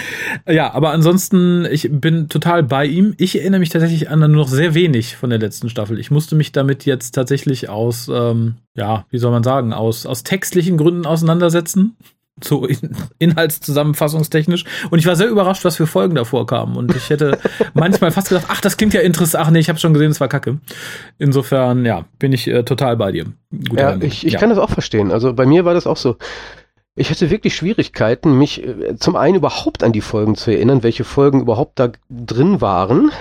Ja, 0.50 0.74
aber 0.74 0.90
ansonsten, 0.90 1.66
ich 1.66 1.90
bin 1.92 2.28
total 2.28 2.64
bei 2.64 2.86
ihm. 2.86 3.14
Ich 3.18 3.40
erinnere 3.40 3.60
mich 3.60 3.70
tatsächlich 3.70 4.10
an 4.10 4.20
nur 4.20 4.30
noch 4.30 4.48
sehr 4.48 4.74
wenig 4.74 5.16
von 5.16 5.30
der 5.30 5.40
letzten 5.40 5.70
Staffel. 5.70 6.00
Ich 6.00 6.12
musste 6.12 6.36
mich 6.36 6.52
damit 6.52 6.86
jetzt 6.86 7.12
tatsächlich 7.12 7.70
aus, 7.70 8.10
ähm, 8.12 8.56
ja, 8.76 9.06
wie 9.12 9.20
soll 9.20 9.32
man 9.32 9.44
sagen, 9.44 9.72
aus, 9.72 10.06
aus 10.06 10.24
textlichen 10.24 10.78
Gründen 10.78 11.06
auseinandersetzen 11.06 11.96
so 12.44 12.66
in, 12.66 12.96
inhaltszusammenfassungstechnisch. 13.20 14.66
Und 14.90 15.00
ich 15.00 15.06
war 15.06 15.16
sehr 15.16 15.28
überrascht, 15.28 15.66
was 15.66 15.78
für 15.78 15.88
Folgen 15.88 16.16
davor 16.16 16.46
kamen. 16.46 16.76
Und 16.76 16.96
ich 16.96 17.10
hätte 17.10 17.40
manchmal 17.74 18.12
fast 18.12 18.30
gedacht, 18.30 18.46
ach, 18.50 18.62
das 18.62 18.78
klingt 18.78 18.94
ja 18.94 19.02
interessant. 19.02 19.46
Ach 19.46 19.52
nee, 19.52 19.60
ich 19.60 19.70
habe 19.70 19.80
schon 19.80 19.94
gesehen, 19.94 20.12
es 20.12 20.20
war 20.20 20.28
kacke. 20.28 20.60
Insofern, 21.18 21.86
ja, 21.86 22.06
bin 22.20 22.34
ich 22.34 22.48
äh, 22.48 22.64
total 22.64 22.98
bei 22.98 23.12
dir. 23.12 23.26
Gute 23.52 23.82
ja, 23.82 23.96
ich, 24.00 24.26
ich 24.26 24.34
ja. 24.34 24.40
kann 24.40 24.50
das 24.50 24.60
auch 24.60 24.70
verstehen. 24.70 25.12
Also 25.12 25.34
bei 25.34 25.46
mir 25.46 25.66
war 25.66 25.74
das 25.74 25.88
auch 25.88 25.98
so. 25.98 26.18
Ich 26.96 27.10
hatte 27.10 27.32
wirklich 27.32 27.56
Schwierigkeiten, 27.56 28.38
mich 28.38 28.64
äh, 28.64 28.96
zum 28.98 29.16
einen 29.16 29.36
überhaupt 29.36 29.84
an 29.84 29.94
die 29.94 30.02
Folgen 30.02 30.36
zu 30.36 30.52
erinnern, 30.52 30.84
welche 30.84 31.04
Folgen 31.04 31.42
überhaupt 31.42 31.80
da 31.80 31.92
drin 32.10 32.62
waren. 32.62 33.12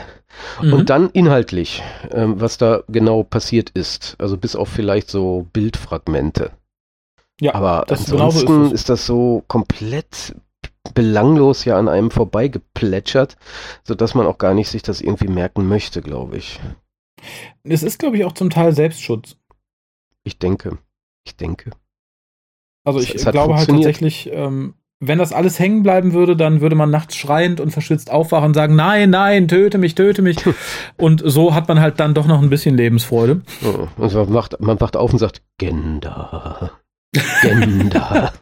Mhm. 0.62 0.72
Und 0.72 0.90
dann 0.90 1.10
inhaltlich, 1.10 1.82
ähm, 2.10 2.40
was 2.40 2.58
da 2.58 2.82
genau 2.88 3.22
passiert 3.22 3.70
ist. 3.70 4.16
Also 4.18 4.36
bis 4.36 4.56
auf 4.56 4.68
vielleicht 4.68 5.10
so 5.10 5.46
Bildfragmente. 5.52 6.52
Ja, 7.42 7.56
aber 7.56 7.90
ansonsten 7.90 8.66
ist, 8.66 8.72
ist, 8.72 8.88
das 8.88 9.04
so 9.04 9.42
komplett 9.48 10.36
belanglos 10.94 11.64
ja 11.64 11.76
an 11.76 11.88
einem 11.88 12.12
vorbeigeplätschert, 12.12 13.36
sodass 13.82 14.14
man 14.14 14.26
auch 14.26 14.38
gar 14.38 14.54
nicht 14.54 14.68
sich 14.68 14.82
das 14.82 15.00
irgendwie 15.00 15.26
merken 15.26 15.66
möchte, 15.66 16.02
glaube 16.02 16.36
ich. 16.36 16.60
Es 17.64 17.82
ist, 17.82 17.98
glaube 17.98 18.16
ich, 18.16 18.24
auch 18.24 18.32
zum 18.32 18.48
Teil 18.48 18.72
Selbstschutz. 18.72 19.36
Ich 20.22 20.38
denke. 20.38 20.78
Ich 21.24 21.36
denke. 21.36 21.72
Also 22.84 23.00
ich 23.00 23.16
glaube 23.16 23.56
halt 23.56 23.68
tatsächlich, 23.68 24.30
ähm, 24.32 24.74
wenn 25.00 25.18
das 25.18 25.32
alles 25.32 25.58
hängen 25.58 25.82
bleiben 25.82 26.12
würde, 26.12 26.36
dann 26.36 26.60
würde 26.60 26.76
man 26.76 26.90
nachts 26.90 27.16
schreiend 27.16 27.58
und 27.58 27.72
verschwitzt 27.72 28.08
aufwachen 28.08 28.50
und 28.50 28.54
sagen, 28.54 28.76
nein, 28.76 29.10
nein, 29.10 29.48
töte 29.48 29.78
mich, 29.78 29.96
töte 29.96 30.22
mich. 30.22 30.36
und 30.96 31.24
so 31.24 31.54
hat 31.54 31.66
man 31.66 31.80
halt 31.80 31.98
dann 31.98 32.14
doch 32.14 32.28
noch 32.28 32.40
ein 32.40 32.50
bisschen 32.50 32.76
Lebensfreude. 32.76 33.42
Oh, 33.64 33.88
und 34.00 34.14
man 34.14 34.32
wacht, 34.32 34.60
man 34.60 34.80
wacht 34.80 34.96
auf 34.96 35.12
und 35.12 35.18
sagt, 35.18 35.42
Gender. 35.58 36.81
Gender. 37.42 38.32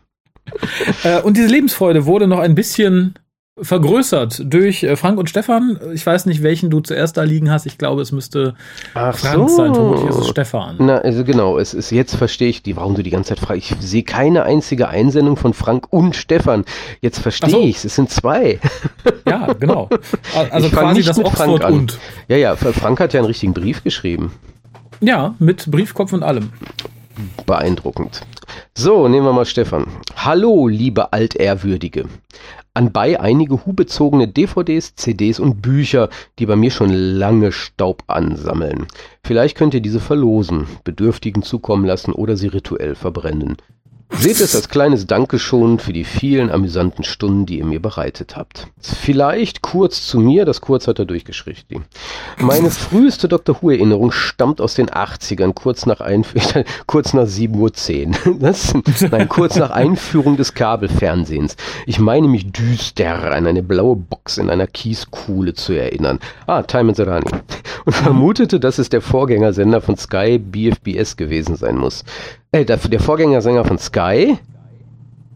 äh, 1.04 1.20
und 1.22 1.36
diese 1.36 1.48
Lebensfreude 1.48 2.06
wurde 2.06 2.26
noch 2.26 2.38
ein 2.38 2.54
bisschen 2.54 3.14
vergrößert 3.62 4.42
durch 4.44 4.82
äh, 4.82 4.96
Frank 4.96 5.18
und 5.18 5.28
Stefan. 5.28 5.78
Ich 5.92 6.04
weiß 6.04 6.26
nicht, 6.26 6.42
welchen 6.42 6.70
du 6.70 6.80
zuerst 6.80 7.16
da 7.16 7.22
liegen 7.22 7.50
hast. 7.50 7.66
Ich 7.66 7.78
glaube, 7.78 8.02
es 8.02 8.12
müsste 8.12 8.54
Ach 8.94 9.16
Frank 9.16 9.50
so. 9.50 9.56
sein. 9.56 9.74
Vermutlich 9.74 10.08
ist 10.08 10.16
es 10.16 10.28
Stefan. 10.28 10.76
Na, 10.78 10.98
also 10.98 11.24
genau, 11.24 11.58
es 11.58 11.74
ist 11.74 11.90
jetzt 11.90 12.14
verstehe 12.14 12.48
ich 12.48 12.62
die, 12.62 12.76
warum 12.76 12.94
du 12.94 13.02
die 13.02 13.10
ganze 13.10 13.30
Zeit 13.30 13.40
fragst. 13.40 13.70
Ich 13.70 13.76
sehe 13.80 14.02
keine 14.02 14.44
einzige 14.44 14.88
Einsendung 14.88 15.36
von 15.36 15.52
Frank 15.52 15.92
und 15.92 16.16
Stefan. 16.16 16.64
Jetzt 17.00 17.18
verstehe 17.20 17.50
so. 17.50 17.60
ich 17.62 17.76
es. 17.76 17.84
Es 17.84 17.94
sind 17.96 18.10
zwei. 18.10 18.58
Ja, 19.26 19.52
genau. 19.52 19.88
Also 20.50 20.68
ich 20.68 20.72
quasi 20.72 21.02
das 21.02 21.18
Oxford 21.18 21.64
und. 21.64 21.98
Ja, 22.28 22.36
ja, 22.36 22.56
Frank 22.56 23.00
hat 23.00 23.12
ja 23.12 23.20
einen 23.20 23.26
richtigen 23.26 23.52
Brief 23.52 23.82
geschrieben. 23.82 24.32
Ja, 25.00 25.34
mit 25.38 25.70
Briefkopf 25.70 26.12
und 26.12 26.22
allem. 26.22 26.50
Beeindruckend. 27.46 28.22
So, 28.74 29.08
nehmen 29.08 29.26
wir 29.26 29.32
mal 29.32 29.44
Stefan. 29.44 29.86
Hallo, 30.16 30.68
liebe 30.68 31.12
Altehrwürdige. 31.12 32.06
Anbei 32.72 33.18
einige 33.18 33.66
hubezogene 33.66 34.28
DVDs, 34.28 34.94
CDs 34.94 35.40
und 35.40 35.60
Bücher, 35.60 36.08
die 36.38 36.46
bei 36.46 36.56
mir 36.56 36.70
schon 36.70 36.90
lange 36.90 37.50
Staub 37.50 38.04
ansammeln. 38.06 38.86
Vielleicht 39.24 39.56
könnt 39.56 39.74
ihr 39.74 39.80
diese 39.80 40.00
verlosen, 40.00 40.66
Bedürftigen 40.84 41.42
zukommen 41.42 41.84
lassen 41.84 42.12
oder 42.12 42.36
sie 42.36 42.48
rituell 42.48 42.94
verbrennen. 42.94 43.56
Seht 44.12 44.40
es 44.40 44.54
als 44.54 44.68
kleines 44.68 45.06
Dankeschön 45.06 45.78
für 45.78 45.92
die 45.92 46.04
vielen 46.04 46.50
amüsanten 46.50 47.04
Stunden, 47.04 47.46
die 47.46 47.58
ihr 47.58 47.64
mir 47.64 47.80
bereitet 47.80 48.36
habt. 48.36 48.66
Vielleicht 48.78 49.62
kurz 49.62 50.06
zu 50.06 50.20
mir, 50.20 50.44
das 50.44 50.60
kurz 50.60 50.88
hat 50.88 50.98
er 50.98 51.06
durchgeschrieben. 51.06 51.84
Meine 52.38 52.70
früheste 52.70 53.28
Dr. 53.28 53.62
Who-Erinnerung 53.62 54.12
stammt 54.12 54.60
aus 54.60 54.74
den 54.74 54.90
80ern, 54.90 55.54
kurz 55.54 55.86
nach, 55.86 56.00
Einf 56.00 56.34
kurz 56.86 57.14
nach 57.14 57.24
7.10 57.24 58.26
Uhr. 58.26 59.08
Nein, 59.10 59.28
kurz 59.28 59.56
nach 59.56 59.70
Einführung 59.70 60.36
des 60.36 60.52
Kabelfernsehens. 60.52 61.56
Ich 61.86 61.98
meine 61.98 62.28
mich 62.28 62.52
düster 62.52 63.32
an 63.32 63.46
eine 63.46 63.62
blaue 63.62 63.96
Box 63.96 64.36
in 64.38 64.50
einer 64.50 64.66
Kieskuhle 64.66 65.54
zu 65.54 65.72
erinnern. 65.72 66.18
Ah, 66.46 66.62
Time 66.62 66.88
and 66.88 66.96
Serrani. 66.96 67.30
Und 67.86 67.92
vermutete, 67.94 68.60
dass 68.60 68.78
es 68.78 68.90
der 68.90 69.00
Vorgängersender 69.00 69.80
von 69.80 69.96
Sky 69.96 70.38
BFBS 70.38 71.16
gewesen 71.16 71.56
sein 71.56 71.76
muss 71.76 72.04
äh, 72.52 72.64
der, 72.64 72.76
der 72.76 73.00
Vorgängersänger 73.00 73.64
von 73.64 73.78
Sky 73.78 74.38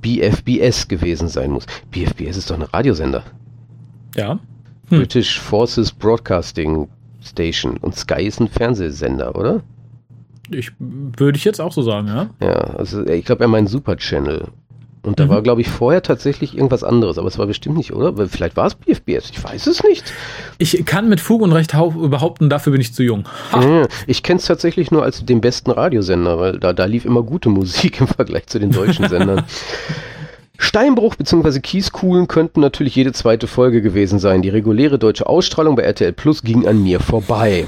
BFBS 0.00 0.88
gewesen 0.88 1.28
sein 1.28 1.50
muss. 1.50 1.66
BFBS 1.90 2.36
ist 2.36 2.50
doch 2.50 2.56
ein 2.56 2.62
Radiosender. 2.62 3.22
Ja. 4.14 4.38
Hm. 4.88 4.98
British 4.98 5.40
Forces 5.40 5.90
Broadcasting 5.92 6.88
Station. 7.22 7.78
Und 7.78 7.96
Sky 7.96 8.24
ist 8.24 8.40
ein 8.40 8.48
Fernsehsender, 8.48 9.34
oder? 9.34 9.62
Ich 10.50 10.72
würde 10.78 11.38
ich 11.38 11.44
jetzt 11.44 11.60
auch 11.60 11.72
so 11.72 11.80
sagen, 11.80 12.08
ja. 12.08 12.28
Ja, 12.40 12.52
also 12.52 13.06
ich 13.06 13.24
glaube, 13.24 13.44
er 13.44 13.48
meint 13.48 13.70
Super 13.70 13.96
Channel. 13.96 14.48
Und 15.04 15.20
da 15.20 15.26
mhm. 15.26 15.28
war, 15.28 15.42
glaube 15.42 15.60
ich, 15.60 15.68
vorher 15.68 16.02
tatsächlich 16.02 16.56
irgendwas 16.56 16.82
anderes, 16.82 17.18
aber 17.18 17.28
es 17.28 17.38
war 17.38 17.46
bestimmt 17.46 17.76
nicht, 17.76 17.92
oder? 17.92 18.26
Vielleicht 18.26 18.56
war 18.56 18.66
es 18.66 18.74
BFBS, 18.74 19.30
ich 19.30 19.44
weiß 19.44 19.66
es 19.66 19.84
nicht. 19.84 20.04
Ich 20.58 20.84
kann 20.86 21.08
mit 21.08 21.20
Fug 21.20 21.42
und 21.42 21.52
Recht 21.52 21.72
behaupten, 21.72 22.48
dafür 22.48 22.72
bin 22.72 22.80
ich 22.80 22.94
zu 22.94 23.02
jung. 23.02 23.24
Ja, 23.52 23.86
ich 24.06 24.22
kenne 24.22 24.38
es 24.38 24.46
tatsächlich 24.46 24.90
nur 24.90 25.02
als 25.02 25.24
den 25.24 25.42
besten 25.42 25.70
Radiosender, 25.70 26.40
weil 26.40 26.58
da, 26.58 26.72
da 26.72 26.86
lief 26.86 27.04
immer 27.04 27.22
gute 27.22 27.50
Musik 27.50 28.00
im 28.00 28.06
Vergleich 28.06 28.46
zu 28.46 28.58
den 28.58 28.70
deutschen 28.70 29.08
Sendern. 29.08 29.44
Steinbruch 30.56 31.16
bzw. 31.16 31.60
Kieskuhlen 31.60 32.28
könnten 32.28 32.60
natürlich 32.60 32.96
jede 32.96 33.12
zweite 33.12 33.46
Folge 33.46 33.82
gewesen 33.82 34.18
sein. 34.18 34.40
Die 34.40 34.48
reguläre 34.48 34.98
deutsche 34.98 35.26
Ausstrahlung 35.26 35.76
bei 35.76 35.82
RTL 35.82 36.12
Plus 36.12 36.42
ging 36.42 36.66
an 36.66 36.82
mir 36.82 37.00
vorbei. 37.00 37.66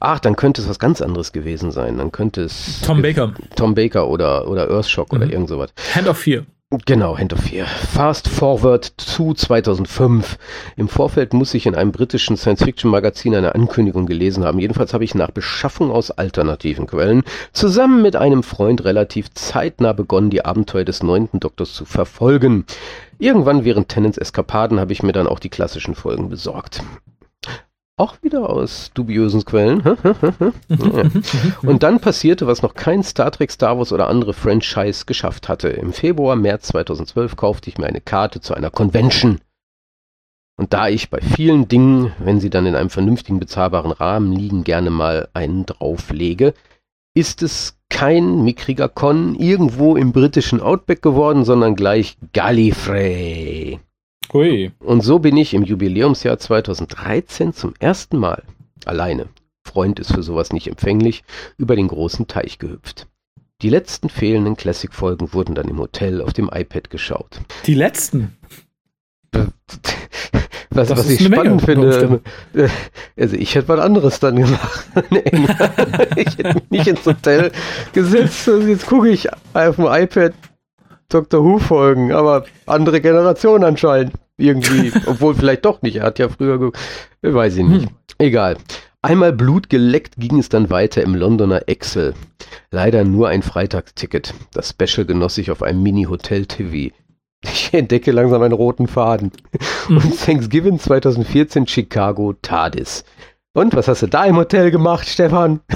Ach, 0.00 0.20
dann 0.20 0.36
könnte 0.36 0.62
es 0.62 0.68
was 0.68 0.78
ganz 0.78 1.00
anderes 1.00 1.32
gewesen 1.32 1.70
sein. 1.70 1.98
Dann 1.98 2.12
könnte 2.12 2.42
es. 2.42 2.80
Tom 2.82 3.02
Baker. 3.02 3.32
Tom 3.56 3.74
Baker 3.74 4.08
oder, 4.08 4.48
oder 4.48 4.70
Earthshock 4.70 5.12
mhm. 5.12 5.18
oder 5.18 5.32
irgend 5.32 5.48
sowas. 5.48 5.70
Hand 5.94 6.08
of 6.08 6.18
Fear. 6.18 6.44
Genau, 6.84 7.16
Hand 7.16 7.32
of 7.32 7.40
Fear. 7.40 7.66
Fast 7.66 8.28
Forward 8.28 8.92
zu 8.98 9.32
2005. 9.32 10.36
Im 10.76 10.88
Vorfeld 10.88 11.32
muss 11.32 11.54
ich 11.54 11.64
in 11.64 11.74
einem 11.74 11.92
britischen 11.92 12.36
Science-Fiction-Magazin 12.36 13.34
eine 13.34 13.54
Ankündigung 13.54 14.04
gelesen 14.04 14.44
haben. 14.44 14.58
Jedenfalls 14.58 14.92
habe 14.92 15.02
ich 15.02 15.14
nach 15.14 15.30
Beschaffung 15.30 15.90
aus 15.90 16.10
alternativen 16.10 16.86
Quellen 16.86 17.22
zusammen 17.54 18.02
mit 18.02 18.16
einem 18.16 18.42
Freund 18.42 18.84
relativ 18.84 19.32
zeitnah 19.32 19.94
begonnen, 19.94 20.28
die 20.28 20.44
Abenteuer 20.44 20.84
des 20.84 21.02
neunten 21.02 21.40
Doktors 21.40 21.72
zu 21.72 21.86
verfolgen. 21.86 22.66
Irgendwann 23.18 23.64
während 23.64 23.88
Tennants 23.88 24.18
Eskapaden 24.18 24.78
habe 24.78 24.92
ich 24.92 25.02
mir 25.02 25.12
dann 25.12 25.26
auch 25.26 25.38
die 25.38 25.48
klassischen 25.48 25.94
Folgen 25.94 26.28
besorgt. 26.28 26.82
Auch 27.98 28.22
wieder 28.22 28.48
aus 28.48 28.92
dubiosen 28.94 29.44
Quellen. 29.44 29.80
Und 31.62 31.82
dann 31.82 31.98
passierte, 31.98 32.46
was 32.46 32.62
noch 32.62 32.74
kein 32.74 33.02
Star 33.02 33.32
Trek, 33.32 33.50
Star 33.50 33.76
Wars 33.76 33.92
oder 33.92 34.08
andere 34.08 34.34
Franchise 34.34 35.04
geschafft 35.04 35.48
hatte. 35.48 35.68
Im 35.68 35.92
Februar, 35.92 36.36
März 36.36 36.68
2012 36.68 37.34
kaufte 37.34 37.68
ich 37.68 37.76
mir 37.76 37.86
eine 37.86 38.00
Karte 38.00 38.40
zu 38.40 38.54
einer 38.54 38.70
Convention. 38.70 39.40
Und 40.56 40.72
da 40.72 40.88
ich 40.88 41.10
bei 41.10 41.20
vielen 41.20 41.66
Dingen, 41.66 42.12
wenn 42.18 42.38
sie 42.38 42.50
dann 42.50 42.66
in 42.66 42.76
einem 42.76 42.90
vernünftigen 42.90 43.40
bezahlbaren 43.40 43.90
Rahmen 43.90 44.32
liegen, 44.32 44.62
gerne 44.62 44.90
mal 44.90 45.28
einen 45.34 45.66
drauflege, 45.66 46.54
ist 47.14 47.42
es 47.42 47.78
kein 47.90 48.44
mickriger 48.44 48.88
Con 48.88 49.34
irgendwo 49.34 49.96
im 49.96 50.12
britischen 50.12 50.60
Outback 50.60 51.02
geworden, 51.02 51.44
sondern 51.44 51.74
gleich 51.74 52.16
Gallifrey. 52.32 53.80
Hui. 54.32 54.72
Und 54.80 55.02
so 55.02 55.18
bin 55.18 55.36
ich 55.36 55.54
im 55.54 55.64
Jubiläumsjahr 55.64 56.38
2013 56.38 57.52
zum 57.52 57.74
ersten 57.78 58.18
Mal 58.18 58.42
alleine, 58.84 59.28
Freund 59.64 60.00
ist 60.00 60.12
für 60.12 60.22
sowas 60.22 60.52
nicht 60.52 60.66
empfänglich, 60.66 61.24
über 61.56 61.76
den 61.76 61.88
großen 61.88 62.26
Teich 62.26 62.58
gehüpft. 62.58 63.06
Die 63.60 63.70
letzten 63.70 64.08
fehlenden 64.08 64.56
Classic-Folgen 64.56 65.32
wurden 65.32 65.54
dann 65.54 65.68
im 65.68 65.78
Hotel 65.78 66.22
auf 66.22 66.32
dem 66.32 66.48
iPad 66.52 66.90
geschaut. 66.90 67.40
Die 67.66 67.74
letzten? 67.74 68.36
Was, 70.70 70.90
was 70.90 71.08
ich 71.08 71.24
spannend 71.24 71.62
finde, 71.62 72.20
äh, 72.54 72.68
also 73.16 73.34
ich 73.36 73.54
hätte 73.54 73.68
was 73.68 73.80
anderes 73.80 74.20
dann 74.20 74.36
gemacht. 74.36 74.86
ich 76.14 76.38
hätte 76.38 76.54
mich 76.54 76.70
nicht 76.70 76.86
ins 76.86 77.06
Hotel 77.06 77.50
gesetzt 77.94 78.46
jetzt 78.46 78.86
gucke 78.86 79.08
ich 79.08 79.28
auf 79.54 79.76
dem 79.76 79.86
iPad 79.86 80.34
Doctor 81.08 81.42
Who 81.42 81.58
Folgen, 81.58 82.12
aber 82.12 82.44
andere 82.66 83.00
Generation 83.00 83.64
anscheinend. 83.64 84.12
Irgendwie, 84.36 84.92
obwohl 85.06 85.34
vielleicht 85.34 85.64
doch 85.64 85.82
nicht. 85.82 85.96
Er 85.96 86.04
hat 86.04 86.18
ja 86.18 86.28
früher, 86.28 86.70
weiß 87.22 87.56
ich 87.56 87.64
nicht. 87.64 87.86
Hm. 87.86 87.96
Egal. 88.18 88.56
Einmal 89.00 89.32
Blut 89.32 89.70
geleckt 89.70 90.14
ging 90.16 90.38
es 90.38 90.48
dann 90.48 90.70
weiter 90.70 91.02
im 91.02 91.14
Londoner 91.14 91.62
Excel. 91.68 92.14
Leider 92.70 93.04
nur 93.04 93.28
ein 93.28 93.42
Freitagsticket. 93.42 94.34
Das 94.52 94.70
Special 94.70 95.06
genoss 95.06 95.38
ich 95.38 95.50
auf 95.50 95.62
einem 95.62 95.82
Mini-Hotel-TV. 95.82 96.94
Ich 97.44 97.72
entdecke 97.72 98.10
langsam 98.10 98.42
einen 98.42 98.52
roten 98.52 98.88
Faden. 98.88 99.32
Mhm. 99.88 99.96
Und 99.98 100.20
Thanksgiving 100.20 100.78
2014 100.78 101.66
Chicago 101.68 102.34
TARDIS. 102.42 103.04
Und 103.54 103.74
was 103.74 103.88
hast 103.88 104.02
du 104.02 104.06
da 104.06 104.24
im 104.24 104.36
Hotel 104.36 104.70
gemacht, 104.70 105.08
Stefan? 105.08 105.60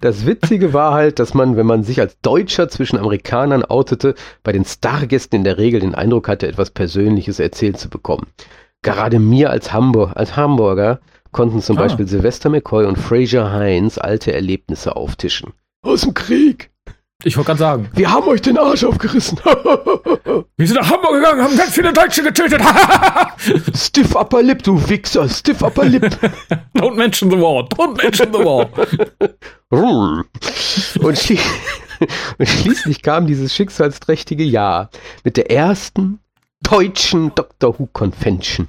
Das 0.00 0.26
Witzige 0.26 0.72
war 0.72 0.94
halt, 0.94 1.20
dass 1.20 1.32
man, 1.32 1.56
wenn 1.56 1.66
man 1.66 1.84
sich 1.84 2.00
als 2.00 2.18
Deutscher 2.22 2.68
zwischen 2.68 2.98
Amerikanern 2.98 3.64
outete, 3.64 4.16
bei 4.42 4.50
den 4.50 4.64
Stargästen 4.64 5.36
in 5.36 5.44
der 5.44 5.58
Regel 5.58 5.78
den 5.78 5.94
Eindruck 5.94 6.26
hatte, 6.26 6.48
etwas 6.48 6.70
Persönliches 6.70 7.38
erzählt 7.38 7.78
zu 7.78 7.88
bekommen. 7.88 8.26
Gerade 8.82 9.20
mir 9.20 9.50
als, 9.50 9.72
Hamburg, 9.72 10.16
als 10.16 10.34
Hamburger 10.34 10.98
konnten 11.30 11.62
zum 11.62 11.78
ah. 11.78 11.82
Beispiel 11.82 12.08
Sylvester 12.08 12.50
McCoy 12.50 12.84
und 12.84 12.98
Fraser 12.98 13.52
Heinz 13.52 13.96
alte 13.96 14.32
Erlebnisse 14.32 14.96
auftischen. 14.96 15.52
Aus 15.82 16.00
dem 16.00 16.14
Krieg, 16.14 16.71
ich 17.24 17.36
wollte 17.36 17.48
gerade 17.48 17.58
sagen. 17.58 17.90
Wir 17.94 18.10
haben 18.10 18.26
euch 18.28 18.42
den 18.42 18.58
Arsch 18.58 18.84
aufgerissen. 18.84 19.38
Wir 19.44 20.66
sind 20.66 20.76
nach 20.76 20.90
Hamburg 20.90 21.14
gegangen, 21.14 21.42
haben 21.42 21.56
ganz 21.56 21.70
viele 21.70 21.92
Deutsche 21.92 22.22
getötet. 22.22 22.60
Stiff 23.76 24.14
Upper 24.14 24.42
Lip, 24.42 24.62
du 24.62 24.88
Wichser. 24.88 25.28
Stiff 25.28 25.62
Upper 25.62 25.84
Lip. 25.84 26.04
Don't 26.74 26.94
mention 26.94 27.30
the 27.30 27.36
war. 27.36 27.64
Don't 27.68 28.02
mention 28.02 28.32
the 28.32 28.38
war. 28.38 28.68
Und, 31.00 31.18
schli 31.18 31.38
und 32.38 32.48
schließlich 32.48 33.02
kam 33.02 33.26
dieses 33.26 33.54
schicksalsträchtige 33.54 34.44
Jahr 34.44 34.90
mit 35.24 35.36
der 35.36 35.50
ersten 35.50 36.18
deutschen 36.62 37.34
Doctor 37.34 37.78
Who 37.78 37.88
Convention. 37.92 38.68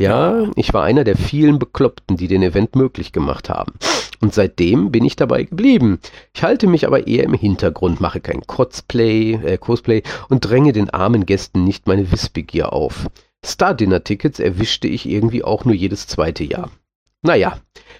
Ja, 0.00 0.50
ich 0.56 0.74
war 0.74 0.82
einer 0.82 1.04
der 1.04 1.16
vielen 1.16 1.60
Bekloppten, 1.60 2.16
die 2.16 2.26
den 2.26 2.42
Event 2.42 2.74
möglich 2.74 3.12
gemacht 3.12 3.48
haben. 3.48 3.74
Und 4.20 4.34
seitdem 4.34 4.90
bin 4.90 5.04
ich 5.04 5.14
dabei 5.14 5.44
geblieben. 5.44 6.00
Ich 6.34 6.42
halte 6.42 6.66
mich 6.66 6.86
aber 6.86 7.06
eher 7.06 7.24
im 7.24 7.34
Hintergrund, 7.34 8.00
mache 8.00 8.20
kein 8.20 8.40
Cosplay, 8.40 9.34
äh, 9.34 9.58
Cosplay 9.58 10.02
und 10.28 10.40
dränge 10.40 10.72
den 10.72 10.90
armen 10.90 11.26
Gästen 11.26 11.62
nicht 11.62 11.86
meine 11.86 12.10
Wissbegier 12.10 12.72
auf. 12.72 13.08
Star-Dinner-Tickets 13.44 14.40
erwischte 14.40 14.88
ich 14.88 15.08
irgendwie 15.08 15.44
auch 15.44 15.64
nur 15.64 15.74
jedes 15.74 16.06
zweite 16.08 16.42
Jahr. 16.42 16.70
Naja, 17.22 17.58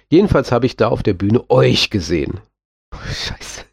jedenfalls 0.09 0.51
habe 0.51 0.65
ich 0.65 0.75
da 0.75 0.89
auf 0.89 1.01
der 1.01 1.13
Bühne 1.13 1.49
euch 1.49 1.89
gesehen. 1.89 2.39
Scheiße. 2.93 3.65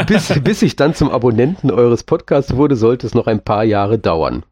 bis, 0.06 0.40
bis 0.42 0.62
ich 0.62 0.76
dann 0.76 0.94
zum 0.94 1.10
Abonnenten 1.10 1.70
eures 1.70 2.02
Podcasts 2.02 2.56
wurde, 2.56 2.76
sollte 2.76 3.06
es 3.06 3.14
noch 3.14 3.26
ein 3.26 3.42
paar 3.42 3.64
Jahre 3.64 3.98
dauern. 3.98 4.44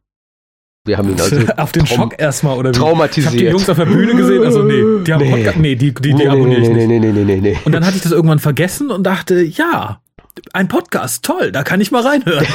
Wir 0.87 0.99
haben 0.99 1.09
ihn 1.09 1.21
also 1.21 1.37
auf 1.57 1.73
den 1.73 1.87
Schock 1.87 2.15
erstmal 2.19 2.59
oder 2.59 2.69
wie? 2.69 2.79
traumatisiert. 2.79 3.17
Ich 3.17 3.27
habe 3.27 3.37
die 3.39 3.51
Jungs 3.53 3.71
auf 3.71 3.79
der 3.79 3.87
Bühne 3.87 4.15
gesehen, 4.17 4.45
also 4.45 4.63
nee, 4.63 5.03
die 5.03 5.13
haben 5.15 5.23
nee. 5.23 5.31
Podcast, 5.31 5.59
nee, 5.59 5.75
die, 5.77 5.95
die, 5.95 6.03
die 6.03 6.15
nee, 6.15 6.29
abonniere 6.29 6.61
ich 6.61 6.69
nee, 6.69 6.87
nicht. 6.87 7.01
Nee, 7.01 7.13
nee, 7.13 7.25
nee, 7.25 7.41
nee, 7.41 7.59
Und 7.65 7.73
dann 7.73 7.87
hatte 7.87 7.97
ich 7.97 8.03
das 8.03 8.13
irgendwann 8.13 8.39
vergessen 8.39 8.91
und 8.91 9.03
dachte, 9.03 9.41
ja, 9.41 10.03
ein 10.53 10.69
Podcast, 10.69 11.25
toll, 11.25 11.53
da 11.53 11.63
kann 11.63 11.81
ich 11.81 11.91
mal 11.91 12.03
reinhören. 12.03 12.47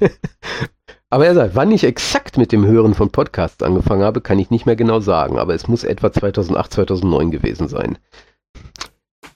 aber 1.10 1.26
er 1.26 1.34
sagt, 1.34 1.56
wann 1.56 1.70
ich 1.72 1.84
exakt 1.84 2.38
mit 2.38 2.52
dem 2.52 2.64
Hören 2.64 2.94
von 2.94 3.10
Podcasts 3.10 3.62
angefangen 3.62 4.02
habe, 4.02 4.22
kann 4.22 4.38
ich 4.38 4.48
nicht 4.48 4.64
mehr 4.64 4.76
genau 4.76 5.00
sagen, 5.00 5.38
aber 5.38 5.54
es 5.54 5.68
muss 5.68 5.84
etwa 5.84 6.10
2008, 6.10 6.72
2009 6.72 7.30
gewesen 7.32 7.68
sein. 7.68 7.98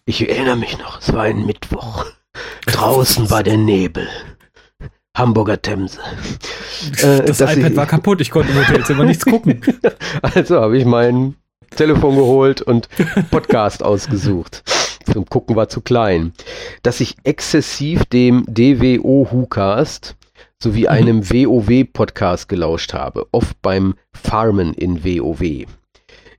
Ich 0.07 0.27
erinnere 0.27 0.57
mich 0.57 0.79
noch, 0.79 1.03
es 1.03 1.13
war 1.13 1.25
ein 1.25 1.45
Mittwoch. 1.45 2.07
Draußen 2.65 3.29
war 3.31 3.43
der 3.43 3.59
Nebel. 3.59 4.09
Hamburger 5.19 5.61
Themse. 5.61 5.99
Äh, 7.03 7.25
das 7.25 7.41
iPad 7.41 7.73
ich, 7.73 7.77
war 7.77 7.87
kaputt, 7.87 8.21
ich 8.21 8.31
konnte 8.31 8.53
im 8.53 8.59
Hotelzimmer 8.59 9.05
nichts 9.05 9.27
gucken. 9.27 9.61
Also 10.23 10.61
habe 10.61 10.79
ich 10.79 10.85
mein 10.85 11.35
Telefon 11.75 12.15
geholt 12.15 12.63
und 12.63 12.89
Podcast 13.31 13.83
ausgesucht. 13.83 14.63
Zum 15.13 15.27
Gucken 15.27 15.57
war 15.57 15.69
zu 15.69 15.81
klein. 15.81 16.33
Dass 16.85 17.01
ich 17.01 17.17
exzessiv 17.25 18.05
dem 18.05 18.45
DWO 18.47 19.27
WhoCast 19.31 20.17
sowie 20.63 20.83
mhm. 20.83 20.89
einem 20.89 21.31
WoW-Podcast 21.31 22.49
gelauscht 22.49 22.95
habe, 22.95 23.27
oft 23.33 23.61
beim 23.61 23.95
Farmen 24.13 24.73
in 24.75 25.05
WoW. 25.05 25.67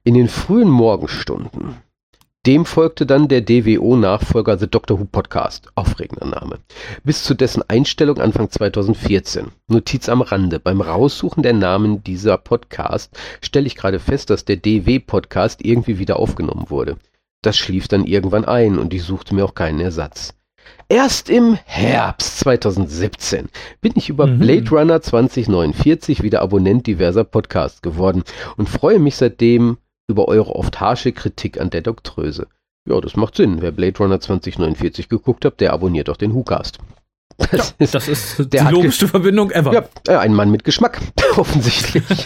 In 0.04 0.14
den 0.14 0.30
frühen 0.30 0.70
Morgenstunden 0.70 1.78
Dem 2.46 2.64
folgte 2.64 3.06
dann 3.06 3.28
der 3.28 3.42
DWO-Nachfolger 3.42 4.58
The 4.58 4.68
Doctor 4.68 4.98
Who 4.98 5.04
Podcast, 5.04 5.68
aufregender 5.76 6.26
Name, 6.26 6.60
bis 7.04 7.26
zu 7.26 7.34
dessen 7.34 7.64
Einstellung 7.68 8.18
Anfang 8.18 8.50
2014. 8.50 9.48
Notiz 9.68 10.08
am 10.08 10.22
Rande, 10.22 10.58
beim 10.58 10.80
Raussuchen 10.80 11.44
der 11.44 11.52
Namen 11.52 12.02
dieser 12.02 12.38
Podcast 12.38 13.12
stelle 13.42 13.68
ich 13.68 13.76
gerade 13.76 14.00
fest, 14.00 14.30
dass 14.30 14.46
der 14.46 14.56
DW-Podcast 14.56 15.66
irgendwie 15.66 16.00
wieder 16.00 16.16
aufgenommen 16.18 16.70
wurde. 16.70 16.96
Das 17.42 17.58
schlief 17.58 17.90
dann 17.90 18.06
irgendwann 18.06 18.46
ein 18.46 18.80
und 18.80 18.94
ich 18.94 19.04
suchte 19.04 19.36
mir 19.36 19.44
auch 19.44 19.54
keinen 19.54 19.82
Ersatz. 19.82 20.34
Erst 20.88 21.30
im 21.30 21.58
Herbst 21.66 22.40
2017 22.40 23.50
bin 23.82 23.92
ich 23.96 24.08
über 24.08 24.28
mhm. 24.28 24.40
Blade 24.40 24.70
Runner 24.70 25.02
2049 25.02 26.24
wieder 26.24 26.42
Abonnent 26.42 26.88
diverser 26.88 27.26
Podcasts 27.26 27.82
geworden 27.82 28.24
und 28.56 28.70
freue 28.70 29.00
mich 29.00 29.18
seitdem 29.18 29.78
über 30.10 30.28
eure 30.28 30.56
oft 30.56 30.82
harsche 30.82 31.14
Kritik 31.14 31.60
an 31.60 31.70
der 31.70 31.82
Doktröse. 31.82 32.48
Ja, 32.86 33.00
das 33.00 33.16
macht 33.16 33.36
Sinn. 33.36 33.62
Wer 33.62 33.72
Blade 33.72 33.98
Runner 34.00 34.20
2049 34.20 35.08
geguckt 35.10 35.46
hat, 35.46 35.60
der 35.60 35.74
abonniert 35.74 36.10
auch 36.10 36.18
den 36.18 36.34
WhoCast. 36.34 36.80
Das, 37.38 37.52
ja, 37.52 37.76
ist, 37.78 37.96
das 37.96 38.08
ist 38.10 38.54
die 38.54 38.58
logischste 38.58 39.08
Verbindung 39.08 39.50
ever. 39.52 39.74
Ja, 39.74 39.86
äh, 40.08 40.18
ein 40.18 40.34
Mann 40.34 40.52
mit 40.52 40.66
Geschmack, 40.66 41.00
offensichtlich. 41.38 42.26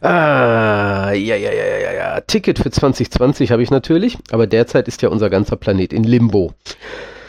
ah, 0.00 1.12
ja, 1.12 1.36
ja, 1.36 1.52
ja, 1.52 1.76
ja, 1.78 1.92
ja. 1.92 2.20
Ticket 2.22 2.58
für 2.58 2.70
2020 2.70 3.50
habe 3.50 3.62
ich 3.62 3.70
natürlich, 3.70 4.16
aber 4.30 4.46
derzeit 4.46 4.88
ist 4.88 5.02
ja 5.02 5.10
unser 5.10 5.28
ganzer 5.28 5.56
Planet 5.56 5.92
in 5.92 6.04
Limbo. 6.04 6.54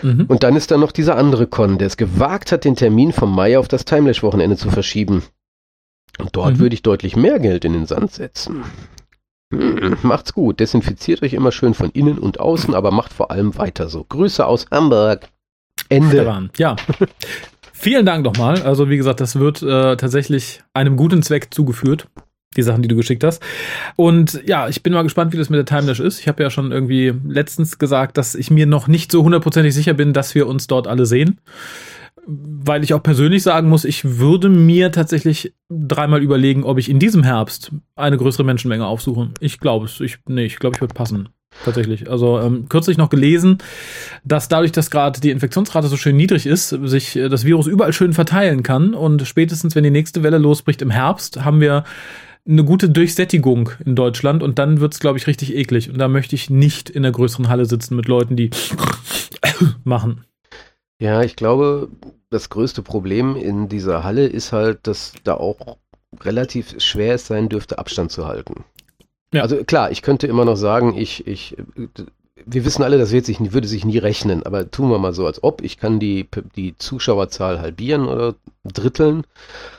Mhm. 0.04 0.26
Und 0.28 0.44
dann 0.44 0.56
ist 0.56 0.72
da 0.72 0.78
noch 0.78 0.92
dieser 0.92 1.18
andere 1.18 1.48
Con, 1.48 1.78
der 1.80 1.88
es 1.88 1.98
gewagt 1.98 2.52
hat, 2.52 2.64
den 2.64 2.76
Termin 2.76 3.12
vom 3.12 3.34
Mai 3.36 3.58
auf 3.58 3.68
das 3.68 3.84
Timelash-Wochenende 3.84 4.56
zu 4.56 4.70
verschieben. 4.70 5.24
Und 6.18 6.36
dort 6.36 6.56
mhm. 6.56 6.60
würde 6.60 6.76
ich 6.76 6.82
deutlich 6.82 7.16
mehr 7.16 7.40
Geld 7.40 7.66
in 7.66 7.74
den 7.74 7.86
Sand 7.86 8.14
setzen. 8.14 8.64
Hm, 9.54 9.98
macht's 10.04 10.34
gut. 10.34 10.60
Desinfiziert 10.60 11.22
euch 11.24 11.34
immer 11.34 11.52
schön 11.52 11.74
von 11.74 11.90
innen 11.92 12.18
und 12.18 12.40
außen, 12.40 12.74
aber 12.74 12.92
macht 12.92 13.14
vor 13.14 13.32
allem 13.32 13.58
weiter 13.58 13.88
so. 13.88 14.04
Grüße 14.04 14.46
aus 14.46 14.66
Hamburg. 14.72 15.30
Ende. 15.90 16.18
Stefan, 16.18 16.50
ja. 16.58 16.76
Vielen 17.72 18.06
Dank 18.06 18.26
nochmal. 18.26 18.62
Also, 18.64 18.90
wie 18.90 18.98
gesagt, 18.98 19.22
das 19.22 19.38
wird 19.38 19.62
äh, 19.62 19.96
tatsächlich 19.96 20.64
einem 20.74 20.98
guten 20.98 21.22
Zweck 21.22 21.54
zugeführt. 21.54 22.08
Die 22.56 22.64
Sachen, 22.64 22.82
die 22.82 22.88
du 22.88 22.96
geschickt 22.96 23.24
hast. 23.24 23.42
Und 23.96 24.42
ja, 24.46 24.68
ich 24.68 24.82
bin 24.82 24.92
mal 24.92 25.04
gespannt, 25.04 25.32
wie 25.32 25.38
das 25.38 25.50
mit 25.50 25.60
der 25.60 25.66
Time 25.66 25.86
Dash 25.88 26.00
ist. 26.00 26.20
Ich 26.20 26.28
habe 26.28 26.42
ja 26.42 26.50
schon 26.50 26.72
irgendwie 26.72 27.14
letztens 27.28 27.78
gesagt, 27.78 28.18
dass 28.18 28.34
ich 28.34 28.50
mir 28.50 28.66
noch 28.66 28.88
nicht 28.88 29.12
so 29.12 29.24
hundertprozentig 29.24 29.76
sicher 29.76 29.94
bin, 29.94 30.12
dass 30.12 30.34
wir 30.34 30.48
uns 30.48 30.66
dort 30.66 30.88
alle 30.88 31.06
sehen 31.06 31.40
weil 32.28 32.84
ich 32.84 32.94
auch 32.94 33.02
persönlich 33.02 33.42
sagen 33.42 33.70
muss, 33.70 33.86
ich 33.86 34.20
würde 34.20 34.50
mir 34.50 34.92
tatsächlich 34.92 35.54
dreimal 35.70 36.22
überlegen, 36.22 36.66
ob 36.66 36.78
ich 36.78 36.90
in 36.90 37.00
diesem 37.00 37.24
Herbst 37.24 37.72
eine 37.96 38.18
größere 38.18 38.44
Menschenmenge 38.44 38.86
aufsuche. 38.86 39.30
Ich 39.40 39.60
glaube 39.60 39.86
es. 39.86 40.02
Ich, 40.02 40.18
nee, 40.28 40.46
ich 40.46 40.60
glaube, 40.60 40.76
ich 40.76 40.82
würde 40.82 40.94
passen. 40.94 41.30
Tatsächlich. 41.64 42.10
Also 42.12 42.40
ähm, 42.40 42.68
kürzlich 42.70 42.98
noch 42.98 43.10
gelesen, 43.10 43.60
dass 44.26 44.50
dadurch, 44.50 44.74
dass 44.74 44.92
gerade 44.92 45.22
die 45.22 45.32
Infektionsrate 45.32 45.88
so 45.88 45.96
schön 45.96 46.18
niedrig 46.18 46.46
ist, 46.46 46.70
sich 46.70 47.16
äh, 47.16 47.30
das 47.30 47.46
Virus 47.46 47.66
überall 47.66 47.94
schön 47.94 48.14
verteilen 48.14 48.62
kann. 48.62 48.94
Und 48.94 49.26
spätestens, 49.26 49.74
wenn 49.74 49.84
die 49.84 49.90
nächste 49.90 50.22
Welle 50.22 50.38
losbricht 50.38 50.82
im 50.82 50.92
Herbst, 50.92 51.44
haben 51.46 51.62
wir 51.62 51.86
eine 52.48 52.64
gute 52.64 52.90
Durchsättigung 52.90 53.72
in 53.86 53.96
Deutschland 53.96 54.44
und 54.44 54.60
dann 54.60 54.80
wird's, 54.82 55.00
glaube 55.00 55.18
ich, 55.18 55.28
richtig 55.28 55.56
eklig. 55.56 55.90
Und 55.90 55.98
da 55.98 56.08
möchte 56.08 56.36
ich 56.36 56.50
nicht 56.50 56.90
in 56.90 57.04
der 57.04 57.12
größeren 57.12 57.48
Halle 57.48 57.66
sitzen 57.66 57.96
mit 57.96 58.08
Leuten, 58.08 58.36
die 58.36 58.50
machen. 59.84 60.26
Ja, 61.00 61.22
ich 61.22 61.36
glaube, 61.36 61.90
das 62.30 62.50
größte 62.50 62.82
Problem 62.82 63.36
in 63.36 63.70
dieser 63.70 64.04
Halle 64.04 64.28
ist 64.28 64.52
halt, 64.52 64.86
dass 64.88 65.14
da 65.24 65.36
auch 65.36 65.78
relativ 66.22 66.80
schwer 66.82 67.16
es 67.16 67.28
sein 67.28 67.50
dürfte, 67.50 67.80
Abstand 67.80 68.12
zu 68.12 68.28
halten. 68.28 68.66
Ja. 69.34 69.42
Also 69.42 69.64
klar, 69.64 69.92
ich 69.92 70.02
könnte 70.02 70.28
immer 70.28 70.46
noch 70.46 70.56
sagen, 70.56 70.98
ich, 70.98 71.28
ich, 71.28 71.58
wir 72.50 72.64
wissen 72.64 72.84
alle, 72.84 72.98
das 72.98 73.12
wird 73.12 73.26
sich, 73.26 73.52
würde 73.52 73.68
sich 73.68 73.84
nie 73.84 73.98
rechnen, 73.98 74.44
aber 74.44 74.72
tun 74.72 74.90
wir 74.90 75.00
mal 75.00 75.12
so, 75.14 75.26
als 75.26 75.44
ob 75.44 75.62
ich 75.62 75.78
kann 75.78 76.00
die, 76.00 76.30
die 76.56 76.78
Zuschauerzahl 76.78 77.60
halbieren 77.60 78.08
oder 78.08 78.36
dritteln. 78.64 79.26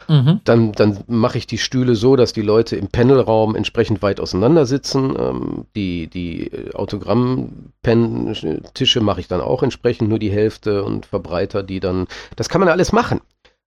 Mhm. 0.06 0.42
Dann, 0.44 0.72
dann 0.72 0.98
mache 1.06 1.38
ich 1.38 1.46
die 1.46 1.56
Stühle 1.56 1.94
so, 1.94 2.14
dass 2.14 2.34
die 2.34 2.42
Leute 2.42 2.76
im 2.76 2.88
Panelraum 2.88 3.56
entsprechend 3.56 4.02
weit 4.02 4.20
auseinander 4.20 4.66
sitzen. 4.66 5.16
Ähm, 5.18 5.64
die 5.74 6.08
die 6.08 6.50
Autogramm-Tische 6.74 9.00
mache 9.00 9.20
ich 9.20 9.28
dann 9.28 9.40
auch 9.40 9.62
entsprechend 9.62 10.10
nur 10.10 10.18
die 10.18 10.30
Hälfte 10.30 10.84
und 10.84 11.06
verbreiter 11.06 11.62
die 11.62 11.80
dann. 11.80 12.06
Das 12.36 12.50
kann 12.50 12.60
man 12.60 12.68
alles 12.68 12.92
machen. 12.92 13.22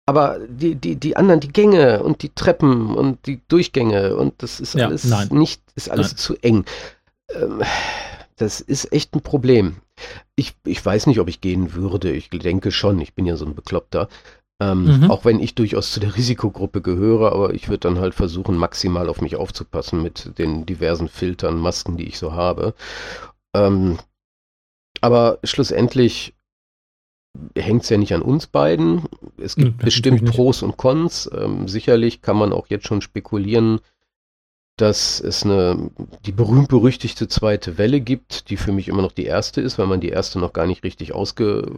Aber 0.06 0.38
die, 0.48 0.76
die, 0.76 0.96
die 0.96 1.16
anderen, 1.16 1.40
die 1.40 1.52
Gänge 1.52 2.02
und 2.02 2.22
die 2.22 2.30
Treppen 2.30 2.94
und 2.94 3.26
die 3.26 3.42
Durchgänge 3.48 4.16
und 4.16 4.34
das 4.38 4.60
ist 4.60 4.74
ja, 4.74 4.86
alles 4.86 5.04
nein. 5.04 5.28
nicht, 5.32 5.60
ist 5.74 5.90
alles 5.90 6.12
nein. 6.12 6.16
zu 6.16 6.36
eng. 6.42 6.64
Ähm, 7.34 7.60
das 8.36 8.60
ist 8.60 8.92
echt 8.92 9.14
ein 9.14 9.22
Problem. 9.22 9.76
Ich, 10.36 10.54
ich 10.64 10.84
weiß 10.84 11.06
nicht, 11.06 11.20
ob 11.20 11.28
ich 11.28 11.40
gehen 11.40 11.74
würde. 11.74 12.12
Ich 12.12 12.28
denke 12.30 12.70
schon. 12.70 13.00
Ich 13.00 13.14
bin 13.14 13.26
ja 13.26 13.36
so 13.36 13.46
ein 13.46 13.54
Bekloppter. 13.54 14.08
Ähm, 14.60 15.00
mhm. 15.00 15.10
Auch 15.10 15.24
wenn 15.24 15.40
ich 15.40 15.54
durchaus 15.54 15.92
zu 15.92 16.00
der 16.00 16.16
Risikogruppe 16.16 16.80
gehöre, 16.80 17.32
aber 17.32 17.54
ich 17.54 17.68
würde 17.68 17.88
dann 17.88 17.98
halt 17.98 18.14
versuchen, 18.14 18.56
maximal 18.56 19.08
auf 19.08 19.20
mich 19.20 19.36
aufzupassen 19.36 20.02
mit 20.02 20.38
den 20.38 20.66
diversen 20.66 21.08
Filtern, 21.08 21.58
Masken, 21.58 21.96
die 21.96 22.06
ich 22.06 22.18
so 22.18 22.32
habe. 22.32 22.74
Ähm, 23.54 23.98
aber 25.00 25.38
schlussendlich 25.44 26.34
hängt 27.54 27.82
es 27.82 27.90
ja 27.90 27.98
nicht 27.98 28.14
an 28.14 28.22
uns 28.22 28.46
beiden. 28.46 29.04
Es 29.36 29.56
gibt 29.56 29.78
hm, 29.78 29.84
bestimmt 29.84 30.24
Pros 30.24 30.62
und 30.62 30.78
Cons. 30.78 31.30
Ähm, 31.34 31.68
sicherlich 31.68 32.22
kann 32.22 32.36
man 32.36 32.52
auch 32.52 32.68
jetzt 32.68 32.86
schon 32.86 33.02
spekulieren, 33.02 33.80
dass 34.76 35.20
es 35.20 35.42
eine, 35.42 35.90
die 36.26 36.32
berühmt-berüchtigte 36.32 37.28
zweite 37.28 37.78
Welle 37.78 38.00
gibt, 38.00 38.50
die 38.50 38.58
für 38.58 38.72
mich 38.72 38.88
immer 38.88 39.00
noch 39.00 39.12
die 39.12 39.24
erste 39.24 39.62
ist, 39.62 39.78
weil 39.78 39.86
man 39.86 40.00
die 40.00 40.10
erste 40.10 40.38
noch 40.38 40.52
gar 40.52 40.66
nicht 40.66 40.84
richtig 40.84 41.14
ausge, 41.14 41.70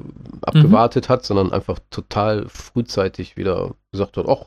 abgewartet 0.43 1.09
mhm. 1.09 1.13
hat, 1.13 1.25
sondern 1.25 1.53
einfach 1.53 1.79
total 1.91 2.49
frühzeitig 2.49 3.37
wieder 3.37 3.75
gesagt 3.93 4.17
hat, 4.17 4.27
ach, 4.29 4.47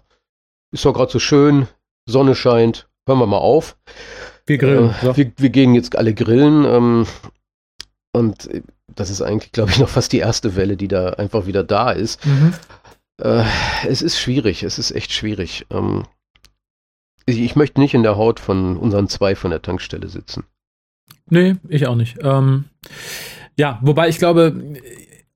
ist 0.73 0.83
doch 0.83 0.93
gerade 0.93 1.11
so 1.11 1.19
schön, 1.19 1.67
Sonne 2.05 2.35
scheint, 2.35 2.89
hören 3.07 3.19
wir 3.19 3.27
mal 3.27 3.37
auf. 3.37 3.77
Wir 4.45 4.57
grillen. 4.57 4.89
Äh, 5.01 5.05
ja. 5.05 5.17
wir, 5.17 5.31
wir, 5.37 5.49
gehen 5.49 5.73
jetzt 5.73 5.95
alle 5.95 6.13
grillen. 6.13 6.65
Ähm, 6.65 7.07
und 8.13 8.49
das 8.87 9.09
ist 9.09 9.21
eigentlich, 9.21 9.53
glaube 9.53 9.71
ich, 9.71 9.79
noch 9.79 9.89
fast 9.89 10.11
die 10.11 10.19
erste 10.19 10.55
Welle, 10.57 10.75
die 10.75 10.89
da 10.89 11.11
einfach 11.11 11.45
wieder 11.45 11.63
da 11.63 11.91
ist. 11.91 12.25
Mhm. 12.25 12.53
Äh, 13.21 13.45
es 13.87 14.01
ist 14.01 14.19
schwierig, 14.19 14.63
es 14.63 14.77
ist 14.77 14.91
echt 14.91 15.13
schwierig. 15.13 15.65
Ähm, 15.69 16.03
ich 17.25 17.55
möchte 17.55 17.79
nicht 17.79 17.93
in 17.93 18.03
der 18.03 18.17
Haut 18.17 18.39
von 18.39 18.77
unseren 18.77 19.07
zwei 19.07 19.35
von 19.35 19.51
der 19.51 19.61
Tankstelle 19.61 20.07
sitzen. 20.07 20.43
Nee, 21.29 21.55
ich 21.69 21.87
auch 21.87 21.95
nicht. 21.95 22.17
Ähm, 22.21 22.65
ja, 23.57 23.79
wobei 23.81 24.09
ich 24.09 24.17
glaube, 24.17 24.75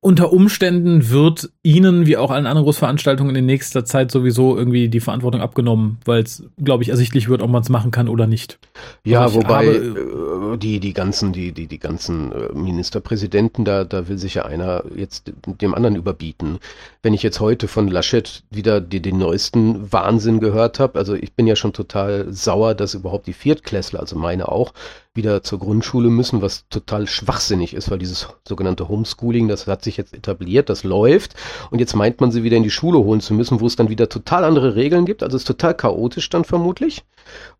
unter 0.05 0.31
Umständen 0.31 1.09
wird 1.09 1.49
Ihnen, 1.63 2.05
wie 2.05 2.15
auch 2.15 2.29
allen 2.29 2.45
anderen 2.45 2.65
Großveranstaltungen 2.65 3.35
in 3.35 3.47
nächster 3.47 3.85
Zeit 3.85 4.11
sowieso 4.11 4.55
irgendwie 4.55 4.87
die 4.87 4.99
Verantwortung 4.99 5.41
abgenommen, 5.41 5.97
weil 6.05 6.21
es, 6.21 6.43
glaube 6.63 6.83
ich, 6.83 6.89
ersichtlich 6.89 7.27
wird, 7.27 7.41
ob 7.41 7.49
man 7.49 7.63
es 7.63 7.69
machen 7.69 7.89
kann 7.89 8.07
oder 8.07 8.27
nicht. 8.27 8.59
Ja, 9.03 9.21
also 9.21 9.37
wobei 9.37 9.65
habe, 9.65 10.53
äh, 10.53 10.57
die, 10.59 10.79
die 10.79 10.93
ganzen, 10.93 11.33
die, 11.33 11.53
die, 11.53 11.65
die 11.65 11.79
ganzen 11.79 12.31
äh, 12.31 12.53
Ministerpräsidenten, 12.53 13.65
da, 13.65 13.83
da 13.83 14.07
will 14.07 14.19
sich 14.19 14.35
ja 14.35 14.45
einer 14.45 14.83
jetzt 14.95 15.33
dem 15.47 15.73
anderen 15.73 15.95
überbieten. 15.95 16.59
Wenn 17.01 17.15
ich 17.15 17.23
jetzt 17.23 17.39
heute 17.39 17.67
von 17.67 17.87
Laschet 17.87 18.43
wieder 18.51 18.81
die, 18.81 19.01
den 19.01 19.17
neuesten 19.17 19.91
Wahnsinn 19.91 20.39
gehört 20.39 20.79
habe, 20.79 20.99
also 20.99 21.15
ich 21.15 21.33
bin 21.33 21.47
ja 21.47 21.55
schon 21.55 21.73
total 21.73 22.31
sauer, 22.31 22.75
dass 22.75 22.93
überhaupt 22.93 23.25
die 23.25 23.33
Viertklässler, 23.33 24.01
also 24.01 24.15
meine 24.15 24.49
auch, 24.49 24.71
wieder 25.15 25.43
zur 25.43 25.59
Grundschule 25.59 26.09
müssen, 26.09 26.41
was 26.41 26.67
total 26.69 27.07
schwachsinnig 27.07 27.73
ist, 27.73 27.89
weil 27.89 27.99
dieses 27.99 28.27
sogenannte 28.47 28.87
Homeschooling, 28.87 29.47
das 29.47 29.67
hat 29.67 29.83
sich 29.83 29.97
jetzt 29.97 30.13
etabliert, 30.13 30.69
das 30.69 30.83
läuft 30.83 31.35
und 31.71 31.79
jetzt 31.79 31.95
meint 31.95 32.21
man 32.21 32.31
sie 32.31 32.43
wieder 32.43 32.57
in 32.57 32.63
die 32.63 32.71
Schule 32.71 32.99
holen 32.99 33.21
zu 33.21 33.33
müssen, 33.33 33.59
wo 33.59 33.67
es 33.67 33.75
dann 33.75 33.89
wieder 33.89 34.09
total 34.09 34.43
andere 34.43 34.75
Regeln 34.75 35.05
gibt, 35.05 35.23
also 35.23 35.35
es 35.35 35.43
ist 35.43 35.47
total 35.47 35.73
chaotisch 35.73 36.29
dann 36.29 36.43
vermutlich 36.43 37.03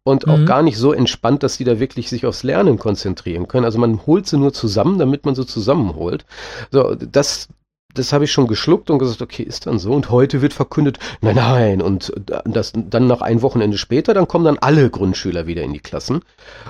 und 0.03 0.28
auch 0.28 0.38
mhm. 0.38 0.45
gar 0.45 0.62
nicht 0.62 0.78
so 0.78 0.93
entspannt, 0.93 1.43
dass 1.43 1.58
die 1.58 1.64
da 1.64 1.80
wirklich 1.80 2.10
sich 2.10 2.26
aufs 2.26 2.43
Lernen 2.43 2.78
konzentrieren 2.78 3.47
können. 3.47 3.66
Also 3.66 3.80
man 3.80 4.06
holt 4.06 4.28
sie 4.28 4.38
nur 4.38 4.53
zusammen, 4.53 4.99
damit 4.99 5.26
man 5.26 5.34
sie 5.34 5.45
zusammenholt. 5.47 6.26
So, 6.72 6.95
das, 6.95 7.47
das 7.96 8.14
habe 8.14 8.26
ich 8.26 8.32
schon 8.32 8.48
geschluckt 8.48 8.89
und 8.89 9.00
gesagt, 9.00 9.22
okay, 9.22 9.43
ist 9.43 9.66
dann 9.66 9.80
so. 9.80 9.93
Und 9.93 10.10
heute 10.10 10.41
wird 10.41 10.54
verkündet, 10.54 11.00
nein, 11.22 11.36
nein. 11.36 11.82
Und 11.82 12.14
das 12.46 12.74
dann 12.76 13.08
nach 13.08 13.22
ein 13.22 13.41
Wochenende 13.41 13.78
später, 13.78 14.14
dann 14.14 14.28
kommen 14.28 14.46
dann 14.46 14.58
alle 14.58 14.89
Grundschüler 14.89 15.48
wieder 15.48 15.64
in 15.64 15.74
die 15.74 15.80
Klassen. 15.80 16.22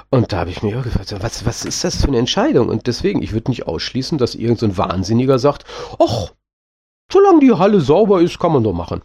Und 0.10 0.32
da 0.32 0.38
habe 0.38 0.50
ich 0.50 0.64
mir 0.64 0.80
auch 0.80 0.84
gefragt, 0.84 1.14
was, 1.20 1.46
was 1.46 1.66
ist 1.66 1.84
das 1.84 1.98
für 1.98 2.08
eine 2.08 2.20
Entscheidung? 2.20 2.70
Und 2.70 2.88
deswegen, 2.88 3.22
ich 3.22 3.34
würde 3.34 3.52
nicht 3.52 3.68
ausschließen, 3.68 4.18
dass 4.18 4.36
irgend 4.36 4.60
so 4.60 4.66
ein 4.66 4.78
Wahnsinniger 4.78 5.40
sagt, 5.40 5.66
ach, 6.00 6.32
solange 7.12 7.40
die 7.40 7.54
Halle 7.54 7.82
sauber 7.82 8.22
ist, 8.22 8.40
kann 8.40 8.54
man 8.54 8.64
doch 8.64 8.74
machen. 8.74 9.02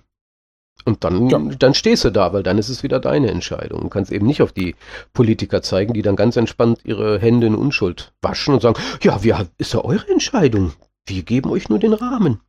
Und 0.85 1.05
dann, 1.05 1.29
ja. 1.29 1.39
dann 1.39 1.75
stehst 1.75 2.05
du 2.05 2.11
da, 2.11 2.33
weil 2.33 2.43
dann 2.43 2.59
ist 2.59 2.69
es 2.69 2.83
wieder 2.83 3.01
deine 3.01 3.31
Entscheidung. 3.31 3.83
Du 3.83 3.89
kannst 3.89 4.11
eben 4.13 4.27
nicht 4.27 4.43
auf 4.43 4.53
die 4.53 4.75
Politiker 5.13 5.63
zeigen, 5.63 5.93
die 5.93 6.03
dann 6.03 6.17
ganz 6.17 6.37
entspannt 6.37 6.81
ihre 6.85 7.19
Hände 7.19 7.47
in 7.47 7.55
Unschuld 7.55 8.13
waschen 8.23 8.55
und 8.55 8.61
sagen, 8.61 8.81
ja, 9.03 9.23
wie 9.23 9.35
ist 9.59 9.75
ja 9.75 9.85
eure 9.85 10.09
Entscheidung. 10.09 10.73
Wir 11.07 11.23
geben 11.23 11.51
euch 11.51 11.69
nur 11.69 11.79
den 11.79 11.93
Rahmen. 11.93 12.41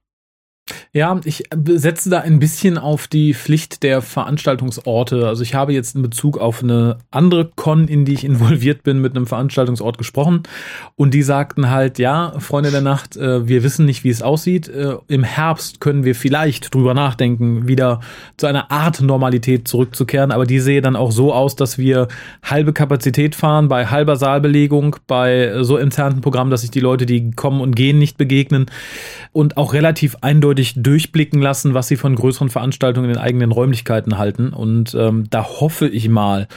Ja, 0.94 1.20
ich 1.24 1.44
setze 1.66 2.10
da 2.10 2.20
ein 2.20 2.40
bisschen 2.40 2.78
auf 2.78 3.08
die 3.08 3.34
Pflicht 3.34 3.84
der 3.84 4.02
Veranstaltungsorte. 4.02 5.28
Also 5.28 5.44
ich 5.44 5.56
habe 5.56 5.74
jetzt 5.74 5.96
in 5.96 6.02
Bezug 6.02 6.38
auf 6.38 6.64
eine 6.64 6.98
andere 7.12 7.52
Con, 7.56 7.88
in 7.88 8.06
die 8.06 8.14
ich 8.14 8.24
involviert 8.24 8.84
bin, 8.84 9.00
mit 9.00 9.16
einem 9.16 9.28
Veranstaltungsort 9.28 9.98
gesprochen 9.98 10.44
und 10.96 11.14
die 11.14 11.24
sagten 11.24 11.70
halt, 11.70 12.00
ja, 12.00 12.34
Freunde 12.40 12.72
der 12.72 12.82
Nacht, 12.82 13.18
äh, 13.18 13.48
wir 13.48 13.64
wissen 13.64 13.86
nicht, 13.86 14.04
wie 14.04 14.10
es 14.10 14.22
aussieht. 14.22 14.68
Äh, 14.68 14.98
Im 15.08 15.24
Herbst 15.24 15.80
können 15.80 16.04
wir 16.04 16.16
vielleicht 16.16 16.74
drüber 16.74 16.94
nachdenken, 16.94 17.68
wieder 17.68 18.02
zu 18.38 18.48
einer 18.48 18.72
Art 18.72 19.02
Normalität 19.02 19.68
zurückzukehren, 19.68 20.32
aber 20.32 20.46
die 20.46 20.60
sehe 20.60 20.82
dann 20.82 20.96
auch 20.96 21.12
so 21.12 21.34
aus, 21.34 21.56
dass 21.56 21.78
wir 21.78 22.08
halbe 22.44 22.74
Kapazität 22.74 23.36
fahren, 23.36 23.68
bei 23.68 23.88
halber 23.88 24.16
Saalbelegung, 24.16 24.96
bei 25.08 25.64
so 25.64 25.78
entfernten 25.78 26.22
Programmen, 26.22 26.52
dass 26.52 26.62
sich 26.62 26.72
die 26.72 26.80
Leute, 26.80 27.06
die 27.06 27.32
kommen 27.32 27.62
und 27.62 27.76
gehen, 27.76 27.98
nicht 27.98 28.18
begegnen 28.18 28.68
und 29.32 29.58
auch 29.58 29.74
relativ 29.74 30.18
eindeutig 30.22 30.61
eindeutig 30.62 30.74
durchblicken 30.82 31.42
lassen, 31.42 31.74
was 31.74 31.88
sie 31.88 31.98
von 31.98 32.16
größeren 32.16 32.50
Veranstaltungen 32.50 33.10
in 33.10 33.16
den 33.16 33.22
eigenen 33.22 33.52
Räumlichkeiten 33.52 34.18
halten. 34.18 34.54
Und 34.54 34.94
ähm, 34.96 35.26
da 35.30 35.44
hoffe 35.44 35.88
ich 35.88 36.10
mal, 36.10 36.48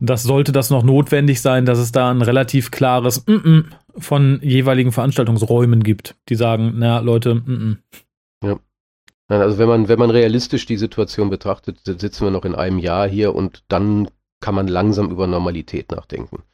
dass 0.00 0.22
sollte 0.22 0.52
das 0.52 0.70
noch 0.70 0.82
notwendig 0.82 1.40
sein, 1.40 1.64
dass 1.64 1.78
es 1.78 1.92
da 1.92 2.10
ein 2.10 2.22
relativ 2.22 2.70
klares 2.70 3.26
mm 3.26 3.32
-mm 3.32 3.64
von 4.00 4.38
jeweiligen 4.44 4.92
Veranstaltungsräumen 4.92 5.82
gibt, 5.82 6.14
die 6.28 6.36
sagen, 6.36 6.74
na 6.76 7.00
Leute, 7.00 7.34
mm 7.34 7.78
ja. 8.44 8.60
Also 9.26 9.58
wenn 9.58 9.68
man, 9.68 9.88
wenn 9.88 9.98
man 9.98 10.10
realistisch 10.10 10.66
die 10.66 10.76
Situation 10.76 11.30
betrachtet, 11.30 11.80
sitzen 11.84 12.24
wir 12.24 12.30
noch 12.30 12.44
in 12.44 12.54
einem 12.54 12.78
Jahr 12.78 13.08
hier 13.08 13.34
und 13.34 13.64
dann 13.66 14.08
kann 14.40 14.54
man 14.54 14.68
langsam 14.68 15.10
über 15.10 15.26
Normalität 15.26 15.90
nachdenken. 15.90 16.44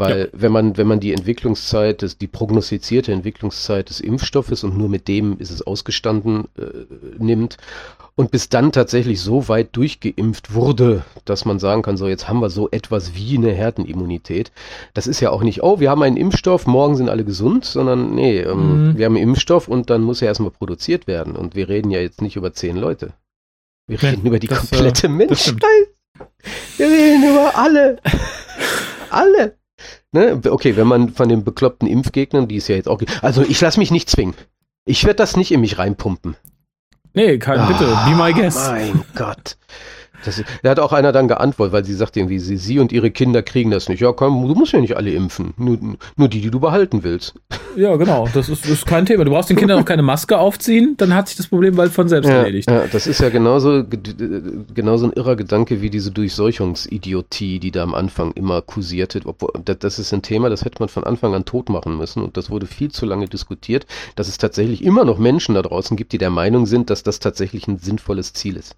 Weil 0.00 0.20
ja. 0.20 0.26
wenn 0.32 0.50
man, 0.50 0.76
wenn 0.78 0.86
man 0.86 0.98
die 0.98 1.12
Entwicklungszeit, 1.12 2.00
des, 2.00 2.16
die 2.16 2.26
prognostizierte 2.26 3.12
Entwicklungszeit 3.12 3.90
des 3.90 4.00
Impfstoffes 4.00 4.64
und 4.64 4.78
nur 4.78 4.88
mit 4.88 5.08
dem 5.08 5.36
ist 5.38 5.50
es 5.50 5.60
ausgestanden, 5.60 6.46
äh, 6.56 7.22
nimmt 7.22 7.58
und 8.16 8.30
bis 8.30 8.48
dann 8.48 8.72
tatsächlich 8.72 9.20
so 9.20 9.48
weit 9.48 9.76
durchgeimpft 9.76 10.54
wurde, 10.54 11.04
dass 11.26 11.44
man 11.44 11.58
sagen 11.58 11.82
kann, 11.82 11.98
so 11.98 12.08
jetzt 12.08 12.28
haben 12.28 12.40
wir 12.40 12.48
so 12.48 12.70
etwas 12.70 13.14
wie 13.14 13.36
eine 13.36 13.52
Herdenimmunität. 13.52 14.52
Das 14.94 15.06
ist 15.06 15.20
ja 15.20 15.30
auch 15.30 15.42
nicht, 15.42 15.62
oh, 15.62 15.80
wir 15.80 15.90
haben 15.90 16.02
einen 16.02 16.16
Impfstoff, 16.16 16.66
morgen 16.66 16.96
sind 16.96 17.10
alle 17.10 17.24
gesund, 17.24 17.66
sondern 17.66 18.14
nee, 18.14 18.40
ähm, 18.40 18.92
mhm. 18.92 18.98
wir 18.98 19.04
haben 19.04 19.16
einen 19.16 19.28
Impfstoff 19.28 19.68
und 19.68 19.90
dann 19.90 20.00
muss 20.00 20.22
er 20.22 20.28
erstmal 20.28 20.50
produziert 20.50 21.06
werden. 21.06 21.36
Und 21.36 21.54
wir 21.54 21.68
reden 21.68 21.90
ja 21.90 22.00
jetzt 22.00 22.22
nicht 22.22 22.36
über 22.36 22.54
zehn 22.54 22.76
Leute. 22.76 23.12
Wir 23.86 24.02
reden 24.02 24.20
nee, 24.22 24.28
über 24.28 24.38
die 24.38 24.46
das, 24.46 24.64
äh, 24.64 24.76
komplette 24.76 25.06
äh, 25.08 25.10
Menschheit. 25.10 25.56
Wir 26.78 26.86
reden 26.86 27.30
über 27.30 27.52
alle. 27.54 27.98
alle. 29.10 29.59
Ne? 30.12 30.40
Okay, 30.48 30.76
wenn 30.76 30.86
man 30.86 31.10
von 31.10 31.28
den 31.28 31.44
bekloppten 31.44 31.88
Impfgegnern, 31.88 32.48
die 32.48 32.56
es 32.56 32.68
ja 32.68 32.76
jetzt 32.76 32.88
auch 32.88 32.98
gibt. 32.98 33.22
Also 33.22 33.42
ich 33.42 33.60
lasse 33.60 33.78
mich 33.78 33.90
nicht 33.90 34.10
zwingen. 34.10 34.34
Ich 34.84 35.04
werde 35.04 35.16
das 35.16 35.36
nicht 35.36 35.52
in 35.52 35.60
mich 35.60 35.78
reinpumpen. 35.78 36.36
Nee, 37.12 37.38
kein, 37.38 37.66
bitte, 37.66 37.86
be 38.06 38.14
my 38.14 38.32
guest. 38.32 38.70
Mein 38.70 39.04
Gott. 39.14 39.56
Das, 40.24 40.42
da 40.62 40.70
hat 40.70 40.80
auch 40.80 40.92
einer 40.92 41.12
dann 41.12 41.28
geantwortet, 41.28 41.72
weil 41.72 41.84
sie 41.84 41.94
sagt 41.94 42.16
irgendwie, 42.16 42.38
sie, 42.38 42.56
sie 42.56 42.78
und 42.78 42.92
ihre 42.92 43.10
Kinder 43.10 43.42
kriegen 43.42 43.70
das 43.70 43.88
nicht. 43.88 44.00
Ja, 44.00 44.12
komm, 44.12 44.46
du 44.46 44.54
musst 44.54 44.72
ja 44.72 44.80
nicht 44.80 44.96
alle 44.96 45.10
impfen. 45.10 45.54
Nur, 45.56 45.78
nur 46.16 46.28
die, 46.28 46.40
die 46.40 46.50
du 46.50 46.60
behalten 46.60 47.02
willst. 47.02 47.34
Ja, 47.76 47.96
genau. 47.96 48.28
Das 48.32 48.48
ist, 48.48 48.64
das 48.64 48.70
ist 48.70 48.86
kein 48.86 49.06
Thema. 49.06 49.24
Du 49.24 49.30
brauchst 49.30 49.50
den 49.50 49.56
Kindern 49.56 49.80
auch 49.80 49.84
keine 49.84 50.02
Maske 50.02 50.38
aufziehen, 50.38 50.94
dann 50.96 51.14
hat 51.14 51.28
sich 51.28 51.36
das 51.36 51.46
Problem 51.46 51.76
bald 51.76 51.92
von 51.92 52.08
selbst 52.08 52.28
ja, 52.28 52.36
erledigt. 52.36 52.70
Ja, 52.70 52.84
das 52.90 53.06
ist 53.06 53.20
ja 53.20 53.28
genauso, 53.28 53.84
genauso 54.74 55.06
ein 55.06 55.12
irrer 55.12 55.36
Gedanke 55.36 55.80
wie 55.82 55.90
diese 55.90 56.10
Durchseuchungsidiotie, 56.10 57.60
die 57.60 57.70
da 57.70 57.82
am 57.82 57.94
Anfang 57.94 58.32
immer 58.32 58.62
kursierte. 58.62 59.20
Obwohl, 59.24 59.52
das 59.64 59.98
ist 59.98 60.12
ein 60.12 60.22
Thema, 60.22 60.48
das 60.48 60.64
hätte 60.64 60.80
man 60.80 60.88
von 60.88 61.04
Anfang 61.04 61.34
an 61.34 61.44
tot 61.44 61.68
machen 61.68 61.96
müssen 61.96 62.22
und 62.22 62.36
das 62.36 62.50
wurde 62.50 62.66
viel 62.66 62.90
zu 62.90 63.06
lange 63.06 63.28
diskutiert, 63.28 63.86
dass 64.16 64.28
es 64.28 64.38
tatsächlich 64.38 64.82
immer 64.84 65.04
noch 65.04 65.18
Menschen 65.18 65.54
da 65.54 65.62
draußen 65.62 65.96
gibt, 65.96 66.12
die 66.12 66.18
der 66.18 66.30
Meinung 66.30 66.66
sind, 66.66 66.90
dass 66.90 67.02
das 67.02 67.18
tatsächlich 67.18 67.68
ein 67.68 67.78
sinnvolles 67.78 68.32
Ziel 68.32 68.56
ist. 68.56 68.76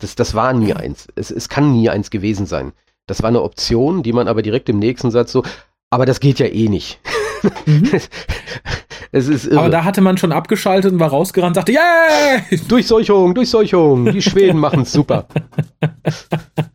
Das, 0.00 0.16
das 0.16 0.34
war 0.34 0.52
nie 0.52 0.74
eins. 0.74 1.08
Es, 1.14 1.30
es 1.30 1.48
kann 1.48 1.72
nie 1.72 1.88
eins 1.88 2.10
gewesen 2.10 2.46
sein. 2.46 2.72
Das 3.06 3.22
war 3.22 3.28
eine 3.28 3.42
Option, 3.42 4.02
die 4.02 4.12
man 4.12 4.28
aber 4.28 4.42
direkt 4.42 4.68
im 4.68 4.78
nächsten 4.78 5.10
Satz 5.10 5.32
so, 5.32 5.42
aber 5.90 6.06
das 6.06 6.20
geht 6.20 6.38
ja 6.38 6.46
eh 6.46 6.68
nicht. 6.68 7.00
Mhm. 7.66 7.90
es 9.12 9.28
ist 9.28 9.46
irre. 9.46 9.58
Aber 9.58 9.68
da 9.70 9.84
hatte 9.84 10.00
man 10.00 10.18
schon 10.18 10.32
abgeschaltet 10.32 10.92
und 10.92 11.00
war 11.00 11.10
rausgerannt, 11.10 11.56
sagte, 11.56 11.72
yeah! 11.72 12.42
Durchseuchung, 12.68 13.34
Durchseuchung, 13.34 14.12
die 14.12 14.22
Schweden 14.22 14.58
machen 14.60 14.82
es 14.82 14.92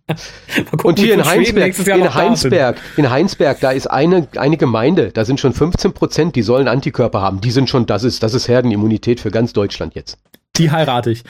super. 0.56 0.86
und 0.86 0.99
hier 0.99 1.14
in 1.14 1.26
Heinsberg, 1.26 1.88
in 1.88 2.14
Heinsberg, 2.14 2.78
in 2.97 3.10
Heinsberg, 3.10 3.60
da 3.60 3.72
ist 3.72 3.88
eine, 3.88 4.28
eine 4.36 4.58
Gemeinde, 4.58 5.12
da 5.12 5.26
sind 5.26 5.39
schon 5.39 5.53
15 5.53 5.93
Prozent, 5.93 6.36
die 6.36 6.41
sollen 6.41 6.68
Antikörper 6.68 7.22
haben. 7.22 7.41
Die 7.41 7.51
sind 7.51 7.70
schon, 7.70 7.86
das 7.86 8.03
ist, 8.03 8.22
das 8.24 8.34
ist 8.34 8.47
Herdenimmunität 8.47 9.20
für 9.20 9.32
ganz 9.32 9.53
Deutschland 9.53 9.95
jetzt. 9.95 10.18
Die 10.58 10.72
heirate 10.72 11.12
ich. 11.12 11.24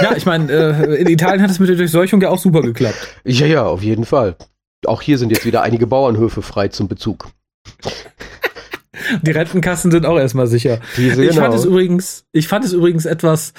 Ja, 0.00 0.16
ich 0.16 0.26
meine, 0.26 0.50
äh, 0.50 1.00
in 1.00 1.06
Italien 1.08 1.42
hat 1.42 1.50
es 1.50 1.58
mit 1.58 1.68
der 1.68 1.76
Durchseuchung 1.76 2.20
ja 2.20 2.30
auch 2.30 2.38
super 2.38 2.62
geklappt. 2.62 3.16
Ja, 3.24 3.46
ja, 3.46 3.64
auf 3.64 3.82
jeden 3.82 4.04
Fall. 4.04 4.36
Auch 4.86 5.02
hier 5.02 5.18
sind 5.18 5.30
jetzt 5.30 5.46
wieder 5.46 5.62
einige 5.62 5.86
Bauernhöfe 5.86 6.42
frei 6.42 6.68
zum 6.68 6.88
Bezug. 6.88 7.28
Die 9.22 9.30
Rentenkassen 9.30 9.90
sind 9.90 10.06
auch 10.06 10.18
erstmal 10.18 10.46
sicher. 10.46 10.80
Diese, 10.96 11.22
ich 11.24 11.30
genau. 11.30 11.42
fand 11.42 11.54
es 11.54 11.64
übrigens, 11.64 12.24
ich 12.32 12.48
fand 12.48 12.64
es 12.64 12.72
übrigens 12.72 13.04
etwas 13.04 13.52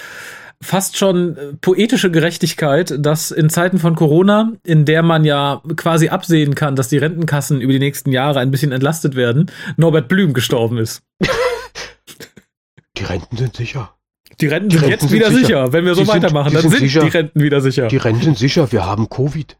fast 0.63 0.97
schon 0.97 1.37
äh, 1.37 1.53
poetische 1.61 2.09
Gerechtigkeit, 2.09 2.93
dass 2.97 3.31
in 3.31 3.49
Zeiten 3.49 3.79
von 3.79 3.95
Corona, 3.95 4.53
in 4.63 4.85
der 4.85 5.03
man 5.03 5.25
ja 5.25 5.61
quasi 5.75 6.09
absehen 6.09 6.55
kann, 6.55 6.75
dass 6.75 6.87
die 6.87 6.97
Rentenkassen 6.97 7.61
über 7.61 7.73
die 7.73 7.79
nächsten 7.79 8.11
Jahre 8.11 8.39
ein 8.39 8.51
bisschen 8.51 8.71
entlastet 8.71 9.15
werden, 9.15 9.51
Norbert 9.77 10.07
Blüm 10.07 10.33
gestorben 10.33 10.77
ist. 10.77 11.03
Die 12.97 13.03
Renten 13.03 13.37
sind 13.37 13.55
sicher. 13.55 13.95
Die 14.39 14.47
Renten 14.47 14.71
sind 14.71 14.81
Renten 14.81 14.91
jetzt 14.91 15.01
sind 15.01 15.11
wieder 15.11 15.31
sicher. 15.31 15.45
sicher. 15.45 15.73
Wenn 15.73 15.85
wir 15.85 15.95
so 15.95 16.03
die 16.03 16.07
weitermachen, 16.07 16.51
sind, 16.51 16.63
dann 16.63 16.71
sind, 16.71 16.89
sind 16.89 17.03
die 17.03 17.17
Renten 17.17 17.41
wieder 17.41 17.61
sicher. 17.61 17.87
Die 17.87 17.97
Renten 17.97 18.23
sind 18.23 18.37
sicher. 18.37 18.71
Wir 18.71 18.85
haben 18.85 19.09
Covid. 19.09 19.57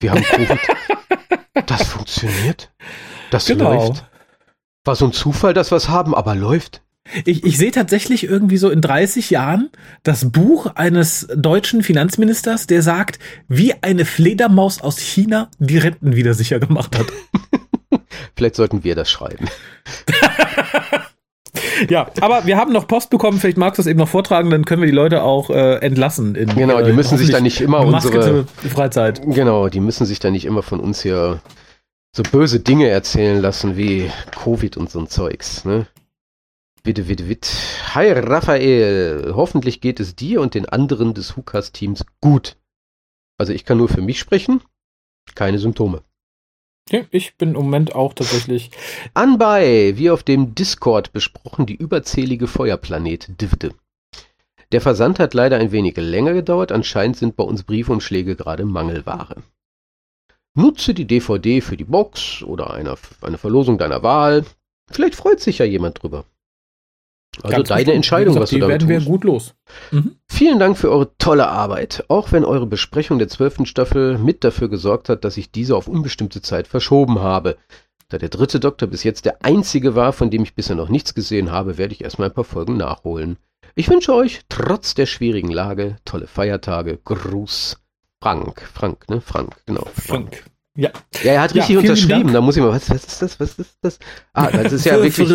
Wir 0.00 0.10
haben 0.12 0.22
Covid. 0.22 0.58
das 1.66 1.82
funktioniert. 1.88 2.72
Das 3.30 3.46
genau. 3.46 3.72
läuft. 3.72 4.04
War 4.84 4.94
so 4.94 5.06
ein 5.06 5.12
Zufall, 5.12 5.52
dass 5.52 5.70
wir 5.70 5.76
es 5.76 5.88
haben, 5.88 6.14
aber 6.14 6.34
läuft. 6.34 6.82
Ich, 7.24 7.44
ich 7.44 7.58
sehe 7.58 7.70
tatsächlich 7.70 8.24
irgendwie 8.24 8.56
so 8.56 8.70
in 8.70 8.80
30 8.80 9.30
Jahren 9.30 9.70
das 10.02 10.30
Buch 10.30 10.66
eines 10.74 11.28
deutschen 11.34 11.82
Finanzministers, 11.82 12.66
der 12.66 12.82
sagt, 12.82 13.18
wie 13.48 13.74
eine 13.82 14.04
Fledermaus 14.04 14.80
aus 14.80 14.98
China 14.98 15.50
die 15.58 15.78
Renten 15.78 16.16
wieder 16.16 16.34
sicher 16.34 16.58
gemacht 16.58 16.98
hat. 16.98 17.06
Vielleicht 18.36 18.56
sollten 18.56 18.84
wir 18.84 18.94
das 18.94 19.10
schreiben. 19.10 19.46
ja, 21.88 22.10
aber 22.20 22.44
wir 22.46 22.56
haben 22.56 22.72
noch 22.72 22.86
Post 22.86 23.10
bekommen, 23.10 23.38
vielleicht 23.38 23.56
magst 23.56 23.78
du 23.78 23.82
es 23.82 23.86
eben 23.86 23.98
noch 23.98 24.08
vortragen, 24.08 24.50
dann 24.50 24.64
können 24.64 24.82
wir 24.82 24.86
die 24.86 24.94
Leute 24.94 25.22
auch 25.22 25.50
äh, 25.50 25.76
entlassen. 25.76 26.34
In, 26.34 26.54
genau, 26.54 26.82
die 26.82 26.92
müssen 26.92 27.18
sich 27.18 27.30
dann 27.30 27.44
nicht 27.44 27.60
immer 27.60 27.80
unsere 27.80 28.46
Freizeit. 28.68 29.22
Genau, 29.24 29.68
die 29.68 29.80
müssen 29.80 30.06
sich 30.06 30.18
dann 30.18 30.32
nicht 30.32 30.44
immer 30.44 30.62
von 30.62 30.80
uns 30.80 31.02
hier 31.02 31.40
so 32.14 32.22
böse 32.22 32.60
Dinge 32.60 32.88
erzählen 32.88 33.40
lassen 33.40 33.76
wie 33.76 34.10
Covid 34.32 34.76
und 34.76 34.90
so 34.90 34.98
ein 34.98 35.08
Zeugs, 35.08 35.64
ne? 35.64 35.86
Bitte, 36.86 37.02
bitte, 37.02 37.24
bitte. 37.24 37.48
Hi 37.96 38.12
Raphael, 38.12 39.32
hoffentlich 39.34 39.80
geht 39.80 39.98
es 39.98 40.14
dir 40.14 40.40
und 40.40 40.54
den 40.54 40.66
anderen 40.66 41.14
des 41.14 41.36
Hukas-Teams 41.36 42.06
gut. 42.20 42.56
Also 43.38 43.52
ich 43.52 43.64
kann 43.64 43.78
nur 43.78 43.88
für 43.88 44.02
mich 44.02 44.20
sprechen, 44.20 44.62
keine 45.34 45.58
Symptome. 45.58 46.04
Ja, 46.88 47.00
ich 47.10 47.36
bin 47.38 47.48
im 47.48 47.54
Moment 47.56 47.96
auch 47.96 48.14
tatsächlich. 48.14 48.70
Anbei, 49.14 49.94
wie 49.96 50.10
auf 50.10 50.22
dem 50.22 50.54
Discord 50.54 51.12
besprochen, 51.12 51.66
die 51.66 51.74
überzählige 51.74 52.46
Feuerplanet 52.46 53.40
Divde. 53.40 53.74
Der 54.70 54.80
Versand 54.80 55.18
hat 55.18 55.34
leider 55.34 55.56
ein 55.56 55.72
wenig 55.72 55.96
länger 55.96 56.34
gedauert, 56.34 56.70
anscheinend 56.70 57.16
sind 57.16 57.34
bei 57.34 57.42
uns 57.42 57.64
Briefumschläge 57.64 58.36
gerade 58.36 58.64
Mangelware. 58.64 59.42
Nutze 60.54 60.94
die 60.94 61.08
DVD 61.08 61.60
für 61.60 61.76
die 61.76 61.82
Box 61.82 62.44
oder 62.44 62.72
eine, 62.72 62.94
eine 63.22 63.38
Verlosung 63.38 63.76
deiner 63.76 64.04
Wahl. 64.04 64.44
Vielleicht 64.88 65.16
freut 65.16 65.40
sich 65.40 65.58
ja 65.58 65.64
jemand 65.64 66.00
drüber. 66.00 66.24
Also 67.42 67.56
Ganz 67.56 67.68
deine 67.68 67.78
bestimmt. 67.80 67.96
Entscheidung, 67.96 68.34
gesagt, 68.34 68.42
was 68.42 68.50
du 68.50 68.58
damit 68.58 68.88
werden 68.88 68.88
wir 68.88 69.00
gut 69.00 69.24
los. 69.24 69.54
Mhm. 69.90 70.16
Vielen 70.28 70.58
Dank 70.58 70.78
für 70.78 70.90
eure 70.90 71.16
tolle 71.18 71.48
Arbeit, 71.48 72.04
auch 72.08 72.32
wenn 72.32 72.44
eure 72.44 72.66
Besprechung 72.66 73.18
der 73.18 73.28
zwölften 73.28 73.66
Staffel 73.66 74.18
mit 74.18 74.44
dafür 74.44 74.68
gesorgt 74.68 75.08
hat, 75.08 75.24
dass 75.24 75.36
ich 75.36 75.50
diese 75.50 75.76
auf 75.76 75.88
unbestimmte 75.88 76.42
Zeit 76.42 76.66
verschoben 76.66 77.20
habe. 77.20 77.56
Da 78.08 78.18
der 78.18 78.28
dritte 78.28 78.60
Doktor 78.60 78.86
bis 78.86 79.02
jetzt 79.02 79.24
der 79.24 79.44
einzige 79.44 79.94
war, 79.94 80.12
von 80.12 80.30
dem 80.30 80.42
ich 80.44 80.54
bisher 80.54 80.76
noch 80.76 80.88
nichts 80.88 81.14
gesehen 81.14 81.50
habe, 81.50 81.76
werde 81.76 81.92
ich 81.92 82.04
erstmal 82.04 82.28
ein 82.28 82.34
paar 82.34 82.44
Folgen 82.44 82.76
nachholen. 82.76 83.36
Ich 83.74 83.90
wünsche 83.90 84.14
euch, 84.14 84.40
trotz 84.48 84.94
der 84.94 85.06
schwierigen 85.06 85.50
Lage, 85.50 85.96
tolle 86.04 86.26
Feiertage. 86.26 86.98
Gruß. 87.04 87.78
Frank. 88.22 88.62
Frank, 88.72 89.08
ne? 89.10 89.20
Frank, 89.20 89.56
genau. 89.66 89.86
Frank. 89.94 90.36
Frank. 90.36 90.44
Ja. 90.76 90.90
Ja, 91.22 91.32
er 91.32 91.40
hat 91.40 91.54
richtig 91.54 91.74
ja, 91.74 91.80
unterschrieben. 91.80 92.32
Da 92.32 92.40
muss 92.40 92.56
ich 92.56 92.62
mal, 92.62 92.70
was, 92.70 92.90
was 92.90 93.04
ist 93.04 93.22
das? 93.22 93.40
Was 93.40 93.58
ist 93.58 93.76
das? 93.82 93.98
Ah, 94.34 94.50
das 94.50 94.72
ist 94.72 94.84
ja 94.84 95.02
wirklich. 95.02 95.28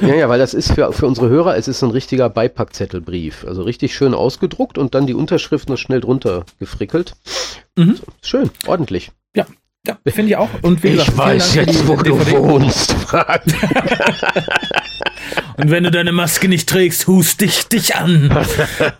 ja, 0.00 0.14
ja, 0.14 0.28
weil 0.28 0.38
das 0.38 0.54
ist 0.54 0.72
für, 0.72 0.92
für 0.92 1.06
unsere 1.06 1.28
Hörer, 1.28 1.56
es 1.56 1.68
ist 1.68 1.82
ein 1.82 1.90
richtiger 1.90 2.30
Beipackzettelbrief. 2.30 3.44
Also 3.46 3.62
richtig 3.62 3.94
schön 3.94 4.14
ausgedruckt 4.14 4.78
und 4.78 4.94
dann 4.94 5.06
die 5.06 5.14
Unterschrift 5.14 5.68
noch 5.68 5.76
schnell 5.76 6.00
drunter 6.00 6.44
gefrickelt. 6.58 7.14
Mhm. 7.76 7.96
So, 7.96 8.04
schön, 8.22 8.50
ordentlich. 8.66 9.12
Ja. 9.36 9.46
Ja, 9.84 9.98
finde 10.06 10.30
ich 10.30 10.36
auch. 10.36 10.48
Und 10.62 10.80
wie 10.84 10.92
gesagt, 10.92 11.08
ich 11.08 11.18
weiß 11.18 11.54
jetzt, 11.56 11.88
wo 11.88 11.96
du 11.96 12.16
wohnst. 12.30 12.94
Und 15.56 15.70
wenn 15.70 15.84
du 15.84 15.90
deine 15.90 16.12
Maske 16.12 16.48
nicht 16.48 16.68
trägst, 16.68 17.06
hust 17.06 17.40
dich 17.40 17.68
dich 17.68 17.94
an. 17.94 18.30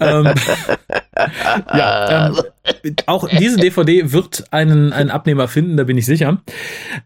ähm, 0.01 0.33
ja, 1.75 2.29
ähm, 2.29 2.37
auch 3.07 3.29
diese 3.29 3.57
DVD 3.57 4.13
wird 4.13 4.45
einen, 4.51 4.93
einen 4.93 5.11
Abnehmer 5.11 5.49
finden, 5.49 5.77
da 5.77 5.85
bin 5.85 5.99
ich 5.99 6.07
sicher. 6.07 6.39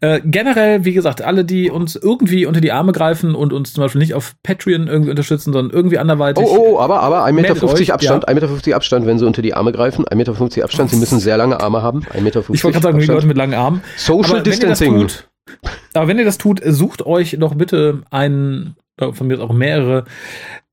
Äh, 0.00 0.20
generell, 0.24 0.84
wie 0.84 0.92
gesagt, 0.92 1.22
alle, 1.22 1.44
die 1.44 1.70
uns 1.70 1.96
irgendwie 1.96 2.46
unter 2.46 2.60
die 2.60 2.72
Arme 2.72 2.92
greifen 2.92 3.34
und 3.34 3.52
uns 3.52 3.72
zum 3.72 3.82
Beispiel 3.82 4.00
nicht 4.00 4.14
auf 4.14 4.34
Patreon 4.42 4.86
irgendwie 4.88 5.10
unterstützen, 5.10 5.52
sondern 5.52 5.74
irgendwie 5.74 5.98
anderweitig. 5.98 6.44
Oh, 6.46 6.74
oh, 6.74 6.78
aber, 6.78 7.00
aber 7.00 7.24
1,50 7.24 7.32
Meter 7.32 7.94
Abstand, 7.94 8.24
ja. 8.28 8.34
1,50 8.34 8.48
Meter 8.54 8.76
Abstand, 8.76 9.06
wenn 9.06 9.18
sie 9.18 9.26
unter 9.26 9.42
die 9.42 9.54
Arme 9.54 9.72
greifen, 9.72 10.04
1,50 10.04 10.14
Meter 10.16 10.64
Abstand, 10.64 10.90
sie 10.90 10.96
müssen 10.96 11.18
sehr 11.18 11.36
lange 11.36 11.60
Arme 11.60 11.82
haben, 11.82 12.00
1,50 12.00 12.20
Meter 12.20 12.44
Ich 12.52 12.64
wollte 12.64 12.80
gerade 12.80 12.82
sagen, 12.82 13.00
wie 13.00 13.06
Leute 13.06 13.26
mit 13.26 13.36
langen 13.36 13.54
Armen. 13.54 13.82
Social 13.96 14.36
aber 14.36 14.42
Distancing. 14.42 15.08
Aber 15.94 16.08
wenn 16.08 16.18
ihr 16.18 16.24
das 16.24 16.38
tut, 16.38 16.60
sucht 16.64 17.06
euch 17.06 17.36
doch 17.38 17.54
bitte 17.54 18.02
einen, 18.10 18.76
von 18.98 19.26
mir 19.26 19.40
auch 19.40 19.52
mehrere 19.52 20.04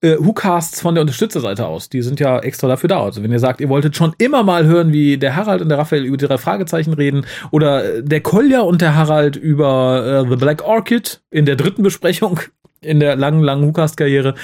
äh, 0.02 0.16
Whocasts 0.20 0.82
von 0.82 0.96
der 0.96 1.02
Unterstützerseite 1.02 1.66
aus. 1.66 1.90
Die 1.90 2.02
sind 2.02 2.20
ja 2.20 2.40
extra 2.40 2.68
dafür 2.68 2.88
da. 2.88 3.04
Also 3.04 3.24
wenn 3.24 3.32
ihr 3.32 3.40
sagt, 3.40 3.62
ihr 3.62 3.70
wolltet 3.70 3.96
schon 3.96 4.14
immer 4.18 4.44
mal 4.44 4.66
hören, 4.66 4.94
wie 4.94 5.18
der 5.18 5.36
Harald 5.36 5.62
und 5.62 5.70
der 5.70 5.78
Raphael 5.78 6.06
über 6.06 6.18
die 6.18 6.26
drei 6.26 6.38
Fragezeichen 6.38 6.94
reden 6.94 7.26
oder 7.52 8.02
der 8.02 8.22
Kolja 8.22 8.62
und 8.62 8.82
der 8.82 8.96
Harald 8.96 9.36
über 9.36 10.26
äh, 10.26 10.30
The 10.30 10.36
Black 10.36 10.64
Orchid 10.64 11.22
in 11.32 11.46
der 11.46 11.56
dritten 11.56 11.84
Besprechung 11.84 12.40
in 12.82 13.00
der 13.00 13.16
langen, 13.16 13.42
langen 13.42 13.66
Whocast-Karriere, 13.68 14.36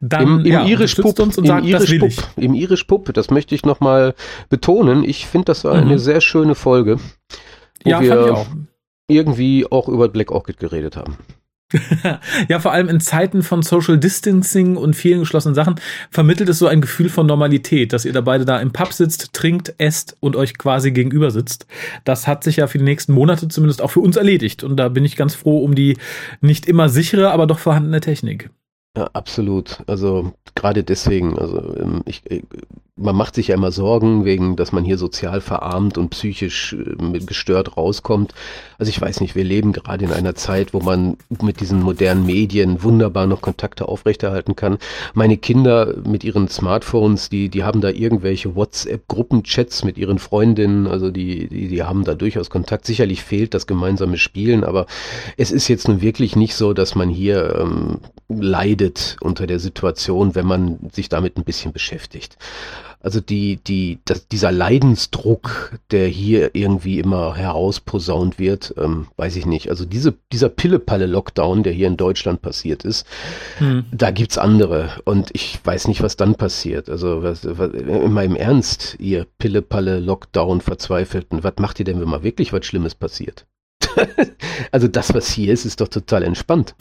dann 0.00 0.22
Im, 0.22 0.46
im 0.46 0.52
ja, 0.52 0.64
Irish 0.64 0.94
Pup, 0.94 1.18
uns 1.18 1.36
und 1.38 1.44
im 1.44 1.48
sagt, 1.48 1.66
Irish 1.66 1.80
das 1.80 1.90
will 1.90 1.98
Pup, 1.98 2.08
ich. 2.08 2.44
Im 2.44 2.54
Irish 2.54 2.84
Pup, 2.84 3.12
das 3.12 3.30
möchte 3.30 3.54
ich 3.56 3.64
nochmal 3.64 4.14
betonen. 4.48 5.02
Ich 5.02 5.26
finde, 5.26 5.46
das 5.46 5.64
war 5.64 5.74
mhm. 5.74 5.88
eine 5.88 5.98
sehr 5.98 6.20
schöne 6.20 6.54
Folge. 6.54 6.98
ja, 7.84 7.96
fand 7.96 8.06
ich 8.06 8.12
auch 8.12 8.46
irgendwie 9.08 9.66
auch 9.68 9.88
über 9.88 10.08
Black 10.08 10.30
Orchid 10.30 10.58
geredet 10.58 10.96
haben. 10.96 11.18
ja, 12.48 12.58
vor 12.58 12.72
allem 12.72 12.88
in 12.88 13.00
Zeiten 13.00 13.42
von 13.42 13.62
Social 13.62 13.98
Distancing 13.98 14.76
und 14.76 14.96
vielen 14.96 15.20
geschlossenen 15.20 15.54
Sachen 15.54 15.76
vermittelt 16.10 16.48
es 16.48 16.58
so 16.58 16.66
ein 16.66 16.80
Gefühl 16.80 17.08
von 17.08 17.26
Normalität, 17.26 17.92
dass 17.92 18.04
ihr 18.04 18.12
da 18.12 18.20
beide 18.20 18.44
da 18.44 18.60
im 18.60 18.72
Pub 18.72 18.92
sitzt, 18.92 19.32
trinkt, 19.32 19.74
esst 19.78 20.16
und 20.20 20.36
euch 20.36 20.58
quasi 20.58 20.90
gegenüber 20.90 21.30
sitzt. 21.30 21.66
Das 22.04 22.26
hat 22.26 22.44
sich 22.44 22.56
ja 22.56 22.66
für 22.66 22.78
die 22.78 22.84
nächsten 22.84 23.12
Monate 23.12 23.48
zumindest 23.48 23.82
auch 23.82 23.90
für 23.90 24.00
uns 24.00 24.16
erledigt. 24.16 24.64
Und 24.64 24.76
da 24.76 24.88
bin 24.88 25.04
ich 25.04 25.16
ganz 25.16 25.34
froh 25.34 25.62
um 25.64 25.74
die 25.74 25.96
nicht 26.40 26.66
immer 26.66 26.88
sichere, 26.88 27.30
aber 27.30 27.46
doch 27.46 27.58
vorhandene 27.58 28.00
Technik. 28.00 28.50
Ja, 28.96 29.08
absolut. 29.12 29.82
Also 29.86 30.32
gerade 30.54 30.82
deswegen, 30.82 31.38
also 31.38 31.76
ähm, 31.76 32.02
ich, 32.06 32.28
äh, 32.30 32.42
man 33.00 33.16
macht 33.16 33.34
sich 33.34 33.48
ja 33.48 33.54
immer 33.54 33.72
Sorgen 33.72 34.24
wegen, 34.24 34.56
dass 34.56 34.72
man 34.72 34.84
hier 34.84 34.98
sozial 34.98 35.40
verarmt 35.40 35.98
und 35.98 36.10
psychisch 36.10 36.74
äh, 36.74 37.18
gestört 37.20 37.76
rauskommt. 37.76 38.34
Also 38.78 38.90
ich 38.90 39.00
weiß 39.00 39.20
nicht, 39.20 39.34
wir 39.34 39.44
leben 39.44 39.72
gerade 39.72 40.04
in 40.04 40.12
einer 40.12 40.34
Zeit, 40.34 40.74
wo 40.74 40.80
man 40.80 41.16
mit 41.42 41.60
diesen 41.60 41.82
modernen 41.82 42.26
Medien 42.26 42.82
wunderbar 42.82 43.26
noch 43.26 43.40
Kontakte 43.40 43.88
aufrechterhalten 43.88 44.54
kann. 44.54 44.78
Meine 45.14 45.38
Kinder 45.38 45.94
mit 46.06 46.24
ihren 46.24 46.48
Smartphones, 46.48 47.28
die, 47.30 47.48
die 47.48 47.64
haben 47.64 47.80
da 47.80 47.88
irgendwelche 47.88 48.54
WhatsApp-Gruppenchats 48.54 49.84
mit 49.84 49.96
ihren 49.96 50.18
Freundinnen, 50.18 50.86
also 50.86 51.10
die, 51.10 51.48
die, 51.48 51.68
die 51.68 51.82
haben 51.82 52.04
da 52.04 52.14
durchaus 52.14 52.50
Kontakt. 52.50 52.84
Sicherlich 52.84 53.22
fehlt 53.22 53.54
das 53.54 53.66
gemeinsame 53.66 54.18
Spielen, 54.18 54.64
aber 54.64 54.86
es 55.36 55.50
ist 55.50 55.68
jetzt 55.68 55.88
nun 55.88 56.02
wirklich 56.02 56.36
nicht 56.36 56.54
so, 56.54 56.74
dass 56.74 56.94
man 56.94 57.08
hier 57.08 57.58
ähm, 57.60 57.98
leidet 58.28 59.16
unter 59.20 59.46
der 59.46 59.58
Situation, 59.58 60.34
wenn 60.34 60.46
man 60.46 60.78
sich 60.92 61.08
damit 61.08 61.36
ein 61.36 61.44
bisschen 61.44 61.72
beschäftigt. 61.72 62.36
Also 63.02 63.20
die, 63.20 63.56
die, 63.56 63.98
das, 64.04 64.28
dieser 64.28 64.52
Leidensdruck, 64.52 65.78
der 65.90 66.06
hier 66.06 66.54
irgendwie 66.54 66.98
immer 66.98 67.34
herausposaunt 67.34 68.38
wird, 68.38 68.74
ähm, 68.76 69.06
weiß 69.16 69.36
ich 69.36 69.46
nicht. 69.46 69.70
Also 69.70 69.86
diese, 69.86 70.14
dieser 70.32 70.50
Pillepalle-Lockdown, 70.50 71.62
der 71.62 71.72
hier 71.72 71.88
in 71.88 71.96
Deutschland 71.96 72.42
passiert 72.42 72.84
ist, 72.84 73.06
hm. 73.56 73.86
da 73.90 74.10
gibt's 74.10 74.36
andere. 74.36 74.90
Und 75.04 75.30
ich 75.32 75.58
weiß 75.64 75.88
nicht, 75.88 76.02
was 76.02 76.16
dann 76.16 76.34
passiert. 76.34 76.90
Also 76.90 77.22
was, 77.22 77.40
was, 77.44 77.72
in 77.72 78.12
meinem 78.12 78.36
Ernst, 78.36 78.96
ihr 78.98 79.26
Pillepalle-Lockdown 79.38 80.60
Verzweifelten, 80.60 81.42
was 81.42 81.54
macht 81.58 81.78
ihr 81.78 81.86
denn, 81.86 82.00
wenn 82.00 82.08
mal 82.08 82.22
wirklich 82.22 82.52
was 82.52 82.66
Schlimmes 82.66 82.94
passiert? 82.94 83.46
also 84.72 84.88
das, 84.88 85.14
was 85.14 85.30
hier 85.30 85.54
ist, 85.54 85.64
ist 85.64 85.80
doch 85.80 85.88
total 85.88 86.22
entspannt. 86.22 86.74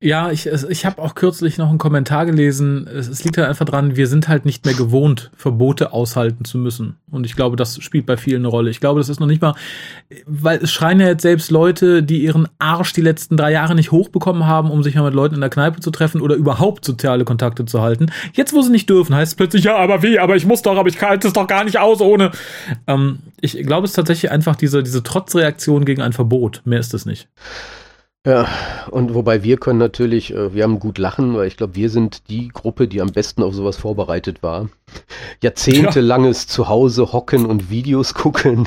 Ja, 0.00 0.30
ich, 0.30 0.46
ich 0.46 0.84
habe 0.84 1.00
auch 1.00 1.14
kürzlich 1.14 1.56
noch 1.56 1.70
einen 1.70 1.78
Kommentar 1.78 2.26
gelesen. 2.26 2.86
Es, 2.86 3.08
es, 3.08 3.24
liegt 3.24 3.38
halt 3.38 3.48
einfach 3.48 3.64
dran, 3.64 3.96
wir 3.96 4.06
sind 4.06 4.28
halt 4.28 4.44
nicht 4.44 4.66
mehr 4.66 4.74
gewohnt, 4.74 5.30
Verbote 5.34 5.94
aushalten 5.94 6.44
zu 6.44 6.58
müssen. 6.58 6.96
Und 7.10 7.24
ich 7.24 7.36
glaube, 7.36 7.56
das 7.56 7.82
spielt 7.82 8.04
bei 8.04 8.18
vielen 8.18 8.42
eine 8.42 8.48
Rolle. 8.48 8.68
Ich 8.68 8.80
glaube, 8.80 9.00
das 9.00 9.08
ist 9.08 9.18
noch 9.18 9.26
nicht 9.26 9.40
mal, 9.40 9.54
weil 10.26 10.58
es 10.62 10.72
schreien 10.72 11.00
ja 11.00 11.06
jetzt 11.06 11.22
selbst 11.22 11.50
Leute, 11.50 12.02
die 12.02 12.22
ihren 12.22 12.48
Arsch 12.58 12.92
die 12.92 13.00
letzten 13.00 13.38
drei 13.38 13.52
Jahre 13.52 13.74
nicht 13.74 13.92
hochbekommen 13.92 14.44
haben, 14.44 14.70
um 14.70 14.82
sich 14.82 14.94
mal 14.94 15.04
mit 15.04 15.14
Leuten 15.14 15.36
in 15.36 15.40
der 15.40 15.48
Kneipe 15.48 15.80
zu 15.80 15.90
treffen 15.90 16.20
oder 16.20 16.34
überhaupt 16.34 16.84
soziale 16.84 17.24
Kontakte 17.24 17.64
zu 17.64 17.80
halten. 17.80 18.12
Jetzt, 18.34 18.52
wo 18.52 18.60
sie 18.60 18.72
nicht 18.72 18.90
dürfen, 18.90 19.14
heißt 19.14 19.32
es 19.32 19.36
plötzlich, 19.36 19.64
ja, 19.64 19.76
aber 19.76 20.02
wie, 20.02 20.18
aber 20.18 20.36
ich 20.36 20.44
muss 20.44 20.60
doch, 20.60 20.76
aber 20.76 20.88
ich 20.90 21.00
halte 21.00 21.28
es 21.28 21.32
doch 21.32 21.46
gar 21.46 21.64
nicht 21.64 21.78
aus 21.78 22.02
ohne. 22.02 22.32
Ähm, 22.86 23.20
ich 23.40 23.56
glaube, 23.62 23.84
es 23.86 23.92
ist 23.92 23.96
tatsächlich 23.96 24.30
einfach 24.30 24.56
diese, 24.56 24.82
diese 24.82 25.02
Trotzreaktion 25.02 25.86
gegen 25.86 26.02
ein 26.02 26.12
Verbot. 26.12 26.60
Mehr 26.66 26.80
ist 26.80 26.92
es 26.92 27.06
nicht. 27.06 27.28
Ja, 28.26 28.48
und 28.90 29.12
wobei 29.12 29.42
wir 29.42 29.58
können 29.58 29.78
natürlich, 29.78 30.32
äh, 30.32 30.54
wir 30.54 30.62
haben 30.62 30.78
gut 30.78 30.96
lachen, 30.96 31.34
weil 31.34 31.46
ich 31.46 31.58
glaube, 31.58 31.74
wir 31.74 31.90
sind 31.90 32.30
die 32.30 32.48
Gruppe, 32.48 32.88
die 32.88 33.02
am 33.02 33.12
besten 33.12 33.42
auf 33.42 33.52
sowas 33.52 33.76
vorbereitet 33.76 34.42
war. 34.42 34.70
Jahrzehntelanges 35.42 36.44
ja. 36.44 36.48
Zuhause 36.48 37.12
hocken 37.12 37.44
und 37.44 37.68
Videos 37.68 38.14
gucken, 38.14 38.66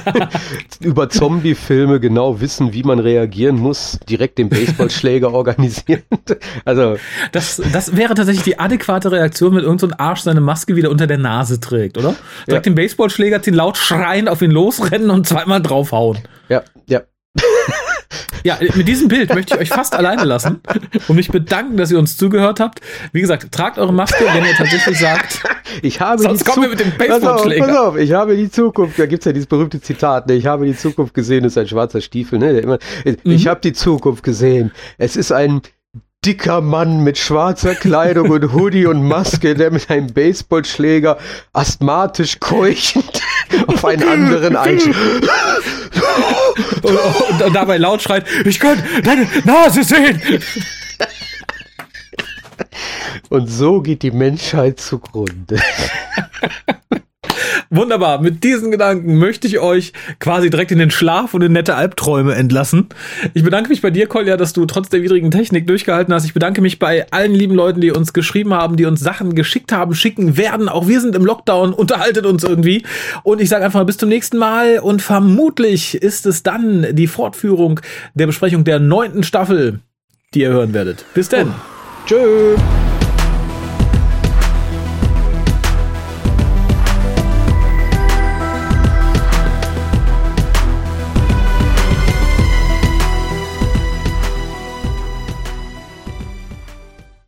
über 0.80 1.08
Zombie-Filme 1.08 1.98
genau 1.98 2.40
wissen, 2.40 2.72
wie 2.72 2.84
man 2.84 3.00
reagieren 3.00 3.56
muss, 3.56 3.98
direkt 4.08 4.38
den 4.38 4.48
Baseballschläger 4.48 5.32
organisieren. 5.34 6.02
also 6.64 6.98
das, 7.32 7.60
das 7.72 7.96
wäre 7.96 8.14
tatsächlich 8.14 8.44
die 8.44 8.60
adäquate 8.60 9.10
Reaktion, 9.10 9.56
wenn 9.56 9.64
irgendein 9.64 9.90
so 9.90 9.96
Arsch 9.98 10.20
seine 10.20 10.40
Maske 10.40 10.76
wieder 10.76 10.90
unter 10.90 11.08
der 11.08 11.18
Nase 11.18 11.58
trägt, 11.58 11.98
oder? 11.98 12.14
Direkt 12.46 12.66
ja. 12.66 12.70
den 12.70 12.76
Baseballschläger 12.76 13.42
ziehen, 13.42 13.54
laut 13.54 13.76
schreien, 13.76 14.28
auf 14.28 14.40
ihn 14.40 14.52
losrennen 14.52 15.10
und 15.10 15.26
zweimal 15.26 15.60
draufhauen. 15.60 16.18
Ja, 16.48 16.62
ja. 16.88 17.00
Ja, 18.44 18.58
mit 18.60 18.88
diesem 18.88 19.08
Bild 19.08 19.34
möchte 19.34 19.54
ich 19.54 19.60
euch 19.60 19.68
fast 19.68 19.94
alleine 19.94 20.24
lassen 20.24 20.60
und 21.08 21.16
mich 21.16 21.28
bedanken, 21.28 21.76
dass 21.76 21.90
ihr 21.90 21.98
uns 21.98 22.16
zugehört 22.16 22.60
habt. 22.60 22.80
Wie 23.12 23.20
gesagt, 23.20 23.50
tragt 23.52 23.78
eure 23.78 23.92
Maske, 23.92 24.24
wenn 24.32 24.44
ihr 24.44 24.54
tatsächlich 24.54 24.98
sagt, 24.98 25.42
ich 25.82 26.00
habe 26.00 26.22
sonst 26.22 26.44
kommen 26.44 26.62
wir 26.62 26.70
mit 26.70 26.80
dem 26.80 26.92
Baseballschläger. 26.96 27.66
Pass 27.66 27.76
auf, 27.76 27.76
pass 27.76 27.94
auf, 27.94 27.96
ich 27.98 28.12
habe 28.12 28.36
die 28.36 28.50
Zukunft, 28.50 28.98
da 28.98 29.06
gibt's 29.06 29.26
ja 29.26 29.32
dieses 29.32 29.46
berühmte 29.46 29.80
Zitat, 29.80 30.26
ne, 30.26 30.34
ich 30.34 30.46
habe 30.46 30.64
die 30.64 30.76
Zukunft 30.76 31.14
gesehen, 31.14 31.42
das 31.42 31.52
ist 31.52 31.58
ein 31.58 31.68
schwarzer 31.68 32.00
Stiefel, 32.00 32.38
ne, 32.38 32.58
immer, 32.60 32.78
ich 33.04 33.44
mhm. 33.44 33.48
habe 33.48 33.60
die 33.60 33.72
Zukunft 33.72 34.22
gesehen. 34.22 34.72
Es 34.96 35.16
ist 35.16 35.32
ein 35.32 35.60
dicker 36.28 36.60
Mann 36.60 37.02
mit 37.02 37.16
schwarzer 37.16 37.74
Kleidung 37.74 38.28
und 38.28 38.52
Hoodie 38.52 38.84
und 38.84 39.02
Maske, 39.02 39.54
der 39.54 39.70
mit 39.70 39.88
einem 39.88 40.12
Baseballschläger 40.12 41.16
asthmatisch 41.54 42.38
keuchend 42.38 43.22
auf 43.66 43.82
einen 43.82 44.06
anderen 44.06 44.54
einschlägt. 44.54 44.98
und, 46.82 47.42
und, 47.42 47.54
dabei 47.54 47.78
laut 47.78 48.02
schreit, 48.02 48.26
ich 48.44 48.60
kann 48.60 48.76
deine 49.02 49.26
Nase 49.44 49.82
sehen. 49.82 50.20
Und 53.30 53.46
so 53.46 53.80
geht 53.80 54.02
die 54.02 54.10
Menschheit 54.10 54.80
zugrunde. 54.80 55.56
Wunderbar. 57.70 58.22
Mit 58.22 58.44
diesen 58.44 58.70
Gedanken 58.70 59.18
möchte 59.18 59.46
ich 59.46 59.58
euch 59.58 59.92
quasi 60.20 60.48
direkt 60.48 60.70
in 60.70 60.78
den 60.78 60.90
Schlaf 60.90 61.34
und 61.34 61.42
in 61.42 61.52
nette 61.52 61.74
Albträume 61.74 62.34
entlassen. 62.34 62.88
Ich 63.34 63.44
bedanke 63.44 63.68
mich 63.68 63.82
bei 63.82 63.90
dir, 63.90 64.06
Kolja, 64.06 64.38
dass 64.38 64.54
du 64.54 64.64
trotz 64.64 64.88
der 64.88 65.02
widrigen 65.02 65.30
Technik 65.30 65.66
durchgehalten 65.66 66.14
hast. 66.14 66.24
Ich 66.24 66.32
bedanke 66.32 66.62
mich 66.62 66.78
bei 66.78 67.06
allen 67.10 67.34
lieben 67.34 67.54
Leuten, 67.54 67.82
die 67.82 67.90
uns 67.90 68.14
geschrieben 68.14 68.54
haben, 68.54 68.76
die 68.76 68.86
uns 68.86 69.00
Sachen 69.00 69.34
geschickt 69.34 69.70
haben, 69.70 69.94
schicken 69.94 70.38
werden. 70.38 70.68
Auch 70.70 70.88
wir 70.88 71.00
sind 71.02 71.14
im 71.14 71.26
Lockdown, 71.26 71.74
unterhaltet 71.74 72.24
uns 72.24 72.42
irgendwie. 72.42 72.84
Und 73.22 73.40
ich 73.40 73.50
sage 73.50 73.66
einfach 73.66 73.80
mal 73.80 73.84
bis 73.84 73.98
zum 73.98 74.08
nächsten 74.08 74.38
Mal. 74.38 74.78
Und 74.78 75.02
vermutlich 75.02 75.94
ist 75.94 76.24
es 76.24 76.42
dann 76.42 76.86
die 76.92 77.06
Fortführung 77.06 77.80
der 78.14 78.26
Besprechung 78.26 78.64
der 78.64 78.78
neunten 78.78 79.24
Staffel, 79.24 79.80
die 80.32 80.40
ihr 80.40 80.50
hören 80.50 80.72
werdet. 80.72 81.04
Bis 81.12 81.28
denn. 81.28 81.48
Oh. 81.48 82.06
Tschüss. 82.06 82.87